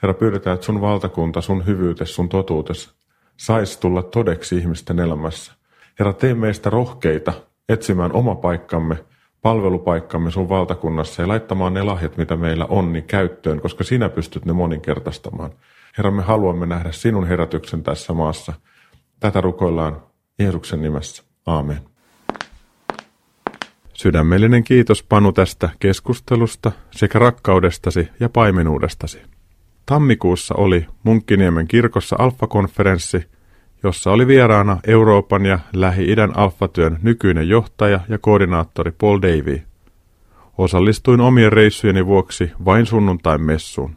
Herra, 0.03 0.15
pyydetään, 0.15 0.55
että 0.55 0.67
sun 0.67 0.81
valtakunta, 0.81 1.41
sun 1.41 1.67
hyvyytes, 1.67 2.15
sun 2.15 2.29
totuutes 2.29 2.95
saisi 3.37 3.81
tulla 3.81 4.03
todeksi 4.03 4.57
ihmisten 4.57 4.99
elämässä. 5.01 5.53
Herra, 5.99 6.13
tee 6.13 6.35
meistä 6.35 6.71
rohkeita 6.71 7.33
etsimään 7.69 8.13
oma 8.13 8.35
paikkamme 8.35 9.05
palvelupaikkamme 9.43 10.31
sun 10.31 10.49
valtakunnassa 10.49 11.23
ja 11.23 11.29
laittamaan 11.29 11.75
ne 11.75 11.83
lahjat, 11.83 12.17
mitä 12.17 12.37
meillä 12.37 12.67
on, 12.69 12.93
niin 12.93 13.05
käyttöön, 13.05 13.61
koska 13.61 13.85
sinä 13.85 14.09
pystyt 14.09 14.45
ne 14.45 14.53
moninkertaistamaan. 14.53 15.51
Herra, 15.99 16.11
me 16.11 16.23
haluamme 16.23 16.67
nähdä 16.67 16.93
sinun 16.93 17.27
herätyksen 17.27 17.83
tässä 17.83 18.13
maassa. 18.13 18.53
Tätä 19.21 19.41
rukoillaan 19.41 20.03
Jeesuksen 20.39 20.83
nimessä. 20.83 21.23
Aamen. 21.47 21.81
Sydämellinen 23.95 24.65
kiitos 24.65 25.03
Panu 25.03 25.33
tästä 25.33 25.69
keskustelusta 25.81 26.73
sekä 26.91 27.19
rakkaudestasi 27.19 28.09
ja 28.21 28.29
paimenuudestasi. 28.29 29.23
Tammikuussa 29.87 30.55
oli 30.55 30.87
Munkkiniemen 31.03 31.69
kirkossa 31.69 32.17
alfakonferenssi, 32.19 33.25
jossa 33.83 34.11
oli 34.11 34.27
vieraana 34.27 34.81
Euroopan 34.87 35.47
ja 35.47 35.59
Lähi-idän 35.73 36.37
alfatyön 36.37 36.99
nykyinen 37.03 37.49
johtaja 37.49 38.01
ja 38.09 38.19
koordinaattori 38.19 38.93
Paul 38.93 39.23
Davy. 39.23 39.63
Osallistuin 40.59 41.21
omien 41.21 41.53
reissujeni 41.53 42.07
vuoksi 42.07 42.53
vain 42.65 42.87
sunnuntain 42.87 43.41
messuun. 43.41 43.97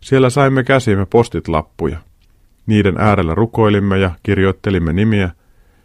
Siellä 0.00 0.30
saimme 0.30 0.64
käsimme 0.64 1.06
postitlappuja. 1.06 1.98
Niiden 2.66 2.94
äärellä 2.98 3.34
rukoilimme 3.34 3.98
ja 3.98 4.10
kirjoittelimme 4.22 4.92
nimiä, 4.92 5.30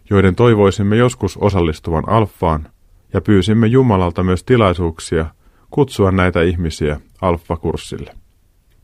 joiden 0.10 0.36
toivoisimme 0.36 0.96
joskus 0.96 1.38
osallistuvan 1.38 2.10
alfaan, 2.10 2.68
ja 3.14 3.22
pyysimme 3.22 3.68
Jumalalta 3.68 4.24
myös 4.24 4.44
tilaisuuksia 4.44 5.26
kutsua 5.72 6.12
näitä 6.12 6.42
ihmisiä 6.42 7.00
alfa-kurssille. 7.22 8.16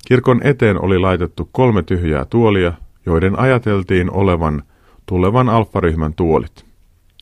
Kirkon 0.08 0.41
eteen 0.44 0.82
oli 0.82 1.00
laitettu 1.00 1.50
kolme 1.52 1.84
tyhjää 1.84 2.26
tuolia, 2.26 2.74
joiden 3.06 3.39
ajateltiin 3.39 4.12
olevan 4.12 4.64
tulevan 5.06 5.50
alfaryhmän 5.50 6.14
tuolit. 6.14 6.66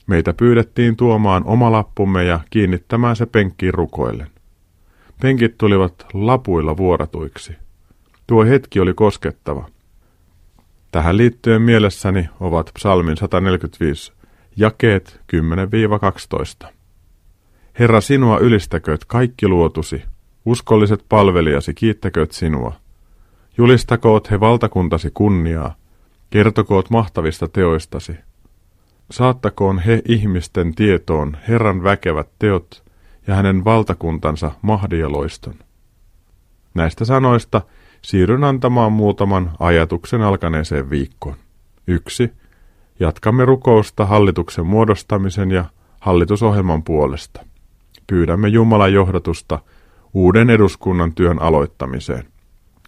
Meitä 0.06 0.32
pyydettiin 0.32 0.96
tuomaan 0.96 1.42
oma 1.44 1.72
lappumme 1.72 2.24
ja 2.24 2.40
kiinnittämään 2.50 3.16
se 3.16 3.26
penkkiin 3.26 3.74
rukoillen. 3.74 4.28
Penkit 5.22 5.58
tulivat 5.58 6.06
lapuilla 6.12 6.76
vuoratuiksi. 6.76 7.52
Tuo 8.26 8.44
hetki 8.44 8.80
oli 8.80 8.94
koskettava. 8.94 9.68
Tähän 10.92 11.16
liittyen 11.16 11.62
mielessäni 11.62 12.28
ovat 12.40 12.70
psalmin 12.74 13.16
145 13.16 14.12
jakeet 14.56 15.20
10-12. 16.64 16.66
Herra, 17.78 18.00
sinua 18.00 18.38
ylistäkööt 18.38 19.04
kaikki 19.04 19.48
luotusi, 19.48 20.02
uskolliset 20.44 21.04
palvelijasi 21.08 21.74
kiittäkööt 21.74 22.32
sinua. 22.32 22.72
Julistakoot 23.58 24.30
he 24.30 24.40
valtakuntasi 24.40 25.10
kunniaa, 25.14 25.74
kertokoot 26.30 26.90
mahtavista 26.90 27.48
teoistasi. 27.48 28.16
Saattakoon 29.10 29.78
he 29.78 30.02
ihmisten 30.08 30.74
tietoon 30.74 31.36
Herran 31.48 31.84
väkevät 31.84 32.28
teot 32.38 32.82
ja 33.26 33.34
hänen 33.34 33.64
valtakuntansa 33.64 34.50
mahdialoiston. 34.62 35.54
Näistä 36.74 37.04
sanoista 37.04 37.62
siirryn 38.02 38.44
antamaan 38.44 38.92
muutaman 38.92 39.50
ajatuksen 39.58 40.22
alkaneeseen 40.22 40.90
viikkoon. 40.90 41.36
Yksi. 41.86 42.32
Jatkamme 43.00 43.44
rukousta 43.44 44.06
hallituksen 44.06 44.66
muodostamisen 44.66 45.50
ja 45.50 45.64
hallitusohjelman 46.00 46.82
puolesta. 46.82 47.44
Pyydämme 48.06 48.48
Jumalan 48.48 48.92
johdatusta 48.92 49.58
uuden 50.14 50.50
eduskunnan 50.50 51.14
työn 51.14 51.42
aloittamiseen. 51.42 52.24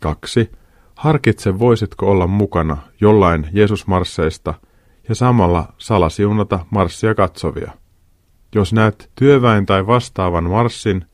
2. 0.01 0.51
Harkitse, 0.95 1.59
voisitko 1.59 2.11
olla 2.11 2.27
mukana 2.27 2.77
jollain 3.01 3.47
Jeesusmarsseista 3.53 4.55
ja 5.09 5.15
samalla 5.15 5.73
salasiunata 5.79 6.67
marssia 6.71 7.15
katsovia. 7.15 7.73
Jos 8.55 8.73
näet 8.73 9.11
työväen 9.15 9.67
tai 9.67 9.87
vastaavan 9.87 10.45
marssin, 10.45 11.05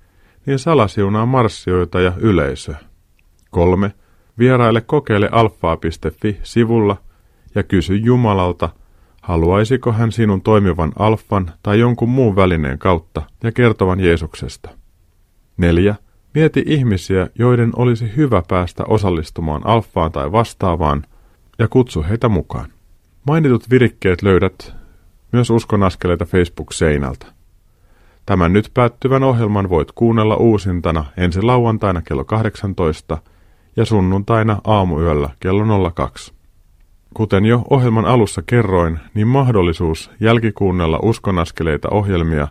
niin 0.46 0.58
salasiunaa 0.58 1.26
marssioita 1.26 2.00
ja 2.00 2.12
yleisöä. 2.16 2.89
3. 3.50 3.92
Vieraille 4.38 4.80
kokeile 4.80 5.28
alfaa.fi-sivulla 5.32 6.96
ja 7.54 7.62
kysy 7.62 7.96
Jumalalta, 7.96 8.68
haluaisiko 9.22 9.92
hän 9.92 10.12
sinun 10.12 10.42
toimivan 10.42 10.92
alfan 10.98 11.52
tai 11.62 11.78
jonkun 11.78 12.08
muun 12.08 12.36
välineen 12.36 12.78
kautta 12.78 13.22
ja 13.44 13.52
kertovan 13.52 14.00
Jeesuksesta. 14.00 14.70
4. 15.56 15.94
Mieti 16.34 16.62
ihmisiä, 16.66 17.28
joiden 17.38 17.70
olisi 17.76 18.16
hyvä 18.16 18.42
päästä 18.48 18.84
osallistumaan 18.84 19.66
alfaan 19.66 20.12
tai 20.12 20.32
vastaavaan, 20.32 21.06
ja 21.58 21.68
kutsu 21.68 22.04
heitä 22.08 22.28
mukaan. 22.28 22.70
Mainitut 23.26 23.70
virikkeet 23.70 24.22
löydät 24.22 24.74
myös 25.32 25.50
Uskon 25.50 25.82
askeleita 25.82 26.24
Facebook-seinältä. 26.24 27.26
Tämän 28.26 28.52
nyt 28.52 28.70
päättyvän 28.74 29.22
ohjelman 29.22 29.68
voit 29.68 29.92
kuunnella 29.92 30.36
uusintana 30.36 31.04
ensi 31.16 31.42
lauantaina 31.42 32.02
kello 32.02 32.24
18 32.24 33.18
ja 33.80 33.86
sunnuntaina 33.86 34.60
aamuyöllä 34.64 35.30
kello 35.40 35.90
02. 35.90 36.32
Kuten 37.14 37.46
jo 37.46 37.62
ohjelman 37.70 38.04
alussa 38.04 38.42
kerroin, 38.46 38.98
niin 39.14 39.28
mahdollisuus 39.28 40.10
jälkikuunnella 40.20 40.98
uskonaskeleita 41.02 41.88
ohjelmia 41.90 42.48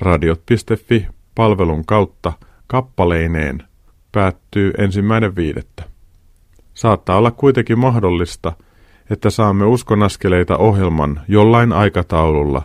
radiot.fi 0.00 1.06
palvelun 1.34 1.84
kautta– 1.84 2.32
kappaleineen 2.72 3.62
päättyy 4.12 4.72
ensimmäinen 4.78 5.36
viidettä. 5.36 5.84
Saattaa 6.74 7.18
olla 7.18 7.30
kuitenkin 7.30 7.78
mahdollista, 7.78 8.52
että 9.10 9.30
saamme 9.30 9.64
uskonaskeleita 9.64 10.56
ohjelman 10.56 11.20
jollain 11.28 11.72
aikataululla 11.72 12.62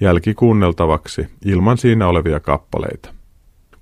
jälkikuunneltavaksi 0.00 1.26
ilman 1.44 1.78
siinä 1.78 2.08
olevia 2.08 2.40
kappaleita. 2.40 3.14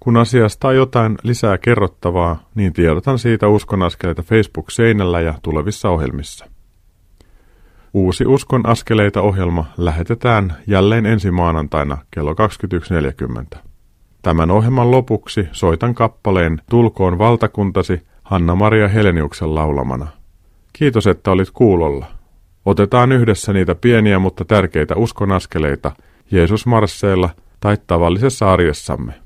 Kun 0.07 0.17
asiasta 0.17 0.69
on 0.69 0.77
jotain 0.77 1.19
lisää 1.23 1.59
kerrottavaa, 1.59 2.49
niin 2.55 2.73
tiedotan 2.73 3.19
siitä 3.19 3.49
uskonaskeleita 3.49 4.23
Facebook-seinällä 4.23 5.21
ja 5.21 5.35
tulevissa 5.43 5.91
ohjelmissa. 5.91 6.47
Uusi 7.95 8.27
Uskon 8.27 8.67
askeleita 8.67 9.23
ohjelma 9.23 9.65
lähetetään 9.77 10.55
jälleen 10.67 11.07
ensi 11.07 11.31
maanantaina 11.31 11.99
kello 12.11 12.33
21.40. 13.55 13.59
Tämän 14.23 14.51
ohjelman 14.51 14.91
lopuksi 14.91 15.49
soitan 15.53 15.95
kappaleen 15.95 16.63
Tulkoon 16.71 17.19
valtakuntasi 17.19 18.03
Hanna-Maria 18.23 18.89
Heleniuksen 18.89 19.55
laulamana. 19.55 20.07
Kiitos, 20.73 21.07
että 21.07 21.31
olit 21.31 21.51
kuulolla. 21.51 22.07
Otetaan 22.65 23.13
yhdessä 23.13 23.53
niitä 23.53 23.75
pieniä 23.75 24.19
mutta 24.19 24.45
tärkeitä 24.45 24.97
uskonaskeleita 24.97 25.93
Jeesus 26.31 26.67
Marsseilla 26.67 27.31
tai 27.61 27.77
tavallisessa 27.87 28.53
arjessamme. 28.53 29.26